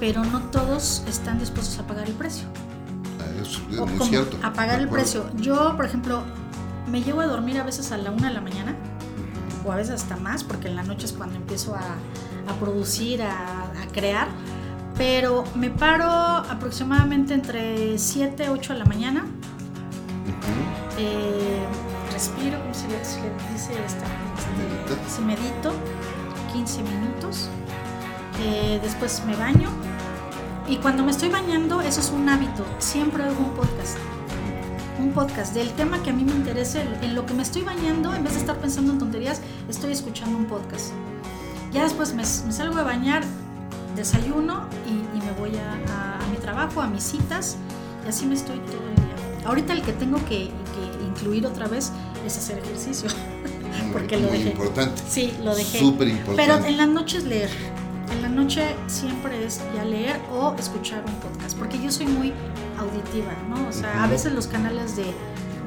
pero 0.00 0.24
no 0.24 0.40
todos 0.50 1.04
están 1.08 1.38
dispuestos 1.38 1.78
a 1.78 1.86
pagar 1.86 2.06
el 2.06 2.14
precio. 2.14 2.46
Ah, 3.20 3.42
es, 3.42 3.58
muy 3.70 4.06
cierto. 4.06 4.36
A 4.42 4.52
pagar 4.52 4.80
el 4.80 4.88
precio. 4.88 5.30
Yo, 5.36 5.74
por 5.76 5.84
ejemplo, 5.84 6.22
me 6.90 7.02
llevo 7.02 7.20
a 7.20 7.26
dormir 7.26 7.58
a 7.58 7.64
veces 7.64 7.92
a 7.92 7.98
la 7.98 8.10
una 8.10 8.28
de 8.28 8.34
la 8.34 8.40
mañana, 8.40 8.76
o 9.64 9.72
a 9.72 9.76
veces 9.76 10.02
hasta 10.02 10.16
más, 10.16 10.44
porque 10.44 10.68
en 10.68 10.76
la 10.76 10.82
noche 10.82 11.06
es 11.06 11.12
cuando 11.12 11.36
empiezo 11.36 11.74
a, 11.74 11.80
a 12.50 12.54
producir, 12.60 13.22
a, 13.22 13.64
a, 13.64 13.86
crear, 13.92 14.28
pero 14.96 15.44
me 15.54 15.70
paro 15.70 16.06
aproximadamente 16.06 17.34
entre 17.34 17.98
7, 17.98 18.48
8 18.50 18.72
de 18.72 18.78
la 18.78 18.84
mañana. 18.84 19.26
Eh, 20.98 21.64
respiro, 22.12 22.58
como 22.58 22.74
se 22.74 22.88
le, 22.88 22.98
dice 23.52 23.72
esta, 23.86 24.04
este, 24.04 25.10
si 25.10 25.22
medito 25.22 25.72
15 26.58 26.82
minutos. 26.82 27.48
Eh, 28.42 28.80
después 28.82 29.22
me 29.24 29.36
baño. 29.36 29.70
Y 30.66 30.78
cuando 30.78 31.04
me 31.04 31.12
estoy 31.12 31.28
bañando, 31.28 31.80
eso 31.80 32.00
es 32.00 32.10
un 32.10 32.28
hábito. 32.28 32.66
Siempre 32.78 33.22
hago 33.22 33.38
un 33.38 33.54
podcast. 33.54 33.96
Un 34.98 35.12
podcast 35.12 35.54
del 35.54 35.70
tema 35.74 36.02
que 36.02 36.10
a 36.10 36.12
mí 36.12 36.24
me 36.24 36.32
interese. 36.32 36.82
En 37.00 37.14
lo 37.14 37.26
que 37.26 37.34
me 37.34 37.42
estoy 37.42 37.62
bañando, 37.62 38.12
en 38.12 38.24
vez 38.24 38.34
de 38.34 38.40
estar 38.40 38.56
pensando 38.56 38.92
en 38.92 38.98
tonterías, 38.98 39.40
estoy 39.68 39.92
escuchando 39.92 40.36
un 40.36 40.46
podcast. 40.46 40.90
Ya 41.72 41.84
después 41.84 42.12
me, 42.14 42.24
salgo 42.24 42.74
de 42.74 42.82
bañar, 42.82 43.22
desayuno 43.94 44.66
y, 44.84 45.18
me 45.24 45.32
voy 45.38 45.52
a, 45.56 46.18
mi 46.28 46.38
trabajo, 46.38 46.80
a 46.80 46.88
mis 46.88 47.04
citas. 47.04 47.56
Y 48.04 48.08
así 48.08 48.26
me 48.26 48.34
estoy 48.34 48.58
todo 48.58 48.82
el 48.88 48.96
día. 48.96 49.46
Ahorita 49.46 49.74
el 49.74 49.82
que 49.82 49.92
tengo 49.92 50.18
que, 50.24 50.50
que 50.50 51.06
incluir 51.06 51.46
otra 51.46 51.68
vez 51.68 51.92
es 52.26 52.36
hacer 52.36 52.58
ejercicio. 52.58 53.08
porque 53.92 54.16
lo 54.16 54.28
dejé. 54.28 54.50
importante. 54.50 55.02
Sí, 55.08 55.34
lo 55.42 55.54
dejé. 55.54 55.78
Súper 55.78 56.08
importante. 56.08 56.42
Pero 56.42 56.66
en 56.66 56.76
la 56.76 56.86
noche 56.86 57.18
es 57.18 57.24
leer. 57.24 57.50
En 58.12 58.22
la 58.22 58.28
noche 58.28 58.74
siempre 58.86 59.44
es 59.44 59.60
ya 59.74 59.84
leer 59.84 60.18
o 60.32 60.54
escuchar 60.58 61.04
un 61.06 61.14
podcast, 61.16 61.56
porque 61.58 61.80
yo 61.80 61.90
soy 61.92 62.06
muy 62.06 62.32
auditiva, 62.78 63.32
¿no? 63.50 63.68
O 63.68 63.72
sea, 63.72 64.02
a 64.02 64.06
veces 64.06 64.32
los 64.32 64.46
canales 64.46 64.96
de, 64.96 65.04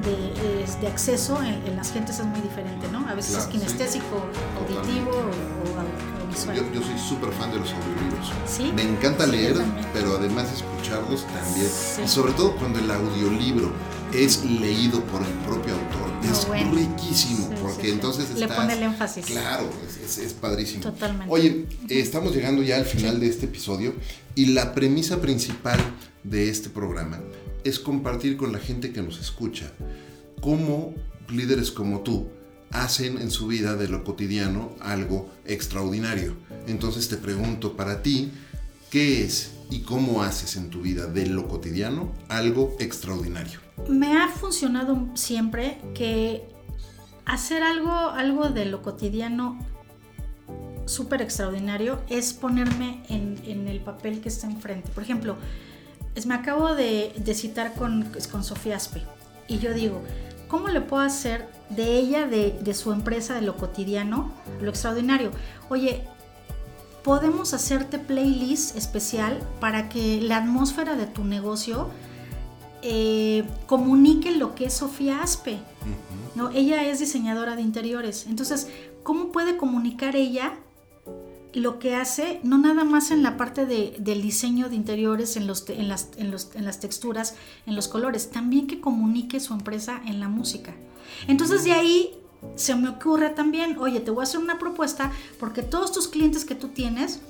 de, 0.02 0.86
acceso 0.88 1.40
en, 1.42 1.76
las 1.76 1.92
gentes 1.92 2.18
es 2.18 2.26
muy 2.26 2.40
diferente, 2.40 2.88
¿no? 2.90 3.06
A 3.08 3.14
veces 3.14 3.36
es 3.36 3.44
kinestésico, 3.46 4.26
auditivo 4.58 5.10
o, 5.10 6.28
visual. 6.28 6.56
Yo, 6.72 6.82
soy 6.82 6.98
súper 6.98 7.30
fan 7.32 7.52
de 7.52 7.58
los 7.58 7.72
audiolibros. 7.72 8.32
¿Sí? 8.46 8.72
Me 8.74 8.82
encanta 8.82 9.26
leer, 9.26 9.56
pero 9.92 10.16
además 10.16 10.52
escucharlos 10.52 11.24
también. 11.26 11.70
Y 12.04 12.08
sobre 12.08 12.32
todo 12.32 12.56
cuando 12.56 12.80
el 12.80 12.90
audiolibro 12.90 13.72
es 14.14 14.44
leído 14.44 15.02
por 15.04 15.22
el 15.22 15.32
propio 15.46 15.74
autor. 15.74 16.56
es 16.56 16.70
riquísimo, 16.70 17.50
porque 17.62 17.90
entonces 17.90 18.38
Le 18.38 18.48
pone 18.48 18.74
el 18.74 18.82
énfasis. 18.82 19.26
Claro, 19.26 19.68
es, 20.04 20.32
padrísimo. 20.34 20.82
Totalmente. 20.82 21.32
Oye, 21.32 21.66
estamos 21.88 22.34
llegando 22.34 22.62
ya 22.62 22.76
al 22.76 22.84
final 22.84 23.20
de 23.20 23.28
este 23.28 23.46
episodio 23.46 23.94
y 24.34 24.46
la 24.46 24.74
premisa 24.74 25.20
principal 25.20 25.80
de 26.24 26.50
este 26.50 26.68
programa 26.68 27.20
es 27.64 27.78
compartir 27.78 28.36
con 28.36 28.52
la 28.52 28.58
gente 28.58 28.92
que 28.92 29.02
nos 29.02 29.18
escucha 29.20 29.72
cómo 30.40 30.94
líderes 31.28 31.70
como 31.70 32.00
tú 32.00 32.28
hacen 32.70 33.18
en 33.18 33.30
su 33.30 33.46
vida 33.46 33.76
de 33.76 33.88
lo 33.88 34.02
cotidiano 34.02 34.74
algo 34.80 35.30
extraordinario 35.44 36.36
Entonces 36.66 37.08
te 37.08 37.16
pregunto 37.16 37.76
para 37.76 38.02
ti, 38.02 38.30
¿qué 38.90 39.24
es 39.24 39.52
y 39.70 39.80
cómo 39.80 40.22
haces 40.22 40.56
en 40.56 40.70
tu 40.70 40.82
vida 40.82 41.06
de 41.06 41.26
lo 41.26 41.48
cotidiano 41.48 42.12
algo 42.28 42.76
extraordinario? 42.78 43.61
Me 43.88 44.16
ha 44.16 44.28
funcionado 44.28 45.08
siempre 45.14 45.78
que 45.94 46.48
hacer 47.24 47.62
algo, 47.62 47.92
algo 47.92 48.48
de 48.48 48.66
lo 48.66 48.82
cotidiano 48.82 49.58
súper 50.86 51.22
extraordinario 51.22 52.00
es 52.08 52.32
ponerme 52.32 53.02
en, 53.08 53.68
el 53.68 53.80
papel 53.80 54.20
que 54.20 54.28
está 54.28 54.46
enfrente. 54.46 54.90
Por 54.90 55.02
ejemplo, 55.02 55.36
es, 56.14 56.26
me 56.26 56.34
acabo 56.34 56.74
de, 56.74 57.12
citar 57.34 57.74
con, 57.74 58.12
con 58.30 58.44
Sofía 58.44 58.76
Aspe 58.76 59.02
y 59.48 59.58
yo 59.58 59.72
digo, 59.74 60.02
¿cómo 60.48 60.68
le 60.68 60.80
puedo 60.80 61.02
hacer 61.02 61.48
de 61.70 61.96
ella, 61.96 62.26
de, 62.26 62.58
de 62.62 62.74
su 62.74 62.92
empresa, 62.92 63.34
de 63.34 63.42
lo 63.42 63.56
cotidiano, 63.56 64.32
lo 64.60 64.70
extraordinario? 64.70 65.30
Oye, 65.68 66.04
podemos 67.02 67.54
hacerte 67.54 67.98
playlist 67.98 68.76
especial 68.76 69.38
para 69.60 69.88
que 69.88 70.20
la 70.20 70.38
atmósfera 70.38 70.94
de 70.94 71.06
tu 71.06 71.24
negocio 71.24 71.90
eh, 72.82 73.44
comunique 73.66 74.32
lo 74.32 74.54
que 74.54 74.66
es 74.66 74.74
Sofía 74.74 75.22
Aspe. 75.22 75.58
¿no? 76.34 76.50
Ella 76.50 76.88
es 76.88 76.98
diseñadora 76.98 77.56
de 77.56 77.62
interiores. 77.62 78.26
Entonces, 78.26 78.68
¿cómo 79.02 79.32
puede 79.32 79.56
comunicar 79.56 80.16
ella 80.16 80.54
lo 81.54 81.78
que 81.78 81.94
hace, 81.94 82.40
no 82.42 82.58
nada 82.58 82.84
más 82.84 83.10
en 83.10 83.22
la 83.22 83.36
parte 83.36 83.66
de, 83.66 83.94
del 83.98 84.22
diseño 84.22 84.68
de 84.68 84.76
interiores, 84.76 85.36
en, 85.36 85.46
los, 85.46 85.68
en, 85.68 85.88
las, 85.88 86.08
en, 86.16 86.30
los, 86.30 86.50
en 86.54 86.64
las 86.64 86.80
texturas, 86.80 87.34
en 87.66 87.76
los 87.76 87.88
colores, 87.88 88.30
también 88.30 88.66
que 88.66 88.80
comunique 88.80 89.38
su 89.38 89.52
empresa 89.52 90.00
en 90.06 90.18
la 90.18 90.28
música? 90.28 90.74
Entonces, 91.28 91.64
de 91.64 91.72
ahí 91.72 92.14
se 92.56 92.74
me 92.74 92.88
ocurre 92.88 93.30
también, 93.30 93.76
oye, 93.78 94.00
te 94.00 94.10
voy 94.10 94.20
a 94.20 94.24
hacer 94.24 94.40
una 94.40 94.58
propuesta 94.58 95.12
porque 95.38 95.62
todos 95.62 95.92
tus 95.92 96.08
clientes 96.08 96.44
que 96.44 96.54
tú 96.54 96.68
tienes, 96.68 97.20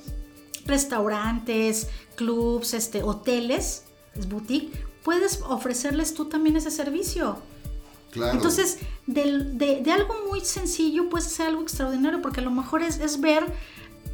restaurantes, 0.65 1.89
clubs, 2.15 2.73
este, 2.73 3.03
hoteles, 3.03 3.83
es 4.15 4.29
boutique, 4.29 4.73
puedes 5.03 5.41
ofrecerles 5.47 6.13
tú 6.13 6.25
también 6.25 6.55
ese 6.55 6.71
servicio. 6.71 7.37
Claro. 8.11 8.33
Entonces, 8.33 8.79
de, 9.07 9.81
de, 9.83 9.91
algo 9.91 10.13
muy 10.29 10.41
sencillo 10.41 11.09
puede 11.09 11.25
ser 11.25 11.47
algo 11.47 11.61
extraordinario, 11.61 12.21
porque 12.21 12.41
a 12.41 12.43
lo 12.43 12.51
mejor 12.51 12.83
es, 12.83 12.99
es 12.99 13.19
ver 13.19 13.45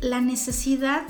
la 0.01 0.21
necesidad 0.21 1.03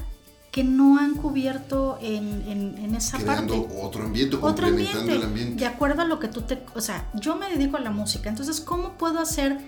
que 0.52 0.64
no 0.64 0.98
han 0.98 1.14
cubierto 1.14 2.00
en, 2.02 2.42
en, 2.48 2.96
esa 2.96 3.20
Creando 3.20 3.68
parte. 3.68 3.82
otro 3.84 4.04
ambiente, 4.04 4.36
otro 4.38 4.68
complementando 4.68 5.12
el 5.14 5.24
ambiente. 5.24 5.56
De 5.60 5.66
acuerdo 5.68 6.02
a 6.02 6.06
lo 6.06 6.20
que 6.20 6.28
tú 6.28 6.42
te... 6.42 6.64
O 6.74 6.82
sea, 6.82 7.08
yo 7.14 7.36
me 7.36 7.48
dedico 7.50 7.78
a 7.78 7.80
la 7.80 7.92
música, 7.92 8.30
entonces, 8.30 8.60
¿cómo 8.60 8.94
puedo 8.98 9.20
hacer 9.20 9.60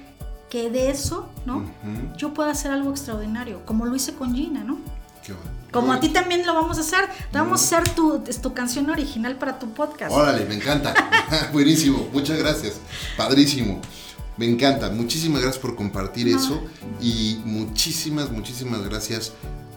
que 0.50 0.72
de 0.72 0.90
eso, 0.90 1.30
¿no? 1.46 1.64
Yo 2.18 2.34
pueda 2.34 2.52
hacer 2.52 2.72
algo 2.72 2.90
extraordinario, 2.90 3.64
como 3.66 3.86
lo 3.86 3.96
hice 3.96 4.16
con 4.16 4.34
Gina, 4.36 4.64
¿no? 4.64 4.80
Qué 5.26 5.34
bueno. 5.34 5.50
Como 5.72 5.94
a 5.94 6.00
ti 6.00 6.10
también 6.10 6.46
lo 6.46 6.54
vamos 6.54 6.78
a 6.78 6.82
hacer, 6.82 7.08
vamos 7.32 7.62
a 7.62 7.78
hacer 7.78 7.90
tu, 7.96 8.22
tu 8.42 8.54
canción 8.54 8.90
original 8.90 9.38
para 9.38 9.58
tu 9.58 9.74
podcast. 9.74 10.12
Órale, 10.12 10.46
me 10.46 10.56
encanta. 10.56 10.94
Buenísimo, 11.54 12.10
muchas 12.12 12.38
gracias. 12.40 12.80
Padrísimo. 13.16 13.82
Me 14.38 14.48
encanta. 14.48 14.90
Muchísimas 14.90 15.42
gracias 15.42 15.62
por 15.62 15.76
compartir 15.76 16.28
eso 16.28 16.62
y 17.02 17.42
muchísimas, 17.46 18.32
muchísimas 18.32 18.82
gracias 18.84 19.34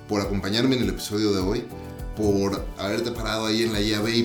por 0.09 0.21
acompañarme 0.21 0.77
en 0.77 0.83
el 0.83 0.89
episodio 0.91 1.33
de 1.33 1.41
hoy, 1.41 1.65
por 2.17 2.67
haberte 2.79 3.11
parado 3.11 3.47
ahí 3.47 3.63
en 3.63 3.73
la 3.73 3.81
llave 3.81 4.17
y, 4.17 4.23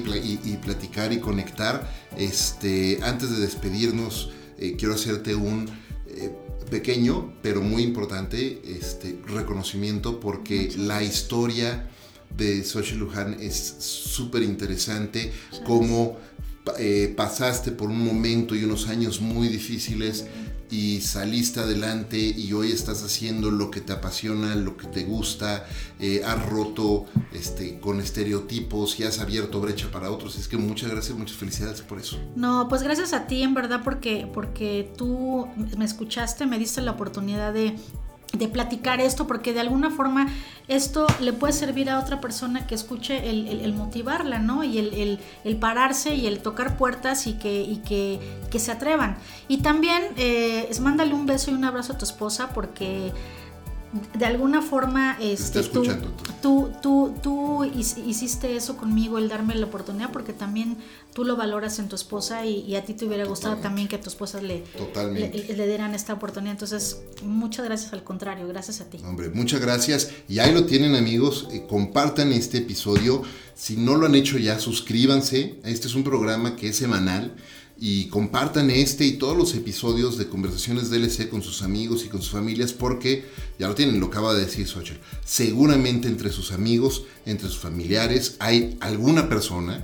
platicar 0.57 1.11
y 1.13 1.19
conectar. 1.19 1.89
Este, 2.17 2.99
antes 3.03 3.31
de 3.31 3.39
despedirnos, 3.39 4.31
eh, 4.57 4.75
quiero 4.77 4.95
hacerte 4.95 5.35
un 5.35 5.69
pequeño, 6.69 7.33
pero 7.41 7.61
muy 7.61 7.83
importante, 7.83 8.61
este, 8.65 9.19
reconocimiento 9.27 10.19
porque 10.19 10.71
la 10.77 11.03
historia 11.03 11.89
de 12.35 12.63
Xochitl 12.63 12.99
Luján 12.99 13.37
es 13.39 13.75
súper 13.79 14.43
interesante, 14.43 15.31
como 15.65 16.17
eh, 16.77 17.13
pasaste 17.15 17.71
por 17.71 17.89
un 17.89 18.03
momento 18.03 18.55
y 18.55 18.63
unos 18.63 18.87
años 18.87 19.21
muy 19.21 19.47
difíciles 19.47 20.25
y 20.69 21.01
saliste 21.01 21.59
adelante 21.59 22.17
y 22.17 22.53
hoy 22.53 22.71
estás 22.71 23.03
haciendo 23.03 23.51
lo 23.51 23.71
que 23.71 23.81
te 23.81 23.93
apasiona, 23.93 24.55
lo 24.55 24.77
que 24.77 24.87
te 24.87 25.03
gusta, 25.03 25.65
eh, 25.99 26.21
has 26.25 26.45
roto 26.47 27.05
este, 27.33 27.79
con 27.79 27.99
estereotipos 27.99 28.99
y 28.99 29.03
has 29.03 29.19
abierto 29.19 29.59
brecha 29.61 29.89
para 29.91 30.11
otros. 30.11 30.37
Es 30.37 30.47
que 30.47 30.57
muchas 30.57 30.91
gracias, 30.91 31.17
muchas 31.17 31.37
felicidades 31.37 31.81
por 31.81 31.99
eso. 31.99 32.19
No, 32.35 32.67
pues 32.69 32.83
gracias 32.83 33.13
a 33.13 33.27
ti 33.27 33.41
en 33.41 33.53
verdad 33.53 33.81
porque, 33.83 34.29
porque 34.33 34.91
tú 34.97 35.47
me 35.77 35.85
escuchaste, 35.85 36.45
me 36.45 36.59
diste 36.59 36.81
la 36.81 36.91
oportunidad 36.91 37.53
de 37.53 37.75
de 38.33 38.47
platicar 38.47 39.01
esto, 39.01 39.25
porque 39.25 39.53
de 39.53 39.59
alguna 39.59 39.89
forma 39.89 40.27
esto 40.67 41.07
le 41.19 41.33
puede 41.33 41.53
servir 41.53 41.89
a 41.89 41.99
otra 41.99 42.21
persona 42.21 42.67
que 42.67 42.75
escuche 42.75 43.29
el, 43.29 43.73
motivarla, 43.73 44.39
¿no? 44.39 44.63
Y 44.63 44.77
el, 44.77 45.57
pararse 45.57 46.13
y 46.13 46.27
el 46.27 46.39
tocar 46.39 46.77
puertas 46.77 47.25
y 47.27 47.33
que, 47.33 47.61
y 47.61 47.77
que, 47.77 48.19
que 48.51 48.59
se 48.59 48.71
atrevan. 48.71 49.17
Y 49.47 49.57
también 49.57 50.03
eh, 50.17 50.69
mándale 50.79 51.13
un 51.13 51.25
beso 51.25 51.49
y 51.51 51.55
un 51.55 51.65
abrazo 51.65 51.93
a 51.93 51.97
tu 51.97 52.05
esposa 52.05 52.49
porque 52.53 53.11
de 54.13 54.25
alguna 54.25 54.61
forma 54.61 55.17
este, 55.19 55.63
tú, 55.63 55.83
tú, 56.41 56.71
tú, 56.81 57.13
tú, 57.23 57.63
hiciste 57.63 58.55
eso 58.55 58.77
conmigo, 58.77 59.17
el 59.17 59.29
darme 59.29 59.55
la 59.55 59.65
oportunidad, 59.65 60.11
porque 60.11 60.31
también 60.31 60.77
tú 61.13 61.23
lo 61.23 61.35
valoras 61.35 61.79
en 61.79 61.89
tu 61.89 61.95
esposa 61.95 62.45
y, 62.45 62.75
a 62.75 62.85
ti 62.85 62.93
te 62.93 63.05
hubiera 63.05 63.25
gustado 63.25 63.57
también 63.57 63.87
que 63.87 63.95
a 63.95 64.01
tu 64.01 64.09
esposa 64.09 64.41
le, 64.41 64.63
le, 65.13 65.67
dieran 65.67 65.95
esta 65.95 66.13
oportunidad. 66.13 66.53
Entonces, 66.53 67.01
muchas 67.23 67.65
gracias 67.65 67.91
al 67.93 68.03
contrario, 68.03 68.47
gracias 68.47 68.79
a 68.81 68.85
ti. 68.85 68.99
Hombre, 69.03 69.29
muchas 69.29 69.59
gracias. 69.59 70.11
Y 70.27 70.37
ahí 70.39 70.53
lo 70.53 70.65
tienen 70.65 70.95
amigos, 70.95 71.47
eh, 71.51 71.65
compartan 71.67 72.31
este 72.31 72.59
episodio. 72.59 73.23
Si 73.55 73.75
no 73.75 73.95
lo 73.95 74.05
han 74.05 74.15
hecho 74.15 74.37
ya, 74.37 74.59
suscríbanse. 74.59 75.59
Este 75.63 75.87
es 75.87 75.95
un 75.95 76.03
programa 76.03 76.55
que 76.55 76.69
es 76.69 76.77
semanal 76.77 77.35
y 77.81 78.07
compartan 78.07 78.69
este 78.69 79.05
y 79.05 79.13
todos 79.13 79.37
los 79.37 79.55
episodios 79.55 80.17
de 80.17 80.27
Conversaciones 80.27 80.89
DLC 80.89 81.29
con 81.29 81.41
sus 81.41 81.61
amigos 81.61 82.03
y 82.05 82.09
con 82.09 82.21
sus 82.21 82.31
familias 82.31 82.73
porque, 82.73 83.25
ya 83.57 83.67
lo 83.67 83.75
tienen, 83.75 83.99
lo 83.99 84.07
acaba 84.07 84.33
de 84.33 84.45
decir 84.45 84.67
Xochitl, 84.67 84.99
seguramente 85.23 86.07
entre 86.07 86.31
sus 86.31 86.51
amigos, 86.51 87.03
entre 87.25 87.47
sus 87.47 87.59
familiares 87.59 88.35
hay 88.39 88.77
alguna 88.81 89.29
persona 89.29 89.83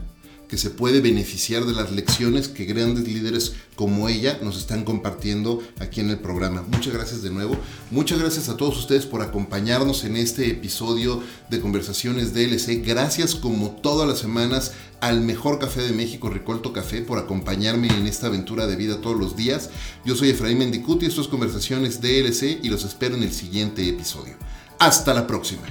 que 0.56 0.62
se 0.62 0.70
puede 0.70 1.02
beneficiar 1.02 1.66
de 1.66 1.74
las 1.74 1.92
lecciones 1.92 2.48
que 2.48 2.64
grandes 2.64 3.06
líderes 3.06 3.56
como 3.76 4.08
ella 4.08 4.40
nos 4.42 4.58
están 4.58 4.86
compartiendo 4.86 5.62
aquí 5.82 6.00
en 6.00 6.10
el 6.10 6.18
programa. 6.18 6.64
Muchas 6.72 6.94
gracias 6.94 7.22
de 7.22 7.30
nuevo. 7.30 7.58
Muchas 7.92 8.20
gracias 8.20 8.48
a 8.48 8.56
todos 8.56 8.78
ustedes 8.78 9.06
por 9.06 9.22
acompañarnos 9.22 10.06
en 10.06 10.16
este 10.16 10.50
episodio 10.50 11.22
de 11.50 11.60
Conversaciones 11.60 12.34
DLC. 12.34 12.88
Gracias 12.88 13.36
como 13.36 13.72
todas 13.72 14.08
las 14.08 14.20
semanas 14.20 14.72
al 15.02 15.20
mejor 15.20 15.60
café 15.60 15.82
de 15.82 15.92
México, 15.92 16.30
Ricolto 16.30 16.72
Café, 16.72 17.02
por 17.02 17.20
acompañarme 17.20 17.90
en 17.90 18.08
esta 18.08 18.28
aventura 18.28 18.66
de 18.66 18.78
vida 18.78 19.02
todos 19.02 19.20
los 19.20 19.36
días. 19.36 19.72
Yo 20.06 20.16
soy 20.16 20.30
Efraín 20.30 20.60
Mendicuti, 20.60 21.06
esto 21.06 21.20
es 21.20 21.28
Conversaciones 21.28 22.00
DLC 22.00 22.64
y 22.64 22.70
los 22.70 22.86
espero 22.86 23.18
en 23.18 23.24
el 23.24 23.34
siguiente 23.34 23.90
episodio. 23.90 24.38
Hasta 24.80 25.14
la 25.14 25.28
próxima. 25.28 25.64